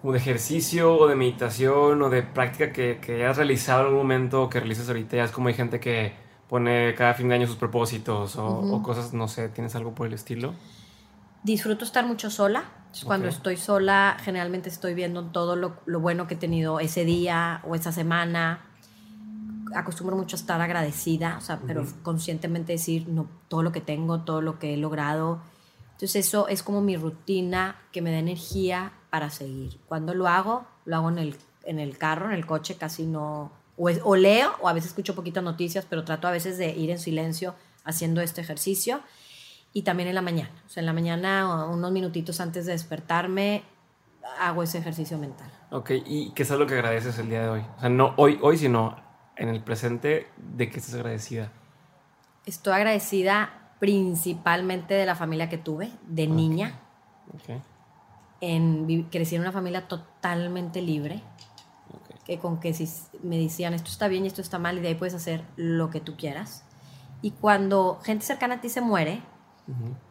como 0.00 0.12
de 0.12 0.18
ejercicio 0.18 0.96
o 0.96 1.06
de 1.06 1.14
meditación 1.14 2.00
o 2.02 2.08
de 2.08 2.22
práctica 2.22 2.72
que, 2.72 3.00
que 3.00 3.16
hayas 3.16 3.36
realizado 3.36 3.80
en 3.80 3.86
algún 3.88 3.98
momento 4.00 4.42
o 4.44 4.48
que 4.48 4.60
realices 4.60 4.88
ahorita? 4.88 5.16
Ya 5.16 5.24
es 5.24 5.30
como 5.30 5.48
hay 5.48 5.54
gente 5.54 5.78
que 5.78 6.14
pone 6.48 6.94
cada 6.94 7.14
fin 7.14 7.28
de 7.28 7.36
año 7.36 7.46
sus 7.46 7.56
propósitos 7.56 8.36
o, 8.36 8.46
o 8.46 8.82
cosas, 8.82 9.12
no 9.12 9.28
sé, 9.28 9.48
¿tienes 9.48 9.74
algo 9.74 9.94
por 9.94 10.06
el 10.06 10.12
estilo? 10.12 10.54
Disfruto 11.42 11.84
estar 11.84 12.06
mucho 12.06 12.30
sola. 12.30 12.64
Cuando 13.04 13.28
estoy 13.28 13.56
sola, 13.56 14.16
generalmente 14.20 14.68
estoy 14.68 14.94
viendo 14.94 15.24
todo 15.24 15.56
lo, 15.56 15.76
lo 15.84 15.98
bueno 15.98 16.28
que 16.28 16.34
he 16.34 16.36
tenido 16.36 16.78
ese 16.78 17.04
día 17.04 17.60
o 17.64 17.74
esa 17.74 17.90
semana. 17.90 18.60
Acostumbro 19.74 20.16
mucho 20.16 20.36
a 20.36 20.38
estar 20.38 20.60
agradecida, 20.60 21.36
o 21.36 21.40
sea, 21.40 21.58
pero 21.66 21.84
conscientemente 22.02 22.72
decir 22.72 23.08
no, 23.08 23.26
todo 23.48 23.64
lo 23.64 23.72
que 23.72 23.80
tengo, 23.80 24.20
todo 24.20 24.40
lo 24.40 24.60
que 24.60 24.74
he 24.74 24.76
logrado. 24.76 25.40
Entonces 25.92 26.26
eso 26.26 26.46
es 26.46 26.62
como 26.62 26.80
mi 26.80 26.96
rutina 26.96 27.76
que 27.90 28.00
me 28.00 28.12
da 28.12 28.18
energía 28.18 28.92
para 29.10 29.30
seguir. 29.30 29.80
Cuando 29.86 30.14
lo 30.14 30.28
hago, 30.28 30.64
lo 30.84 30.96
hago 30.96 31.08
en 31.08 31.18
el, 31.18 31.36
en 31.64 31.80
el 31.80 31.98
carro, 31.98 32.26
en 32.26 32.32
el 32.32 32.46
coche, 32.46 32.76
casi 32.76 33.06
no... 33.06 33.50
O, 33.76 33.88
es- 33.88 34.00
o 34.04 34.16
leo, 34.16 34.52
o 34.60 34.68
a 34.68 34.72
veces 34.72 34.90
escucho 34.90 35.14
poquitas 35.14 35.42
noticias, 35.42 35.86
pero 35.88 36.04
trato 36.04 36.28
a 36.28 36.30
veces 36.30 36.58
de 36.58 36.70
ir 36.70 36.90
en 36.90 36.98
silencio 36.98 37.54
haciendo 37.84 38.20
este 38.20 38.40
ejercicio. 38.40 39.00
Y 39.72 39.82
también 39.82 40.08
en 40.08 40.14
la 40.14 40.22
mañana. 40.22 40.50
O 40.66 40.68
sea, 40.68 40.80
en 40.82 40.86
la 40.86 40.92
mañana, 40.92 41.66
unos 41.66 41.90
minutitos 41.90 42.40
antes 42.40 42.64
de 42.66 42.72
despertarme, 42.72 43.64
hago 44.40 44.62
ese 44.62 44.78
ejercicio 44.78 45.18
mental. 45.18 45.50
Ok, 45.70 45.90
¿y 46.06 46.30
qué 46.30 46.44
es 46.44 46.50
algo 46.52 46.66
que 46.66 46.74
agradeces 46.74 47.18
el 47.18 47.28
día 47.28 47.42
de 47.42 47.48
hoy? 47.48 47.64
O 47.76 47.80
sea, 47.80 47.88
no 47.88 48.14
hoy, 48.16 48.38
hoy 48.40 48.56
sino 48.56 48.96
en 49.36 49.48
el 49.48 49.60
presente, 49.62 50.28
¿de 50.36 50.70
qué 50.70 50.78
estás 50.78 50.94
agradecida? 50.94 51.50
Estoy 52.46 52.74
agradecida 52.74 53.72
principalmente 53.80 54.94
de 54.94 55.06
la 55.06 55.16
familia 55.16 55.48
que 55.48 55.58
tuve, 55.58 55.90
de 56.06 56.28
niña. 56.28 56.78
Ok, 57.34 57.60
En, 58.40 59.02
crecí 59.10 59.34
en 59.34 59.40
una 59.40 59.50
familia 59.52 59.88
totalmente 59.88 60.80
libre. 60.82 61.20
Que 62.24 62.38
con 62.38 62.58
que 62.60 62.72
si 62.74 62.88
me 63.22 63.38
decían 63.38 63.74
esto 63.74 63.90
está 63.90 64.08
bien 64.08 64.24
y 64.24 64.28
esto 64.28 64.40
está 64.40 64.58
mal 64.58 64.78
y 64.78 64.80
de 64.80 64.88
ahí 64.88 64.94
puedes 64.94 65.14
hacer 65.14 65.44
lo 65.56 65.90
que 65.90 66.00
tú 66.00 66.16
quieras. 66.16 66.64
Y 67.22 67.32
cuando 67.32 68.00
gente 68.02 68.24
cercana 68.24 68.56
a 68.56 68.60
ti 68.60 68.68
se 68.68 68.80
muere, 68.80 69.22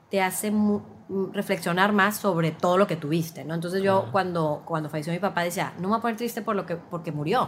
te 0.10 0.22
hace 0.22 0.52
mu- 0.52 0.82
mm, 1.10 1.32
reflexionar 1.34 1.92
más 1.92 2.18
sobre 2.18 2.52
todo 2.52 2.78
lo 2.78 2.88
que 2.88 2.96
tuviste, 2.96 3.44
¿no? 3.46 3.54
Entonces 3.54 3.82
yo 3.84 4.10
cuando, 4.12 4.64
cuando 4.66 4.90
falleció 4.90 5.14
mi 5.14 5.20
papá 5.20 5.42
decía, 5.44 5.74
no 5.78 5.84
me 5.84 5.88
voy 5.90 5.98
a 5.98 6.02
poner 6.02 6.18
triste 6.18 6.42
por 6.42 6.56
lo 6.56 6.66
que, 6.66 6.76
porque 6.76 7.12
murió, 7.12 7.48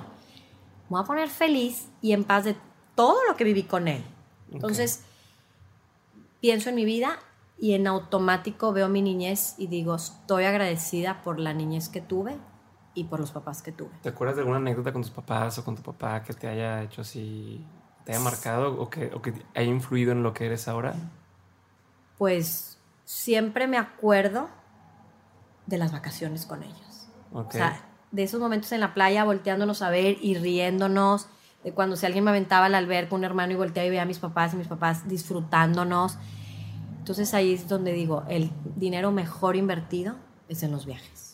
me 0.89 0.97
voy 0.97 1.01
a 1.01 1.05
poner 1.05 1.29
feliz 1.29 1.87
y 2.01 2.11
en 2.13 2.23
paz 2.23 2.43
de 2.45 2.55
todo 2.95 3.17
lo 3.27 3.35
que 3.35 3.43
viví 3.43 3.63
con 3.63 3.87
él. 3.87 4.03
Entonces 4.51 5.03
pienso 6.41 6.69
en 6.69 6.75
mi 6.75 6.85
vida 6.85 7.17
y 7.57 7.73
en 7.73 7.87
automático 7.87 8.71
veo 8.73 8.89
mi 8.89 9.01
niñez 9.01 9.55
y 9.57 9.67
digo, 9.67 9.95
estoy 9.95 10.43
agradecida 10.45 11.21
por 11.23 11.39
la 11.39 11.53
niñez 11.53 11.89
que 11.89 12.01
tuve 12.01 12.37
y 12.95 13.03
por 13.03 13.19
los 13.19 13.31
papás 13.31 13.61
que 13.61 13.71
tuve. 13.71 13.91
¿Te 14.01 14.09
acuerdas 14.09 14.37
de 14.37 14.41
alguna 14.41 14.57
anécdota 14.57 14.91
con 14.91 15.03
tus 15.03 15.11
papás 15.11 15.59
o 15.59 15.63
con 15.63 15.75
tu 15.75 15.83
papá 15.83 16.23
que 16.23 16.33
te 16.33 16.47
haya 16.47 16.81
hecho 16.81 17.01
así, 17.01 17.63
te 18.03 18.13
haya 18.13 18.21
marcado 18.21 18.81
o 18.81 18.89
que, 18.89 19.11
o 19.13 19.21
que 19.21 19.33
haya 19.53 19.69
influido 19.69 20.11
en 20.11 20.23
lo 20.23 20.33
que 20.33 20.47
eres 20.47 20.67
ahora? 20.67 20.95
pues 22.17 22.77
siempre 23.03 23.67
me 23.67 23.77
acuerdo 23.77 24.49
de 25.65 25.77
las 25.77 25.91
vacaciones 25.91 26.45
con 26.45 26.63
ellos. 26.63 27.07
Ok. 27.33 27.49
O 27.49 27.51
sea, 27.51 27.81
de 28.11 28.23
esos 28.23 28.39
momentos 28.39 28.71
en 28.71 28.79
la 28.79 28.93
playa 28.93 29.23
volteándonos 29.23 29.81
a 29.81 29.89
ver 29.89 30.17
y 30.21 30.35
riéndonos, 30.35 31.27
de 31.63 31.73
cuando 31.73 31.95
si 31.95 32.05
alguien 32.05 32.23
me 32.23 32.31
aventaba 32.31 32.67
al 32.67 32.75
alberca 32.75 33.15
un 33.15 33.23
hermano 33.23 33.53
y 33.53 33.55
volteaba 33.55 33.87
y 33.87 33.89
veía 33.89 34.03
a 34.03 34.05
mis 34.05 34.19
papás 34.19 34.53
y 34.53 34.57
mis 34.57 34.67
papás 34.67 35.07
disfrutándonos. 35.07 36.17
Entonces 36.99 37.33
ahí 37.33 37.53
es 37.53 37.67
donde 37.67 37.91
digo, 37.91 38.23
el 38.29 38.51
dinero 38.75 39.11
mejor 39.11 39.55
invertido 39.55 40.15
es 40.47 40.63
en 40.63 40.71
los 40.71 40.85
viajes. 40.85 41.24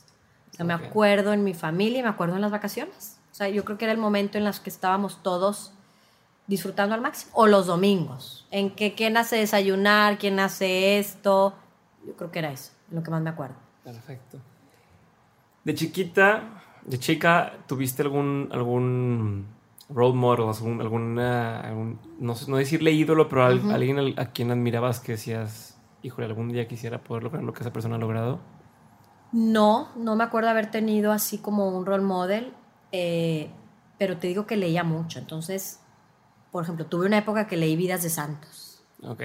O 0.52 0.56
sea, 0.56 0.66
me 0.66 0.74
acuerdo 0.74 1.34
en 1.34 1.44
mi 1.44 1.54
familia 1.54 2.00
y 2.00 2.04
me 2.04 2.10
acuerdo 2.10 2.36
en 2.36 2.42
las 2.42 2.52
vacaciones. 2.52 3.20
O 3.32 3.36
sea, 3.36 3.48
yo 3.50 3.64
creo 3.64 3.78
que 3.78 3.86
era 3.86 3.92
el 3.94 3.98
momento 3.98 4.38
en 4.38 4.44
los 4.44 4.60
que 4.60 4.70
estábamos 4.70 5.24
todos 5.24 5.74
disfrutando 6.48 6.94
al 6.96 7.02
máximo. 7.02 7.32
O 7.36 7.48
los 7.48 7.66
domingos, 7.68 8.46
en 8.52 8.72
que 8.72 8.94
quién 8.94 9.16
hace 9.18 9.38
desayunar, 9.38 10.18
quién 10.18 10.40
hace 10.40 11.00
esto. 11.00 11.54
Yo 12.06 12.14
creo 12.16 12.32
que 12.32 12.40
era 12.40 12.52
eso, 12.52 12.72
lo 12.92 13.02
que 13.04 13.12
más 13.12 13.22
me 13.22 13.30
acuerdo. 13.30 13.56
Perfecto. 13.84 14.40
De 15.64 15.74
chiquita, 15.76 16.64
de 16.86 17.00
chica, 17.00 17.54
¿tuviste 17.68 18.02
algún, 18.02 18.50
algún 18.52 19.46
role 19.90 20.16
model, 20.16 20.48
algún, 20.50 20.82
alguna, 20.82 21.62
algún- 21.62 22.00
no, 22.20 22.34
no 22.48 22.58
decirle 22.58 22.92
ídolo, 22.92 23.30
pero 23.30 23.46
al- 23.46 23.72
alguien 23.72 24.00
al- 24.00 24.16
a 24.18 24.32
quien 24.32 24.52
admirabas 24.52 25.00
que 25.00 25.14
decías, 25.14 25.78
híjole, 26.02 26.26
algún 26.28 26.50
día 26.50 26.68
quisiera 26.68 27.02
poder 27.04 27.24
lograr 27.24 27.44
lo 27.44 27.54
que 27.54 27.62
esa 27.62 27.72
persona 27.72 27.96
ha 27.96 28.00
logrado? 28.00 28.40
No, 29.32 29.90
no 29.96 30.16
me 30.16 30.24
acuerdo 30.24 30.50
haber 30.50 30.72
tenido 30.72 31.12
así 31.12 31.38
como 31.38 31.70
un 31.70 31.86
role 31.86 32.04
model, 32.04 32.54
eh, 32.92 33.50
pero 33.98 34.18
te 34.18 34.28
digo 34.28 34.46
que 34.46 34.58
leía 34.58 34.84
mucho. 34.84 35.20
Entonces, 35.20 35.80
por 36.52 36.64
ejemplo, 36.64 36.86
tuve 36.86 37.06
una 37.06 37.18
época 37.18 37.48
que 37.48 37.58
leí 37.58 37.76
Vidas 37.76 38.04
de 38.04 38.10
Santos. 38.10 38.82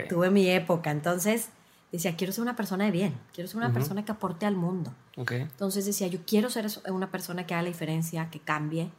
Tuve 0.09 0.31
mi 0.31 0.49
época, 0.49 0.91
entonces 0.91 1.51
decía, 1.93 2.17
quiero 2.17 2.33
ser 2.33 2.43
una 2.43 2.57
persona 2.57 2.85
de 2.85 2.91
bien, 2.91 3.19
quiero 3.35 3.49
ser 3.49 3.59
una 3.59 3.73
persona 3.73 4.05
que 4.05 4.13
aporte 4.13 4.47
al 4.47 4.57
mundo. 4.57 4.93
Entonces 5.17 5.85
decía, 5.85 6.07
yo 6.07 6.21
quiero 6.27 6.49
ser 6.51 6.67
una 6.89 7.11
persona 7.11 7.47
que 7.47 7.55
haga 7.55 7.63
la 7.63 7.69
diferencia, 7.69 8.31
que 8.31 8.41
cambie. 8.41 8.91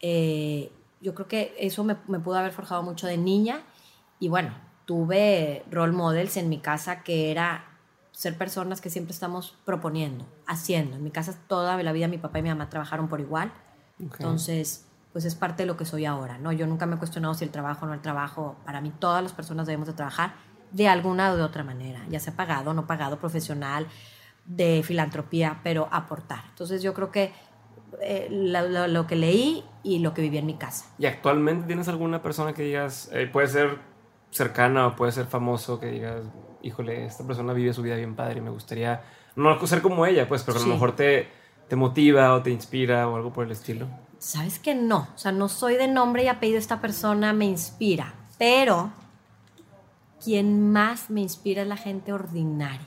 Eh, 0.00 0.70
yo 1.00 1.14
creo 1.14 1.28
que 1.28 1.54
eso 1.58 1.84
me, 1.84 1.96
me 2.08 2.18
pudo 2.18 2.36
haber 2.36 2.52
forjado 2.52 2.82
mucho 2.82 3.06
de 3.06 3.16
niña. 3.16 3.62
Y 4.18 4.28
bueno, 4.28 4.54
tuve 4.86 5.64
role 5.70 5.92
models 5.92 6.36
en 6.36 6.48
mi 6.48 6.58
casa 6.58 7.02
que 7.02 7.30
era 7.30 7.75
ser 8.16 8.38
personas 8.38 8.80
que 8.80 8.88
siempre 8.88 9.12
estamos 9.12 9.54
proponiendo, 9.66 10.24
haciendo. 10.46 10.96
En 10.96 11.04
mi 11.04 11.10
casa 11.10 11.36
toda 11.48 11.76
la 11.82 11.92
vida 11.92 12.08
mi 12.08 12.16
papá 12.16 12.38
y 12.38 12.42
mi 12.42 12.48
mamá 12.48 12.70
trabajaron 12.70 13.08
por 13.08 13.20
igual. 13.20 13.52
Entonces, 14.00 14.86
pues 15.12 15.26
es 15.26 15.34
parte 15.34 15.64
de 15.64 15.66
lo 15.66 15.76
que 15.76 15.84
soy 15.84 16.06
ahora, 16.06 16.38
¿no? 16.38 16.50
Yo 16.50 16.66
nunca 16.66 16.86
me 16.86 16.96
he 16.96 16.98
cuestionado 16.98 17.34
si 17.34 17.44
el 17.44 17.50
trabajo 17.50 17.84
o 17.84 17.88
no 17.88 17.92
el 17.94 18.00
trabajo. 18.00 18.56
Para 18.64 18.80
mí 18.80 18.90
todas 18.98 19.22
las 19.22 19.32
personas 19.34 19.66
debemos 19.66 19.86
de 19.86 19.92
trabajar 19.94 20.32
de 20.70 20.88
alguna 20.88 21.30
o 21.32 21.36
de 21.36 21.42
otra 21.42 21.62
manera, 21.62 22.00
ya 22.08 22.18
sea 22.18 22.34
pagado, 22.34 22.72
no 22.72 22.86
pagado, 22.86 23.18
profesional, 23.18 23.86
de 24.46 24.82
filantropía, 24.82 25.60
pero 25.62 25.88
aportar. 25.90 26.44
Entonces 26.48 26.82
yo 26.82 26.94
creo 26.94 27.10
que 27.10 27.32
eh, 28.00 28.28
lo, 28.30 28.66
lo- 28.68 28.88
lo 28.88 29.06
que 29.06 29.16
leí 29.16 29.62
y 29.82 29.98
lo 29.98 30.14
que 30.14 30.22
viví 30.22 30.38
en 30.38 30.46
mi 30.46 30.54
casa. 30.56 30.86
¿Y 30.98 31.04
actualmente 31.06 31.66
tienes 31.66 31.88
alguna 31.88 32.22
persona 32.22 32.54
que 32.54 32.62
digas, 32.62 33.10
eh, 33.12 33.26
puede 33.26 33.48
ser 33.48 33.78
cercana 34.30 34.86
o 34.86 34.96
puede 34.96 35.12
ser 35.12 35.26
famoso, 35.26 35.78
que 35.80 35.86
digas, 35.86 36.24
híjole, 36.66 37.06
esta 37.06 37.26
persona 37.26 37.52
vive 37.52 37.72
su 37.72 37.82
vida 37.82 37.96
bien 37.96 38.14
padre 38.14 38.38
y 38.38 38.40
me 38.42 38.50
gustaría 38.50 39.02
no 39.36 39.66
ser 39.66 39.82
como 39.82 40.04
ella, 40.06 40.26
pues, 40.28 40.42
pero 40.42 40.54
que 40.54 40.58
a 40.60 40.62
Sí. 40.62 40.68
lo 40.68 40.74
mejor 40.74 40.96
te, 40.96 41.28
te 41.68 41.76
motiva 41.76 42.34
o 42.34 42.42
te 42.42 42.50
inspira 42.50 43.08
o 43.08 43.16
algo 43.16 43.32
por 43.32 43.44
el 43.46 43.52
estilo? 43.52 43.86
sabes 44.18 44.58
que 44.58 44.74
no, 44.74 45.08
o 45.14 45.18
sea, 45.18 45.30
no 45.30 45.46
soy 45.48 45.76
de 45.76 45.86
nombre 45.88 46.24
y 46.24 46.28
apellido 46.28 46.58
esta 46.58 46.80
persona 46.80 47.32
me 47.34 47.44
inspira, 47.44 48.14
pero 48.38 48.90
quien 50.24 50.72
más 50.72 51.10
me 51.10 51.20
inspira 51.20 51.62
es 51.62 51.68
la 51.68 51.76
gente 51.76 52.12
ordinaria. 52.12 52.80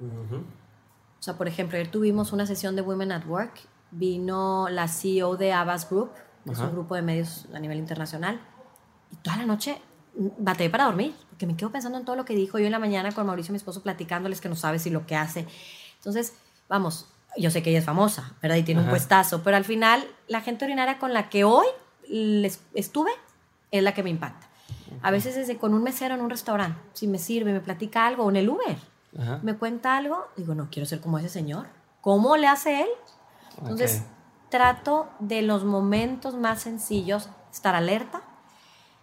O 0.00 1.22
sea, 1.22 1.34
por 1.34 1.46
ejemplo, 1.46 1.76
ayer 1.78 1.90
tuvimos 1.90 2.32
una 2.32 2.46
sesión 2.46 2.74
de 2.74 2.82
Women 2.82 3.12
at 3.12 3.26
Work, 3.26 3.60
vino 3.92 4.68
la 4.70 4.88
CEO 4.88 5.36
de 5.36 5.52
Abbas 5.52 5.88
Group, 5.88 6.10
que 6.44 6.52
es 6.52 6.58
un 6.58 6.72
grupo 6.72 6.94
de 6.96 7.02
medios 7.02 7.46
a 7.54 7.58
nivel 7.60 7.78
internacional, 7.78 8.40
y 9.12 9.16
toda 9.16 9.36
la 9.36 9.46
noche 9.46 9.80
batallé 10.16 10.70
para 10.70 10.84
dormir, 10.86 11.14
porque 11.42 11.52
me 11.54 11.56
quedo 11.56 11.70
pensando 11.70 11.98
en 11.98 12.04
todo 12.04 12.14
lo 12.14 12.24
que 12.24 12.36
dijo 12.36 12.60
yo 12.60 12.66
en 12.66 12.70
la 12.70 12.78
mañana 12.78 13.10
con 13.10 13.26
Mauricio, 13.26 13.50
mi 13.50 13.56
esposo, 13.56 13.82
platicándoles 13.82 14.40
que 14.40 14.48
no 14.48 14.54
sabe 14.54 14.78
si 14.78 14.90
lo 14.90 15.06
que 15.06 15.16
hace. 15.16 15.44
Entonces, 15.96 16.34
vamos, 16.68 17.08
yo 17.36 17.50
sé 17.50 17.64
que 17.64 17.70
ella 17.70 17.80
es 17.80 17.84
famosa, 17.84 18.34
¿verdad? 18.40 18.58
Y 18.58 18.62
tiene 18.62 18.80
un 18.80 18.88
puestazo, 18.88 19.42
pero 19.42 19.56
al 19.56 19.64
final 19.64 20.06
la 20.28 20.40
gente 20.40 20.64
ordinaria 20.66 21.00
con 21.00 21.12
la 21.12 21.28
que 21.30 21.42
hoy 21.42 21.66
les 22.08 22.60
estuve 22.74 23.10
es 23.72 23.82
la 23.82 23.92
que 23.92 24.04
me 24.04 24.10
impacta. 24.10 24.46
A 25.02 25.10
veces 25.10 25.34
desde 25.34 25.56
con 25.56 25.74
un 25.74 25.82
mesero 25.82 26.14
en 26.14 26.20
un 26.20 26.30
restaurante, 26.30 26.80
si 26.92 27.08
me 27.08 27.18
sirve, 27.18 27.52
me 27.52 27.60
platica 27.60 28.06
algo, 28.06 28.22
o 28.22 28.30
en 28.30 28.36
el 28.36 28.48
Uber, 28.48 28.76
me 29.42 29.56
cuenta 29.56 29.96
algo, 29.96 30.28
digo, 30.36 30.54
no, 30.54 30.68
quiero 30.70 30.86
ser 30.86 31.00
como 31.00 31.18
ese 31.18 31.28
señor. 31.28 31.66
¿Cómo 32.02 32.36
le 32.36 32.46
hace 32.46 32.82
él? 32.82 32.88
Entonces, 33.58 34.04
trato 34.48 35.08
de 35.18 35.42
los 35.42 35.64
momentos 35.64 36.36
más 36.36 36.62
sencillos, 36.62 37.30
estar 37.50 37.74
alerta, 37.74 38.22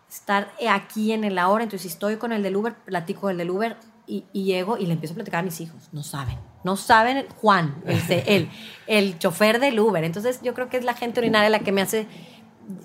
estar 0.09 0.51
aquí 0.69 1.11
en 1.11 1.23
el 1.23 1.37
ahora. 1.37 1.63
Entonces, 1.63 1.83
si 1.83 1.93
estoy 1.93 2.17
con 2.17 2.31
el 2.31 2.43
del 2.43 2.55
Uber, 2.55 2.75
platico 2.75 3.21
con 3.21 3.31
el 3.31 3.37
del 3.37 3.49
Uber 3.49 3.77
y, 4.07 4.25
llego 4.33 4.77
y 4.77 4.85
le 4.85 4.93
empiezo 4.93 5.13
a 5.13 5.15
platicar 5.15 5.41
a 5.41 5.43
mis 5.43 5.61
hijos. 5.61 5.89
No 5.91 6.03
saben. 6.03 6.37
No 6.63 6.75
saben 6.75 7.25
Juan, 7.41 7.81
el, 7.85 8.49
el 8.87 9.19
chofer 9.19 9.59
del 9.59 9.79
Uber. 9.79 10.03
Entonces, 10.03 10.41
yo 10.41 10.53
creo 10.53 10.69
que 10.69 10.77
es 10.77 10.83
la 10.83 10.93
gente 10.93 11.19
ordinaria 11.19 11.49
la 11.49 11.59
que 11.59 11.71
me 11.71 11.81
hace 11.81 12.07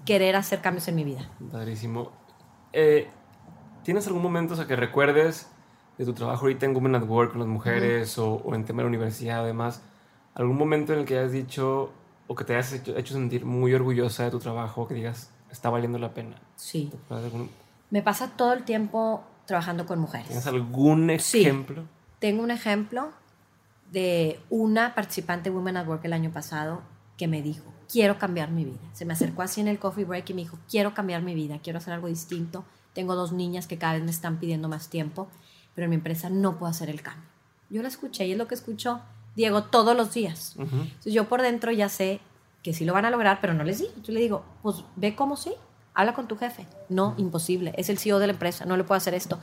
querer 0.05 0.37
hacer 0.37 0.61
cambios 0.61 0.89
en 0.89 0.95
mi 0.95 1.05
vida. 1.05 1.29
Padrísimo. 1.51 2.13
Eh, 2.73 3.09
¿Tienes 3.83 4.07
algún 4.07 4.23
momento 4.23 4.55
o 4.55 4.57
sea, 4.57 4.67
que 4.67 4.77
recuerdes 4.77 5.51
de 5.99 6.05
tu 6.05 6.15
trabajo 6.15 6.43
ahorita 6.43 6.67
en 6.67 6.75
Women 6.75 6.95
at 6.97 7.05
Work 7.05 7.33
con 7.33 7.41
las 7.41 7.49
mujeres 7.49 8.19
o, 8.19 8.43
en 8.55 8.65
tema 8.65 8.79
de 8.79 8.85
la 8.85 8.89
universidad 8.89 9.41
además? 9.41 9.83
¿Algún 10.35 10.57
momento 10.57 10.93
en 10.93 11.01
el 11.01 11.05
que 11.05 11.19
hayas 11.19 11.33
dicho 11.33 11.93
o 12.27 12.35
que 12.35 12.45
te 12.45 12.55
hayas 12.55 12.73
hecho, 12.73 13.15
sentir 13.15 13.45
muy 13.45 13.75
orgullosa 13.75 14.25
de 14.25 14.31
tu 14.31 14.39
trabajo, 14.39 14.89
que 14.89 14.95
digas, 14.95 15.31
está 15.55 15.71
valiendo 15.71 15.99
la 15.99 16.13
pena? 16.13 16.37
Sí. 16.57 16.91
Me 17.91 18.03
pasa 18.03 18.29
todo 18.37 18.53
el 18.53 18.65
tiempo 18.65 19.25
trabajando 19.47 19.87
con 19.87 19.99
mujeres. 19.99 20.29
¿Tienes 20.29 20.47
algún 20.47 21.11
ejemplo? 21.11 21.83
Sí. 21.83 21.89
Tengo 22.19 22.43
un 22.43 22.51
ejemplo 22.51 23.11
de 23.93 24.41
una 24.51 24.95
participante 24.95 25.51
de 25.51 25.57
Women 25.57 25.77
at 25.77 25.87
Work 25.87 26.05
el 26.05 26.13
año 26.13 26.31
pasado 26.31 26.83
que 27.17 27.29
me 27.29 27.43
dijo, 27.43 27.65
quiero 27.91 28.19
cambiar 28.19 28.51
mi 28.51 28.65
vida. 28.65 28.81
Se 28.93 29.05
me 29.05 29.13
acercó 29.13 29.43
así 29.43 29.61
en 29.61 29.69
el 29.69 29.79
coffee 29.79 30.05
break 30.05 30.31
y 30.31 30.35
me 30.35 30.43
dijo, 30.43 30.59
quiero 30.69 30.95
cambiar 30.95 31.23
mi 31.23 31.35
vida, 31.35 31.61
quiero 31.63 31.79
hacer 31.79 31.95
algo 31.95 32.09
distinto. 32.09 32.65
Tengo 32.93 33.15
dos 33.15 33.33
niñas 33.33 33.67
que 33.67 33.79
cada 33.79 33.95
vez 33.95 34.03
me 34.03 34.11
están 34.11 34.39
pidiendo 34.39 34.69
más 34.69 34.89
tiempo, 34.89 35.29
pero 35.75 35.85
en 35.85 35.91
mi 35.91 35.97
empresa 35.97 36.31
no 36.31 36.59
puedo 36.59 36.71
hacer 36.71 36.91
el 36.91 37.03
cambio. 37.03 37.29
Yo 37.71 37.83
la 37.83 37.89
escuché 37.89 38.27
y 38.27 38.33
es 38.33 38.39
lo 38.39 38.49
que 38.49 38.55
escucho 38.55 39.01
Diego 39.37 39.65
todos 39.65 39.97
los 39.97 40.13
días. 40.13 40.55
Entonces 40.59 41.13
yo 41.13 41.29
por 41.29 41.43
dentro 41.43 41.71
ya 41.73 41.89
sé 41.89 42.21
que 42.65 42.73
sí 42.73 42.85
lo 42.85 42.93
van 42.93 43.05
a 43.05 43.11
lograr, 43.11 43.39
pero 43.41 43.55
no 43.55 43.63
les 43.63 43.79
digo. 43.79 43.93
Yo 44.03 44.13
le 44.13 44.19
digo, 44.19 44.45
pues 44.63 44.85
ve 44.97 45.15
cómo 45.15 45.37
sí, 45.37 45.53
habla 45.95 46.15
con 46.15 46.27
tu 46.27 46.37
jefe. 46.37 46.67
No, 46.89 47.15
imposible, 47.17 47.73
es 47.77 47.91
el 47.91 47.99
CEO 47.99 48.19
de 48.19 48.27
la 48.27 48.33
empresa, 48.33 48.65
no 48.65 48.77
le 48.77 48.83
puedo 48.83 48.97
hacer 48.97 49.15
esto. 49.15 49.39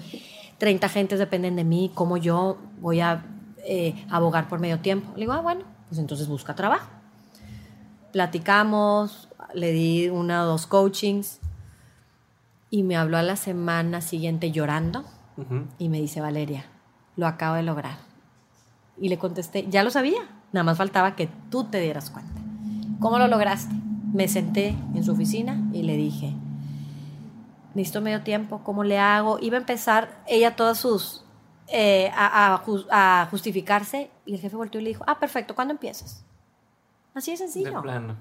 30 0.58 0.90
gentes 0.90 1.20
dependen 1.20 1.56
de 1.56 1.64
mí, 1.64 1.90
¿cómo 1.96 2.18
yo 2.18 2.58
voy 2.82 3.00
a 3.00 3.24
eh, 3.64 4.06
abogar 4.10 4.50
por 4.50 4.60
medio 4.60 4.80
tiempo? 4.80 5.10
Le 5.14 5.22
digo, 5.22 5.32
ah, 5.32 5.40
bueno, 5.40 5.64
pues 5.88 6.00
entonces 6.00 6.28
busca 6.28 6.54
trabajo 6.54 7.02
platicamos, 8.12 9.30
le 9.54 9.72
di 9.72 10.10
una 10.10 10.44
o 10.44 10.48
dos 10.48 10.68
coachings 10.68 11.40
y 12.70 12.84
me 12.84 12.96
habló 12.96 13.18
a 13.18 13.24
la 13.24 13.36
semana 13.36 14.02
siguiente 14.02 14.52
llorando 14.52 15.04
y 15.80 15.90
me 15.90 16.00
dice, 16.00 16.22
Valeria, 16.22 16.66
lo 17.16 17.26
acabo 17.26 17.56
de 17.56 17.64
lograr. 17.64 17.98
Y 18.98 19.10
le 19.10 19.18
contesté, 19.18 19.66
ya 19.70 19.84
lo 19.84 19.90
sabía, 19.90 20.22
nada 20.52 20.64
más 20.64 20.78
faltaba 20.78 21.16
que 21.16 21.30
tú 21.50 21.64
te 21.64 21.80
dieras 21.80 22.12
cuenta. 22.12 22.41
¿Cómo 23.02 23.18
lo 23.18 23.28
lograste? 23.28 23.74
Me 24.14 24.28
senté 24.28 24.76
en 24.94 25.04
su 25.04 25.14
oficina 25.14 25.60
y 25.74 25.82
le 25.82 25.98
dije, 25.98 26.36
necesito 27.74 28.00
medio 28.00 28.22
tiempo, 28.22 28.62
¿cómo 28.64 28.84
le 28.84 29.00
hago? 29.00 29.40
Iba 29.40 29.58
a 29.58 29.60
empezar 29.60 30.22
ella 30.28 30.56
todas 30.56 30.78
sus, 30.78 31.26
eh, 31.68 32.12
a, 32.14 32.62
a, 32.92 33.26
justificarse 33.26 34.12
y 34.24 34.36
el 34.36 34.40
jefe 34.40 34.56
volteó 34.56 34.80
y 34.80 34.84
le 34.84 34.90
dijo, 34.92 35.04
ah, 35.08 35.20
perfecto, 35.20 35.56
¿cuándo 35.56 35.74
empiezas? 35.74 36.24
Así 37.16 37.32
de 37.32 37.38
sencillo. 37.38 37.74
De 37.74 37.82
plano. 37.82 38.18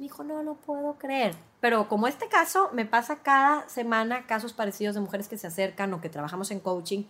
me 0.00 0.04
dijo, 0.06 0.24
no 0.24 0.42
lo 0.42 0.54
puedo 0.54 0.94
creer. 0.94 1.36
Pero 1.60 1.88
como 1.88 2.08
este 2.08 2.26
caso, 2.26 2.68
me 2.72 2.86
pasa 2.86 3.22
cada 3.22 3.68
semana 3.68 4.26
casos 4.26 4.52
parecidos 4.52 4.96
de 4.96 5.02
mujeres 5.02 5.28
que 5.28 5.38
se 5.38 5.46
acercan 5.46 5.94
o 5.94 6.00
que 6.00 6.08
trabajamos 6.08 6.50
en 6.50 6.58
coaching. 6.58 7.04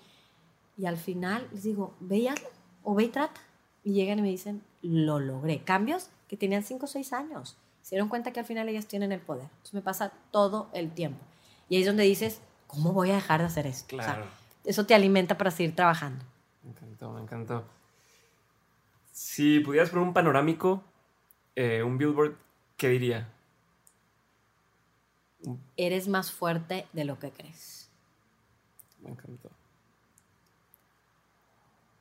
Y 0.77 0.85
al 0.85 0.99
final 0.99 1.49
les 1.51 1.63
digo, 1.63 1.95
ve 1.99 2.19
y 2.19 2.29
hazlo, 2.29 2.49
o 2.83 2.95
ve 2.95 3.05
y 3.05 3.09
trata. 3.09 3.41
Y 3.85 3.95
llegan 3.95 4.19
y 4.19 4.23
me 4.23 4.29
dicen, 4.29 4.63
lo 4.83 5.19
logré. 5.19 5.65
Cambios 5.65 6.11
que 6.31 6.37
tenían 6.37 6.63
5 6.63 6.85
o 6.85 6.89
6 6.89 7.13
años. 7.13 7.57
Se 7.83 7.97
dieron 7.97 8.09
cuenta 8.09 8.33
que 8.33 8.39
al 8.39 8.47
final 8.47 8.69
ellas 8.69 8.87
tienen 8.87 9.11
el 9.11 9.19
poder. 9.19 9.49
Entonces 9.51 9.75
me 9.75 9.83
pasa 9.83 10.13
todo 10.31 10.71
el 10.73 10.93
tiempo. 10.93 11.19
Y 11.69 11.75
ahí 11.75 11.81
es 11.81 11.89
donde 11.89 12.05
dices, 12.05 12.41
¿cómo 12.69 12.93
voy 12.93 13.11
a 13.11 13.17
dejar 13.17 13.41
de 13.41 13.47
hacer 13.47 13.67
esto? 13.67 13.97
Claro. 13.97 14.27
eso 14.65 14.87
te 14.87 14.95
alimenta 14.95 15.37
para 15.37 15.51
seguir 15.51 15.75
trabajando. 15.75 16.25
Me 16.63 16.71
encantó, 16.71 17.11
me 17.11 17.21
encantó. 17.21 17.65
Si 19.11 19.59
pudieras 19.59 19.91
poner 19.91 20.07
un 20.07 20.15
panorámico 20.15 20.85
eh, 21.57 21.83
un 21.83 21.99
billboard, 21.99 22.37
¿qué 22.77 22.91
diría? 22.91 23.29
Eres 25.77 26.07
más 26.07 26.31
fuerte 26.31 26.87
de 26.93 27.05
lo 27.05 27.19
que 27.19 27.33
crees. 27.33 27.91
Me 29.01 29.11
encantó. 29.11 29.51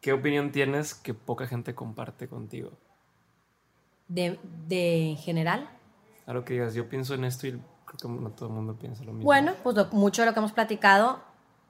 ¿Qué 0.02 0.14
opinión 0.14 0.52
tienes 0.52 0.94
que 0.94 1.16
poca 1.16 1.48
gente 1.48 1.74
comparte 1.74 2.28
contigo? 2.28 2.78
¿De, 4.10 4.40
de 4.68 5.16
general? 5.20 5.70
Claro 6.26 6.44
que 6.44 6.54
digas, 6.54 6.74
yo 6.74 6.90
pienso 6.90 7.14
en 7.14 7.24
esto 7.24 7.48
y 7.48 7.52
creo 7.86 8.16
que 8.16 8.22
no 8.22 8.32
todo 8.32 8.50
el 8.50 8.56
mundo 8.56 8.76
piensa 8.76 9.04
lo 9.04 9.14
mismo. 9.14 9.26
Bueno, 9.26 9.54
pues 9.64 9.76
mucho 9.94 10.22
de 10.22 10.28
lo 10.28 10.34
que 10.34 10.40
hemos 10.40 10.52
platicado, 10.52 11.22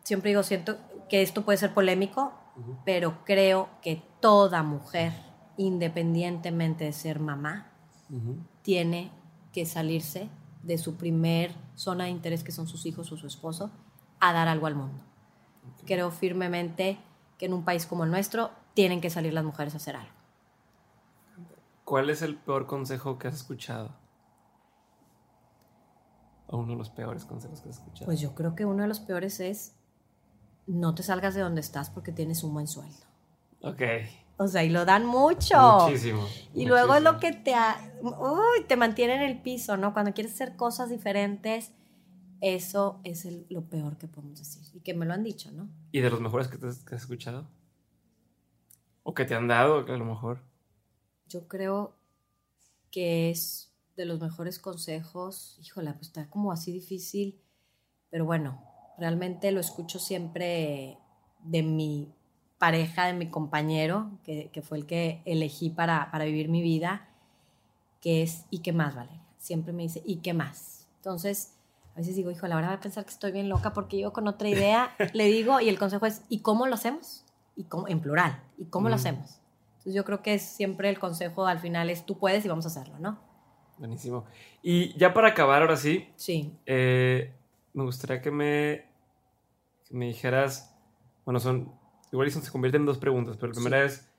siempre 0.03 0.31
digo, 0.31 0.43
siento 0.43 0.77
que 1.09 1.21
esto 1.21 1.43
puede 1.43 1.57
ser 1.57 1.73
polémico, 1.73 2.33
pero 2.83 3.23
creo 3.23 3.69
que 3.81 4.01
toda 4.19 4.63
mujer, 4.63 5.13
independientemente 5.57 6.85
de 6.85 6.93
ser 6.93 7.19
mamá, 7.19 7.71
tiene 8.63 9.11
que 9.53 9.65
salirse 9.65 10.29
de 10.63 10.77
su 10.77 10.95
primer 10.95 11.53
zona 11.75 12.05
de 12.05 12.09
interés, 12.09 12.43
que 12.43 12.51
son 12.51 12.67
sus 12.67 12.85
hijos 12.85 13.11
o 13.11 13.17
su 13.17 13.27
esposo, 13.27 13.71
a 14.19 14.33
dar 14.33 14.47
algo 14.47 14.67
al 14.67 14.75
mundo. 14.75 15.03
Creo 15.85 16.11
firmemente 16.11 16.99
que 17.37 17.45
en 17.45 17.53
un 17.53 17.63
país 17.63 17.85
como 17.85 18.03
el 18.03 18.11
nuestro 18.11 18.51
tienen 18.73 18.99
que 18.99 19.09
salir 19.09 19.33
las 19.33 19.45
mujeres 19.45 19.73
a 19.73 19.77
hacer 19.77 19.95
algo. 19.95 20.18
¿Cuál 21.89 22.11
es 22.11 22.21
el 22.21 22.35
peor 22.35 22.67
consejo 22.67 23.17
que 23.17 23.29
has 23.29 23.33
escuchado? 23.33 23.95
O 26.45 26.57
uno 26.57 26.73
de 26.73 26.77
los 26.77 26.91
peores 26.91 27.25
consejos 27.25 27.61
que 27.61 27.69
has 27.69 27.77
escuchado. 27.77 28.05
Pues 28.05 28.19
yo 28.19 28.35
creo 28.35 28.55
que 28.55 28.63
uno 28.63 28.83
de 28.83 28.87
los 28.87 28.99
peores 28.99 29.39
es 29.39 29.75
no 30.67 30.93
te 30.93 31.01
salgas 31.01 31.33
de 31.33 31.41
donde 31.41 31.61
estás 31.61 31.89
porque 31.89 32.11
tienes 32.11 32.43
un 32.43 32.53
buen 32.53 32.67
sueldo. 32.67 33.07
Ok. 33.63 33.81
O 34.37 34.47
sea, 34.47 34.63
y 34.63 34.69
lo 34.69 34.85
dan 34.85 35.07
mucho. 35.07 35.87
Muchísimo. 35.87 36.27
Y 36.53 36.67
luego 36.67 36.93
es 36.93 37.01
lo 37.01 37.19
que 37.19 37.31
te, 37.31 37.55
uy, 38.03 38.65
te 38.67 38.75
mantiene 38.75 39.15
en 39.15 39.23
el 39.23 39.41
piso, 39.41 39.75
¿no? 39.75 39.91
Cuando 39.91 40.13
quieres 40.13 40.33
hacer 40.33 40.55
cosas 40.55 40.91
diferentes, 40.91 41.71
eso 42.39 43.01
es 43.03 43.27
lo 43.49 43.67
peor 43.67 43.97
que 43.97 44.07
podemos 44.07 44.37
decir. 44.37 44.63
Y 44.75 44.81
que 44.81 44.93
me 44.93 45.07
lo 45.07 45.13
han 45.15 45.23
dicho, 45.23 45.51
¿no? 45.51 45.67
¿Y 45.91 46.01
de 46.01 46.11
los 46.11 46.21
mejores 46.21 46.49
que, 46.49 46.59
te, 46.59 46.67
has 46.67 46.85
escuchado? 46.91 47.49
¿O 49.01 49.15
que 49.15 49.25
te 49.25 49.33
han 49.33 49.47
dado, 49.47 49.79
a 49.79 49.97
lo 49.97 50.05
mejor? 50.05 50.48
Yo 51.29 51.47
creo 51.47 51.95
que 52.91 53.29
es 53.29 53.71
de 53.95 54.05
los 54.05 54.19
mejores 54.19 54.59
consejos. 54.59 55.57
Híjole, 55.63 55.93
pues 55.93 56.07
está 56.07 56.29
como 56.29 56.51
así 56.51 56.71
difícil. 56.71 57.39
Pero 58.09 58.25
bueno, 58.25 58.61
realmente 58.97 59.51
lo 59.51 59.59
escucho 59.59 59.99
siempre 59.99 60.97
de 61.43 61.63
mi 61.63 62.11
pareja 62.57 63.05
de 63.05 63.13
mi 63.13 63.29
compañero, 63.29 64.11
que, 64.23 64.49
que 64.51 64.61
fue 64.61 64.79
el 64.79 64.85
que 64.85 65.21
elegí 65.25 65.69
para, 65.69 66.11
para, 66.11 66.25
vivir 66.25 66.49
mi 66.49 66.61
vida, 66.61 67.07
que 68.01 68.21
es, 68.21 68.45
¿y 68.49 68.59
qué 68.59 68.73
más, 68.73 68.95
Valeria? 68.95 69.21
Siempre 69.37 69.71
me 69.71 69.83
dice, 69.83 70.03
¿y 70.05 70.17
qué 70.17 70.33
más? 70.33 70.87
Entonces, 70.97 71.53
a 71.95 71.99
veces 71.99 72.15
digo, 72.15 72.31
hijo, 72.31 72.47
la 72.47 72.55
verdad 72.55 72.71
va 72.71 72.75
a 72.75 72.81
pensar 72.81 73.05
que 73.05 73.11
estoy 73.11 73.31
bien 73.31 73.47
loca 73.47 73.71
porque 73.71 73.97
yo 73.97 74.11
con 74.11 74.27
otra 74.27 74.49
idea 74.49 74.93
le 75.13 75.25
digo, 75.25 75.61
y 75.61 75.69
el 75.69 75.79
consejo 75.79 76.05
es, 76.05 76.21
¿y 76.27 76.39
cómo 76.39 76.67
lo 76.67 76.75
hacemos? 76.75 77.23
Y 77.55 77.63
cómo, 77.63 77.87
en 77.87 78.01
plural, 78.01 78.43
¿y 78.57 78.65
cómo 78.65 78.89
lo 78.89 78.95
mm. 78.95 78.99
hacemos? 78.99 79.39
Entonces 79.79 79.93
yo 79.93 80.05
creo 80.05 80.21
que 80.21 80.33
es 80.33 80.41
siempre 80.43 80.89
el 80.89 80.99
consejo 80.99 81.47
al 81.47 81.59
final 81.59 81.89
es, 81.89 82.05
tú 82.05 82.17
puedes 82.19 82.45
y 82.45 82.49
vamos 82.49 82.65
a 82.65 82.67
hacerlo, 82.67 82.99
¿no? 82.99 83.19
Buenísimo. 83.77 84.25
Y 84.61 84.97
ya 84.97 85.13
para 85.13 85.29
acabar, 85.29 85.61
ahora 85.61 85.77
sí. 85.77 86.09
Sí. 86.17 86.53
Eh, 86.65 87.33
me 87.73 87.83
gustaría 87.83 88.21
que 88.21 88.29
me, 88.29 88.85
que 89.87 89.95
me 89.95 90.07
dijeras, 90.07 90.75
bueno, 91.23 91.39
son 91.39 91.79
igual 92.11 92.29
se 92.31 92.51
convierten 92.51 92.81
en 92.81 92.85
dos 92.87 92.97
preguntas, 92.97 93.37
pero 93.37 93.47
la 93.47 93.53
primera 93.53 93.85
es, 93.85 94.09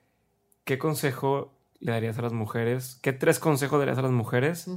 ¿qué 0.65 0.79
consejo 0.79 1.53
le 1.79 1.93
darías 1.93 2.19
a 2.19 2.23
las 2.23 2.33
mujeres? 2.33 2.99
¿Qué 3.03 3.13
tres 3.13 3.39
consejos 3.39 3.79
darías 3.79 3.99
a 3.99 4.03
las 4.03 4.13
mujeres 4.13 4.71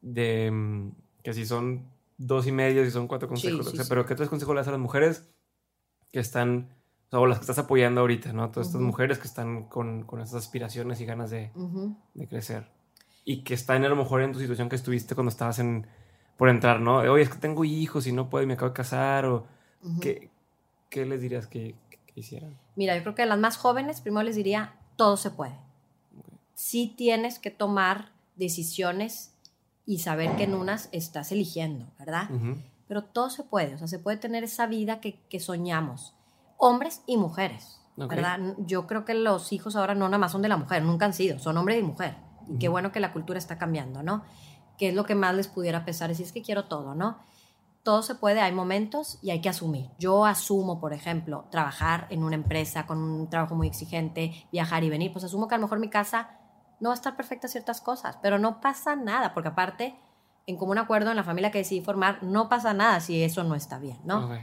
de 0.00 0.50
mm, 0.50 0.92
que 1.22 1.32
si 1.32 1.44
son 1.44 1.90
dos 2.16 2.46
y 2.46 2.52
medio, 2.52 2.84
si 2.84 2.90
son 2.90 3.08
cuatro 3.08 3.28
consejos, 3.28 3.66
Sí, 3.66 3.72
sí, 3.72 3.78
o 3.78 3.82
sea, 3.82 3.88
pero 3.88 4.06
¿qué 4.06 4.14
tres 4.14 4.28
consejos 4.28 4.54
le 4.54 4.60
das 4.60 4.68
a 4.68 4.72
las 4.72 4.80
mujeres 4.80 5.28
que 6.12 6.20
están, 6.20 6.75
o, 7.06 7.10
sea, 7.10 7.20
o 7.20 7.26
las 7.26 7.38
que 7.38 7.42
estás 7.42 7.58
apoyando 7.58 8.00
ahorita, 8.00 8.32
¿no? 8.32 8.50
Todas 8.50 8.68
estas 8.68 8.80
Ujú. 8.80 8.86
mujeres 8.88 9.18
que 9.18 9.26
están 9.26 9.64
con, 9.64 10.04
con 10.04 10.20
esas 10.20 10.34
aspiraciones 10.36 11.00
y 11.00 11.04
ganas 11.06 11.30
de, 11.30 11.50
Ujú. 11.54 11.96
de 12.14 12.28
crecer. 12.28 12.68
Y 13.24 13.42
que 13.42 13.54
están 13.54 13.84
a 13.84 13.88
lo 13.88 13.96
mejor 13.96 14.22
en 14.22 14.32
tu 14.32 14.38
situación 14.40 14.68
que 14.68 14.76
estuviste 14.76 15.14
cuando 15.14 15.30
estabas 15.30 15.58
en, 15.58 15.86
por 16.36 16.48
entrar, 16.48 16.80
¿no? 16.80 16.98
Oye, 16.98 17.22
es 17.22 17.28
que 17.30 17.38
tengo 17.38 17.64
hijos 17.64 18.06
y 18.06 18.12
no 18.12 18.28
puedo 18.30 18.44
y 18.44 18.46
me 18.46 18.54
acabo 18.54 18.70
de 18.70 18.74
casar, 18.76 19.26
o 19.26 19.46
Ujú. 19.82 20.00
¿qué, 20.00 20.30
qué 20.90 21.04
les 21.06 21.20
dirías 21.20 21.46
que, 21.46 21.74
que- 21.90 21.98
que 22.06 22.20
hicieran? 22.20 22.56
Mira, 22.76 22.96
yo 22.96 23.02
creo 23.02 23.14
que 23.14 23.22
a 23.22 23.26
las 23.26 23.38
más 23.38 23.56
jóvenes 23.56 24.00
primero 24.00 24.22
les 24.24 24.36
diría, 24.36 24.74
todo 24.96 25.16
se 25.16 25.30
puede. 25.30 25.54
Sí 26.54 26.94
tienes 26.96 27.38
que 27.38 27.50
tomar 27.50 28.10
decisiones 28.36 29.32
y 29.84 29.98
saber 29.98 30.36
que 30.36 30.44
en 30.44 30.54
unas 30.54 30.88
estás 30.92 31.30
eligiendo, 31.32 31.86
¿verdad? 31.98 32.28
Pero 32.88 33.02
todo 33.04 33.30
se 33.30 33.42
puede, 33.44 33.74
o 33.74 33.78
sea, 33.78 33.88
se 33.88 33.98
puede 33.98 34.16
tener 34.16 34.44
esa 34.44 34.66
vida 34.66 35.00
que, 35.00 35.18
que 35.28 35.38
soñamos, 35.40 36.14
hombres 36.58 37.02
y 37.06 37.16
mujeres. 37.16 37.76
¿verdad? 37.96 38.38
Yo 38.58 38.86
creo 38.86 39.04
que 39.04 39.14
los 39.14 39.52
hijos 39.52 39.74
ahora 39.74 39.94
no 39.94 40.06
nada 40.06 40.18
más 40.18 40.32
son 40.32 40.42
de 40.42 40.48
la 40.48 40.56
mujer, 40.56 40.82
nunca 40.82 41.06
han 41.06 41.14
sido, 41.14 41.38
son 41.38 41.56
hombre 41.56 41.78
y 41.78 41.82
mujer. 41.82 42.16
Y 42.46 42.58
qué 42.58 42.68
Ujú. 42.68 42.72
bueno 42.72 42.92
que 42.92 43.00
la 43.00 43.12
cultura 43.12 43.38
está 43.38 43.58
cambiando, 43.58 44.02
¿no? 44.02 44.22
Que 44.76 44.90
es 44.90 44.94
lo 44.94 45.04
que 45.04 45.14
más 45.14 45.34
les 45.34 45.48
pudiera 45.48 45.84
pesar, 45.84 46.08
decir, 46.08 46.26
es 46.26 46.32
que 46.32 46.42
quiero 46.42 46.66
todo, 46.66 46.94
¿no? 46.94 47.18
Todo 47.82 48.02
se 48.02 48.14
puede, 48.14 48.40
hay 48.40 48.52
momentos 48.52 49.18
y 49.22 49.30
hay 49.30 49.40
que 49.40 49.48
asumir. 49.48 49.90
Yo 49.98 50.26
asumo, 50.26 50.80
por 50.80 50.92
ejemplo, 50.92 51.46
trabajar 51.50 52.06
en 52.10 52.22
una 52.22 52.34
empresa 52.34 52.86
con 52.86 52.98
un 52.98 53.30
trabajo 53.30 53.54
muy 53.54 53.68
exigente, 53.68 54.46
viajar 54.52 54.84
y 54.84 54.90
venir, 54.90 55.12
pues 55.12 55.24
asumo 55.24 55.48
que 55.48 55.54
a 55.54 55.58
lo 55.58 55.62
mejor 55.62 55.78
mi 55.78 55.88
casa 55.88 56.38
no 56.80 56.90
va 56.90 56.94
a 56.94 56.96
estar 56.96 57.16
perfecta 57.16 57.48
ciertas 57.48 57.80
cosas, 57.80 58.18
pero 58.20 58.38
no 58.38 58.60
pasa 58.60 58.96
nada, 58.96 59.32
porque 59.32 59.48
aparte, 59.48 59.98
en 60.46 60.58
común 60.58 60.78
acuerdo 60.78 61.10
en 61.10 61.16
la 61.16 61.24
familia 61.24 61.50
que 61.50 61.58
decidí 61.58 61.80
formar, 61.80 62.22
no 62.22 62.48
pasa 62.50 62.74
nada 62.74 63.00
si 63.00 63.22
eso 63.22 63.42
no 63.44 63.54
está 63.54 63.78
bien, 63.78 63.98
¿no? 64.04 64.26
Ok. 64.26 64.38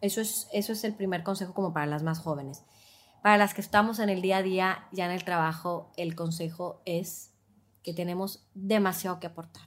Eso 0.00 0.20
es, 0.20 0.48
eso 0.52 0.72
es 0.72 0.84
el 0.84 0.94
primer 0.94 1.22
consejo 1.22 1.54
como 1.54 1.72
para 1.72 1.86
las 1.86 2.02
más 2.02 2.20
jóvenes. 2.20 2.64
Para 3.22 3.36
las 3.36 3.54
que 3.54 3.60
estamos 3.60 3.98
en 3.98 4.10
el 4.10 4.22
día 4.22 4.38
a 4.38 4.42
día, 4.42 4.88
ya 4.92 5.06
en 5.06 5.10
el 5.10 5.24
trabajo, 5.24 5.90
el 5.96 6.14
consejo 6.14 6.82
es 6.84 7.34
que 7.82 7.92
tenemos 7.92 8.46
demasiado 8.54 9.18
que 9.18 9.26
aportar. 9.26 9.64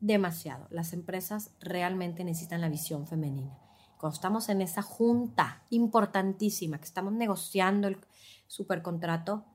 Demasiado. 0.00 0.66
Las 0.70 0.92
empresas 0.92 1.52
realmente 1.60 2.24
necesitan 2.24 2.60
la 2.60 2.68
visión 2.68 3.06
femenina. 3.06 3.56
Cuando 3.96 4.16
estamos 4.16 4.48
en 4.50 4.60
esa 4.60 4.82
junta 4.82 5.62
importantísima, 5.70 6.78
que 6.78 6.84
estamos 6.84 7.14
negociando 7.14 7.88
el 7.88 7.98
supercontrato, 8.48 9.46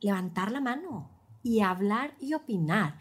levantar 0.00 0.50
la 0.50 0.60
mano 0.60 1.10
y 1.44 1.60
hablar 1.60 2.14
y 2.18 2.34
opinar. 2.34 2.98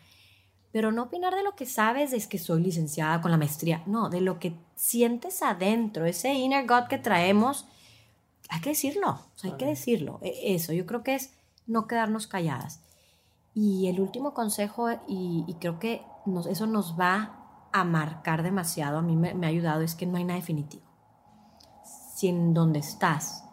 Pero 0.71 0.91
no 0.91 1.03
opinar 1.03 1.33
de 1.33 1.43
lo 1.43 1.55
que 1.55 1.65
sabes, 1.65 2.13
es 2.13 2.27
que 2.27 2.37
soy 2.37 2.61
licenciada 2.61 3.21
con 3.21 3.31
la 3.31 3.37
maestría. 3.37 3.81
No, 3.87 4.09
de 4.09 4.21
lo 4.21 4.37
que 4.37 4.55
sientes 4.83 5.41
adentro, 5.41 6.05
ese 6.05 6.33
inner 6.33 6.67
God 6.67 6.87
que 6.89 6.97
traemos, 6.97 7.65
hay 8.49 8.59
que 8.59 8.71
decirlo, 8.71 9.11
o 9.11 9.37
sea, 9.37 9.51
hay 9.51 9.57
que 9.57 9.65
decirlo. 9.65 10.19
E- 10.21 10.55
Eso, 10.55 10.73
yo 10.73 10.85
creo 10.85 11.03
que 11.03 11.15
es 11.15 11.33
no 11.67 11.87
quedarnos 11.87 12.27
calladas. 12.27 12.81
Y 13.53 13.87
el 13.87 14.01
último 14.01 14.33
consejo, 14.33 14.91
y, 15.07 15.45
y 15.47 15.53
creo 15.61 15.79
que 15.79 16.03
nos- 16.25 16.47
eso 16.47 16.67
nos 16.67 16.99
va 16.99 17.39
a 17.71 17.83
marcar 17.85 18.43
demasiado, 18.43 18.97
a 18.97 19.01
mí 19.01 19.15
me, 19.15 19.33
me 19.33 19.45
ha 19.47 19.49
ayudado, 19.49 19.83
es 19.83 19.95
que 19.95 20.05
no 20.05 20.17
hay 20.17 20.25
nada 20.25 20.39
definitivo. 20.39 20.83
Si 22.15 22.27
en 22.27 22.53
donde 22.53 22.79
estás 22.79 23.45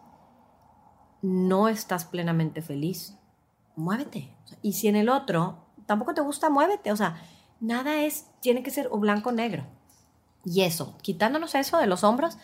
no 1.21 1.69
estás 1.69 2.03
plenamente 2.03 2.61
feliz, 2.61 3.15
muévete. 3.77 4.35
O 4.43 4.47
sea, 4.47 4.57
y 4.61 4.73
si 4.73 4.89
en 4.89 4.97
el 4.97 5.07
otro 5.07 5.59
tampoco 5.85 6.13
te 6.13 6.19
gusta, 6.21 6.49
muévete. 6.49 6.91
O 6.91 6.97
sea, 6.97 7.21
nada 7.61 8.01
es, 8.03 8.27
tiene 8.41 8.63
que 8.63 8.71
ser 8.71 8.89
o 8.91 8.97
blanco 8.97 9.29
o 9.29 9.31
negro. 9.31 9.65
Y 10.45 10.61
eso, 10.61 10.97
quitándonos 11.01 11.55
eso 11.55 11.77
de 11.77 11.87
los 11.87 12.03
hombros, 12.03 12.37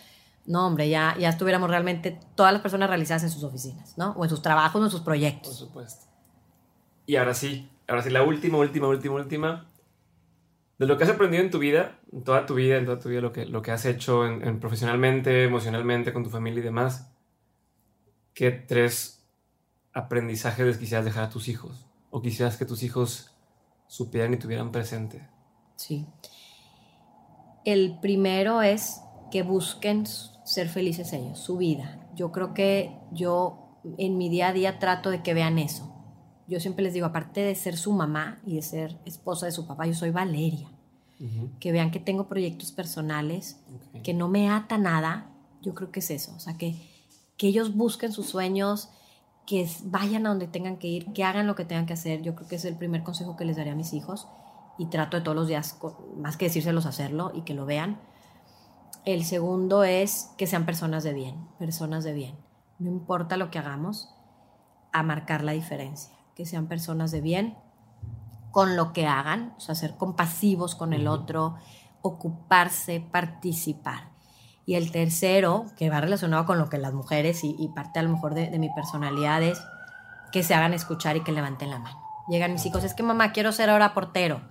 no, 0.46 0.66
hombre, 0.66 0.90
ya, 0.90 1.16
ya 1.20 1.30
estuviéramos 1.30 1.70
realmente 1.70 2.20
todas 2.36 2.54
las 2.54 2.62
personas 2.62 2.90
realizadas 2.90 3.24
en 3.24 3.30
sus 3.30 3.44
oficinas, 3.44 3.98
¿no? 3.98 4.12
O 4.12 4.24
en 4.24 4.30
sus 4.30 4.42
trabajos 4.42 4.82
o 4.82 4.86
en 4.86 4.92
sus 4.92 5.02
Por 5.02 5.06
proyectos. 5.06 5.58
supuesto. 5.58 6.06
Y 7.06 7.16
ahora 7.18 7.34
sí, 7.34 7.70
ahora 7.88 8.02
sí, 8.02 8.10
la 8.10 8.24
última, 8.24 8.58
última, 8.58 8.88
última, 8.88 9.16
última. 9.16 9.70
De 10.78 10.86
lo 10.86 10.98
que 10.98 11.04
has 11.06 11.10
aprendido 11.10 11.44
en 11.44 11.50
tu 11.50 11.60
vida, 11.60 12.00
en 12.12 12.24
toda 12.24 12.46
tu 12.46 12.54
vida, 12.56 12.78
en 12.78 12.86
toda 12.86 13.00
tu 13.00 13.10
vida, 13.10 13.20
lo 13.20 13.34
que, 13.34 13.46
lo 13.46 13.62
que 13.62 13.72
has 13.72 13.86
hecho 13.86 14.26
en, 14.26 14.48
en 14.48 14.60
profesionalmente, 14.60 15.44
emocionalmente, 15.44 16.14
con 16.14 16.24
tu 16.24 16.30
familia 16.30 16.60
y 16.60 16.64
demás, 16.64 17.10
¿qué 18.34 18.52
tres 18.52 19.26
aprendizajes 19.94 20.78
quisieras 20.78 21.06
dejar 21.06 21.24
a 21.26 21.30
tus 21.30 21.48
hijos? 21.48 21.88
¿O 22.12 22.22
quisieras 22.22 22.58
que 22.58 22.66
tus 22.66 22.84
hijos 22.84 23.32
supieran 23.88 24.34
y 24.34 24.38
tuvieran 24.38 24.72
presente? 24.72 25.28
Sí. 25.76 26.06
El 27.68 28.00
primero 28.00 28.62
es 28.62 29.02
que 29.30 29.44
busquen 29.44 30.06
ser 30.06 30.70
felices 30.70 31.12
ellos, 31.12 31.38
su 31.38 31.58
vida. 31.58 32.00
Yo 32.16 32.32
creo 32.32 32.54
que 32.54 32.98
yo 33.12 33.82
en 33.98 34.18
mi 34.18 34.30
día 34.30 34.48
a 34.48 34.54
día 34.54 34.80
trato 34.80 35.10
de 35.10 35.22
que 35.22 35.34
vean 35.34 35.60
eso. 35.60 35.94
Yo 36.48 36.62
siempre 36.62 36.82
les 36.82 36.94
digo, 36.94 37.08
aparte 37.08 37.42
de 37.42 37.54
ser 37.56 37.76
su 37.76 37.92
mamá 37.92 38.40
y 38.46 38.56
de 38.56 38.62
ser 38.62 38.98
esposa 39.04 39.48
de 39.48 39.52
su 39.52 39.68
papá, 39.68 39.86
yo 39.86 39.94
soy 39.94 40.12
Valeria. 40.12 40.70
Que 41.60 41.74
vean 41.74 41.92
que 41.92 42.00
tengo 42.00 42.30
proyectos 42.30 42.72
personales, 42.72 43.60
que 44.02 44.14
no 44.14 44.30
me 44.30 44.50
ata 44.50 44.78
nada. 44.78 45.30
Yo 45.62 45.76
creo 45.76 45.92
que 45.92 46.00
es 46.00 46.10
eso. 46.10 46.34
O 46.38 46.40
sea, 46.40 46.58
que, 46.58 46.78
que 47.36 47.48
ellos 47.48 47.76
busquen 47.76 48.14
sus 48.14 48.28
sueños, 48.28 48.88
que 49.46 49.70
vayan 49.84 50.26
a 50.26 50.30
donde 50.30 50.48
tengan 50.48 50.78
que 50.78 50.88
ir, 50.88 51.12
que 51.12 51.26
hagan 51.26 51.48
lo 51.48 51.56
que 51.56 51.66
tengan 51.66 51.86
que 51.86 51.96
hacer. 51.96 52.22
Yo 52.22 52.34
creo 52.34 52.48
que 52.48 52.56
es 52.56 52.64
el 52.64 52.78
primer 52.78 53.04
consejo 53.04 53.36
que 53.36 53.44
les 53.44 53.58
daré 53.58 53.72
a 53.72 53.76
mis 53.76 53.92
hijos 53.92 54.26
y 54.78 54.88
trato 54.88 55.18
de 55.18 55.24
todos 55.24 55.36
los 55.36 55.48
días, 55.48 55.80
más 56.18 56.38
que 56.38 56.46
decírselos, 56.46 56.86
hacerlo 56.86 57.32
y 57.34 57.42
que 57.42 57.54
lo 57.54 57.66
vean. 57.66 58.00
El 59.06 59.24
segundo 59.26 59.84
es 59.84 60.32
que 60.38 60.48
sean 60.48 60.66
personas 60.66 61.04
de 61.04 61.14
bien, 61.14 61.48
personas 61.58 62.04
de 62.04 62.14
bien. 62.14 62.36
No 62.80 62.90
importa 62.90 63.38
lo 63.38 63.50
que 63.50 63.60
hagamos, 63.60 64.14
a 64.92 65.04
marcar 65.04 65.44
la 65.44 65.54
diferencia. 65.54 66.16
Que 66.36 66.46
sean 66.46 66.68
personas 66.68 67.12
de 67.12 67.22
bien 67.22 67.58
con 68.52 68.76
lo 68.76 68.94
que 68.94 69.08
hagan, 69.08 69.54
o 69.58 69.60
sea, 69.60 69.76
ser 69.76 69.96
compasivos 69.98 70.76
con 70.76 70.94
el 70.94 71.08
otro, 71.08 71.56
ocuparse, 72.02 73.00
participar. 73.00 74.10
Y 74.66 74.76
el 74.76 74.92
tercero, 74.92 75.66
que 75.78 75.90
va 75.90 76.02
relacionado 76.02 76.46
con 76.46 76.58
lo 76.58 76.70
que 76.70 76.78
las 76.78 76.94
mujeres 76.94 77.44
y, 77.44 77.56
y 77.58 77.70
parte 77.70 78.00
a 78.00 78.04
lo 78.04 78.10
mejor 78.10 78.34
de, 78.34 78.50
de 78.50 78.60
mi 78.60 78.70
personalidad 78.74 79.42
es 79.44 79.62
que 80.32 80.44
se 80.44 80.54
hagan 80.54 80.74
escuchar 80.74 81.16
y 81.16 81.24
que 81.24 81.32
levanten 81.32 81.70
la 81.70 81.80
mano. 81.80 81.98
Llegan 82.28 82.52
mis 82.52 82.66
hijos, 82.66 82.84
es 82.84 82.94
que 82.94 83.04
mamá, 83.04 83.32
quiero 83.32 83.52
ser 83.52 83.70
ahora 83.70 83.94
portero. 83.94 84.42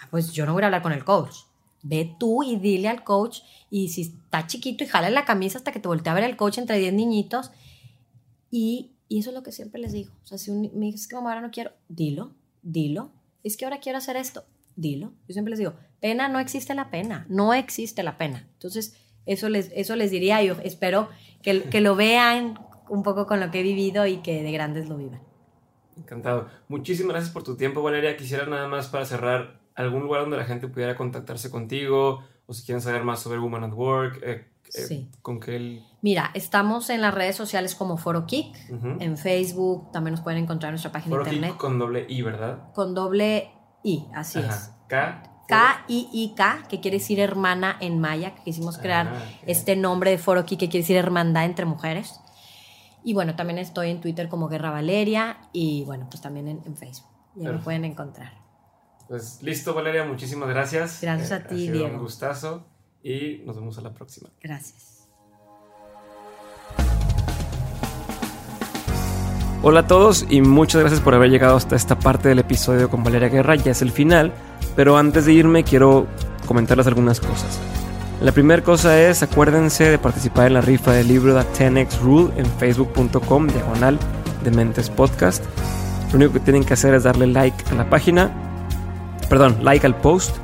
Ah, 0.00 0.08
pues 0.10 0.32
yo 0.32 0.46
no 0.46 0.52
voy 0.52 0.62
a 0.62 0.66
hablar 0.66 0.82
con 0.82 0.92
el 0.92 1.04
coach. 1.04 1.36
Ve 1.82 2.14
tú 2.18 2.42
y 2.42 2.56
dile 2.56 2.88
al 2.88 3.04
coach 3.04 3.40
y 3.70 3.88
si 3.88 4.02
está 4.02 4.46
chiquito 4.46 4.84
y 4.84 4.86
jala 4.86 5.10
la 5.10 5.24
camisa 5.24 5.58
hasta 5.58 5.72
que 5.72 5.80
te 5.80 5.88
voltee 5.88 6.10
a 6.10 6.14
ver 6.14 6.24
el 6.24 6.36
coach 6.36 6.58
entre 6.58 6.78
10 6.78 6.92
niñitos. 6.92 7.50
Y, 8.50 8.92
y 9.08 9.20
eso 9.20 9.30
es 9.30 9.34
lo 9.34 9.42
que 9.42 9.52
siempre 9.52 9.80
les 9.80 9.92
digo. 9.92 10.12
O 10.24 10.26
sea, 10.26 10.38
si 10.38 10.50
me 10.50 10.86
dices 10.86 11.08
que 11.08 11.16
mamá 11.16 11.30
ahora 11.30 11.42
no 11.42 11.50
quiero, 11.50 11.72
dilo, 11.88 12.32
dilo. 12.62 13.12
Es 13.42 13.56
que 13.56 13.64
ahora 13.64 13.80
quiero 13.80 13.98
hacer 13.98 14.16
esto, 14.16 14.44
dilo. 14.76 15.12
Yo 15.26 15.32
siempre 15.32 15.50
les 15.50 15.58
digo, 15.58 15.74
pena, 16.00 16.28
no 16.28 16.38
existe 16.38 16.74
la 16.74 16.90
pena, 16.90 17.26
no 17.28 17.54
existe 17.54 18.02
la 18.02 18.18
pena. 18.18 18.46
Entonces, 18.54 18.96
eso 19.24 19.48
les, 19.48 19.70
eso 19.74 19.96
les 19.96 20.10
diría, 20.10 20.42
yo 20.42 20.56
espero 20.62 21.08
que, 21.42 21.62
que 21.64 21.80
lo 21.80 21.96
vean 21.96 22.58
un 22.88 23.02
poco 23.02 23.26
con 23.26 23.40
lo 23.40 23.50
que 23.50 23.60
he 23.60 23.62
vivido 23.62 24.06
y 24.06 24.18
que 24.18 24.42
de 24.42 24.52
grandes 24.52 24.88
lo 24.88 24.96
vivan. 24.96 25.22
Encantado. 25.96 26.48
Muchísimas 26.68 27.12
gracias 27.14 27.32
por 27.32 27.44
tu 27.44 27.56
tiempo, 27.56 27.82
Valeria. 27.82 28.16
Quisiera 28.16 28.46
nada 28.46 28.68
más 28.68 28.88
para 28.88 29.04
cerrar 29.04 29.59
algún 29.80 30.02
lugar 30.02 30.22
donde 30.22 30.36
la 30.36 30.44
gente 30.44 30.68
pudiera 30.68 30.96
contactarse 30.96 31.50
contigo 31.50 32.22
o 32.46 32.52
si 32.52 32.64
quieren 32.64 32.80
saber 32.82 33.04
más 33.04 33.20
sobre 33.20 33.38
Woman 33.38 33.64
at 33.64 33.72
Work, 33.72 34.20
eh, 34.22 34.46
eh, 34.74 34.82
Sí. 34.86 35.10
con 35.22 35.38
qué 35.40 35.56
el... 35.56 35.84
Mira, 36.02 36.30
estamos 36.34 36.90
en 36.90 37.00
las 37.00 37.14
redes 37.14 37.36
sociales 37.36 37.74
como 37.74 37.96
Foro 37.96 38.26
Kick, 38.26 38.56
en 39.00 39.16
Facebook, 39.18 39.90
también 39.92 40.12
nos 40.14 40.20
pueden 40.22 40.42
encontrar 40.42 40.70
en 40.70 40.74
nuestra 40.74 40.92
página 40.92 41.16
Foro 41.16 41.24
internet 41.24 41.56
con 41.56 41.78
doble 41.78 42.06
I, 42.08 42.22
¿verdad? 42.22 42.72
con 42.74 42.94
doble 42.94 43.50
I, 43.84 44.06
así 44.14 44.38
es. 44.40 44.70
K. 44.88 45.22
K-I-I-K, 45.48 46.64
que 46.68 46.80
quiere 46.80 46.98
decir 46.98 47.18
hermana 47.20 47.76
en 47.80 47.98
maya, 47.98 48.34
que 48.36 48.42
quisimos 48.44 48.78
crear 48.78 49.08
Ah, 49.08 49.22
ok. 49.42 49.44
este 49.48 49.74
nombre 49.76 50.10
de 50.12 50.18
Foro 50.18 50.44
Ki, 50.44 50.56
que 50.56 50.68
quiere 50.68 50.82
decir 50.82 50.96
hermandad 50.96 51.44
entre 51.44 51.64
mujeres. 51.66 52.20
Y 53.02 53.14
bueno, 53.14 53.34
también 53.34 53.58
estoy 53.58 53.90
en 53.90 54.00
Twitter 54.00 54.28
como 54.28 54.48
Guerra 54.48 54.70
Valeria 54.70 55.38
y 55.52 55.84
bueno, 55.84 56.06
pues 56.08 56.20
también 56.22 56.46
en, 56.48 56.60
en 56.66 56.76
Facebook. 56.76 57.08
Ya 57.34 57.38
me 57.38 57.44
Perfecto. 57.44 57.64
pueden 57.64 57.84
encontrar. 57.84 58.32
Pues 59.10 59.40
listo, 59.42 59.74
Valeria. 59.74 60.04
Muchísimas 60.04 60.48
gracias. 60.48 61.00
Gracias 61.02 61.32
a 61.32 61.36
Eh, 61.38 61.44
ti, 61.48 61.54
ha 61.54 61.58
sido 61.58 61.72
Diego. 61.72 61.94
Un 61.96 61.98
gustazo 61.98 62.64
y 63.02 63.42
nos 63.44 63.56
vemos 63.56 63.76
a 63.76 63.80
la 63.80 63.92
próxima. 63.92 64.28
Gracias. 64.40 65.08
Hola 69.64 69.80
a 69.80 69.86
todos 69.88 70.24
y 70.30 70.42
muchas 70.42 70.82
gracias 70.82 71.00
por 71.00 71.14
haber 71.14 71.28
llegado 71.28 71.56
hasta 71.56 71.74
esta 71.74 71.98
parte 71.98 72.28
del 72.28 72.38
episodio 72.38 72.88
con 72.88 73.02
Valeria 73.02 73.28
Guerra. 73.28 73.56
Ya 73.56 73.72
es 73.72 73.82
el 73.82 73.90
final, 73.90 74.32
pero 74.76 74.96
antes 74.96 75.26
de 75.26 75.32
irme 75.32 75.64
quiero 75.64 76.06
comentarles 76.46 76.86
algunas 76.86 77.18
cosas. 77.18 77.58
La 78.22 78.30
primera 78.30 78.62
cosa 78.62 78.96
es, 79.00 79.24
acuérdense 79.24 79.90
de 79.90 79.98
participar 79.98 80.46
en 80.46 80.54
la 80.54 80.60
rifa 80.60 80.92
del 80.92 81.08
libro 81.08 81.34
The 81.34 81.68
10X 81.68 81.98
Rule 82.00 82.32
en 82.36 82.46
facebook.com 82.46 83.48
diagonal 83.48 83.98
de 84.44 84.50
Mentes 84.52 84.88
Podcast. 84.88 85.44
Lo 86.12 86.16
único 86.18 86.34
que 86.34 86.40
tienen 86.40 86.62
que 86.62 86.74
hacer 86.74 86.94
es 86.94 87.02
darle 87.02 87.26
like 87.26 87.64
a 87.72 87.74
la 87.74 87.90
página, 87.90 88.30
perdón, 89.30 89.58
like 89.62 89.86
al 89.86 89.96
post 89.96 90.36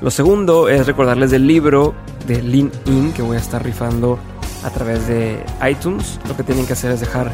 Lo 0.00 0.10
segundo 0.10 0.68
es 0.68 0.86
recordarles 0.86 1.30
del 1.30 1.46
libro 1.46 1.94
de 2.26 2.42
Lean 2.42 2.72
In 2.86 3.12
que 3.12 3.22
voy 3.22 3.36
a 3.36 3.40
estar 3.40 3.62
rifando 3.62 4.18
a 4.64 4.70
través 4.70 5.06
de 5.06 5.44
iTunes. 5.70 6.18
Lo 6.26 6.36
que 6.36 6.42
tienen 6.42 6.66
que 6.66 6.72
hacer 6.72 6.90
es 6.90 7.00
dejar 7.00 7.30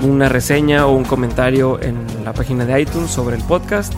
una 0.00 0.28
reseña 0.28 0.86
o 0.86 0.92
un 0.92 1.04
comentario 1.04 1.80
en 1.82 1.98
la 2.24 2.32
página 2.32 2.64
de 2.64 2.80
iTunes 2.80 3.10
sobre 3.10 3.36
el 3.36 3.42
podcast 3.42 3.92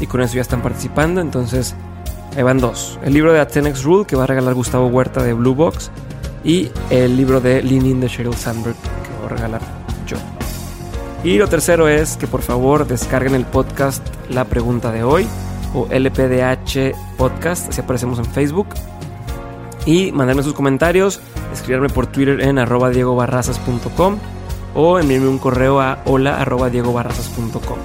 y 0.00 0.06
con 0.06 0.22
eso 0.22 0.34
ya 0.34 0.40
están 0.40 0.62
participando. 0.62 1.20
Entonces, 1.20 1.74
ahí 2.36 2.42
van 2.42 2.58
dos. 2.58 2.98
El 3.04 3.14
libro 3.14 3.32
de 3.32 3.40
Atenex 3.40 3.84
Rule 3.84 4.06
que 4.06 4.16
va 4.16 4.24
a 4.24 4.26
regalar 4.26 4.54
Gustavo 4.54 4.86
Huerta 4.86 5.22
de 5.22 5.34
Blue 5.34 5.54
Box 5.54 5.90
y 6.42 6.70
el 6.90 7.16
libro 7.16 7.40
de 7.40 7.62
Lean 7.62 7.86
In 7.86 8.00
de 8.00 8.08
Sheryl 8.08 8.34
Sandberg 8.34 8.76
que 8.76 9.10
voy 9.20 9.26
a 9.26 9.36
regalar 9.36 9.60
yo. 10.06 10.16
Y 11.24 11.38
lo 11.38 11.48
tercero 11.48 11.88
es 11.88 12.18
que 12.18 12.26
por 12.26 12.42
favor 12.42 12.86
descarguen 12.86 13.34
el 13.34 13.46
podcast 13.46 14.06
La 14.28 14.44
Pregunta 14.44 14.92
de 14.92 15.04
Hoy 15.04 15.26
o 15.72 15.88
LPDH 15.90 16.94
Podcast, 17.16 17.70
así 17.70 17.80
aparecemos 17.80 18.18
en 18.18 18.26
Facebook. 18.26 18.68
Y 19.86 20.12
mandarme 20.12 20.42
sus 20.42 20.52
comentarios, 20.52 21.20
escribirme 21.50 21.88
por 21.88 22.06
Twitter 22.06 22.42
en 22.42 22.58
arroba 22.58 22.90
diegobarrazas.com 22.90 24.18
o 24.74 24.98
enviarme 24.98 25.28
un 25.28 25.38
correo 25.38 25.80
a 25.80 26.02
hola 26.04 26.42
arroba 26.42 26.68
diegobarrazas.com. 26.68 27.78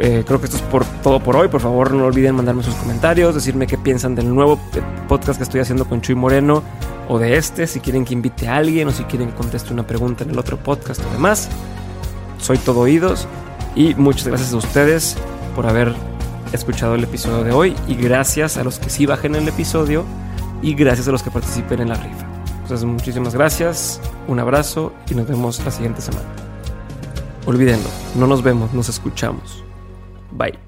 Eh, 0.00 0.22
creo 0.26 0.38
que 0.38 0.46
esto 0.46 0.56
es 0.56 0.62
por 0.62 0.86
todo 1.02 1.20
por 1.20 1.36
hoy. 1.36 1.48
Por 1.48 1.60
favor, 1.60 1.92
no 1.92 2.06
olviden 2.06 2.34
mandarme 2.34 2.62
sus 2.62 2.74
comentarios, 2.76 3.34
decirme 3.34 3.66
qué 3.66 3.76
piensan 3.76 4.14
del 4.14 4.34
nuevo 4.34 4.58
podcast 5.08 5.36
que 5.38 5.44
estoy 5.44 5.60
haciendo 5.60 5.84
con 5.84 6.00
Chuy 6.00 6.14
Moreno 6.14 6.62
o 7.06 7.18
de 7.18 7.36
este, 7.36 7.66
si 7.66 7.80
quieren 7.80 8.06
que 8.06 8.14
invite 8.14 8.48
a 8.48 8.56
alguien 8.56 8.88
o 8.88 8.92
si 8.92 9.04
quieren 9.04 9.28
que 9.28 9.34
conteste 9.34 9.74
una 9.74 9.86
pregunta 9.86 10.24
en 10.24 10.30
el 10.30 10.38
otro 10.38 10.56
podcast 10.56 11.02
o 11.04 11.12
demás. 11.12 11.50
Soy 12.38 12.58
todo 12.58 12.80
oídos 12.80 13.26
y 13.74 13.94
muchas 13.94 14.26
gracias 14.26 14.52
a 14.52 14.56
ustedes 14.56 15.16
por 15.54 15.66
haber 15.66 15.94
escuchado 16.52 16.94
el 16.94 17.04
episodio 17.04 17.44
de 17.44 17.52
hoy 17.52 17.76
y 17.86 17.94
gracias 17.94 18.56
a 18.56 18.64
los 18.64 18.78
que 18.78 18.90
sí 18.90 19.06
bajen 19.06 19.34
el 19.34 19.46
episodio 19.48 20.04
y 20.62 20.74
gracias 20.74 21.08
a 21.08 21.12
los 21.12 21.22
que 21.22 21.30
participen 21.30 21.80
en 21.80 21.88
la 21.90 21.94
rifa. 21.94 22.26
Entonces, 22.62 22.84
muchísimas 22.84 23.34
gracias, 23.34 24.00
un 24.26 24.40
abrazo 24.40 24.92
y 25.10 25.14
nos 25.14 25.26
vemos 25.26 25.64
la 25.64 25.70
siguiente 25.70 26.00
semana. 26.00 26.28
Olvídenlo, 27.46 27.88
no 28.16 28.26
nos 28.26 28.42
vemos, 28.42 28.74
nos 28.74 28.88
escuchamos. 28.88 29.64
Bye. 30.32 30.67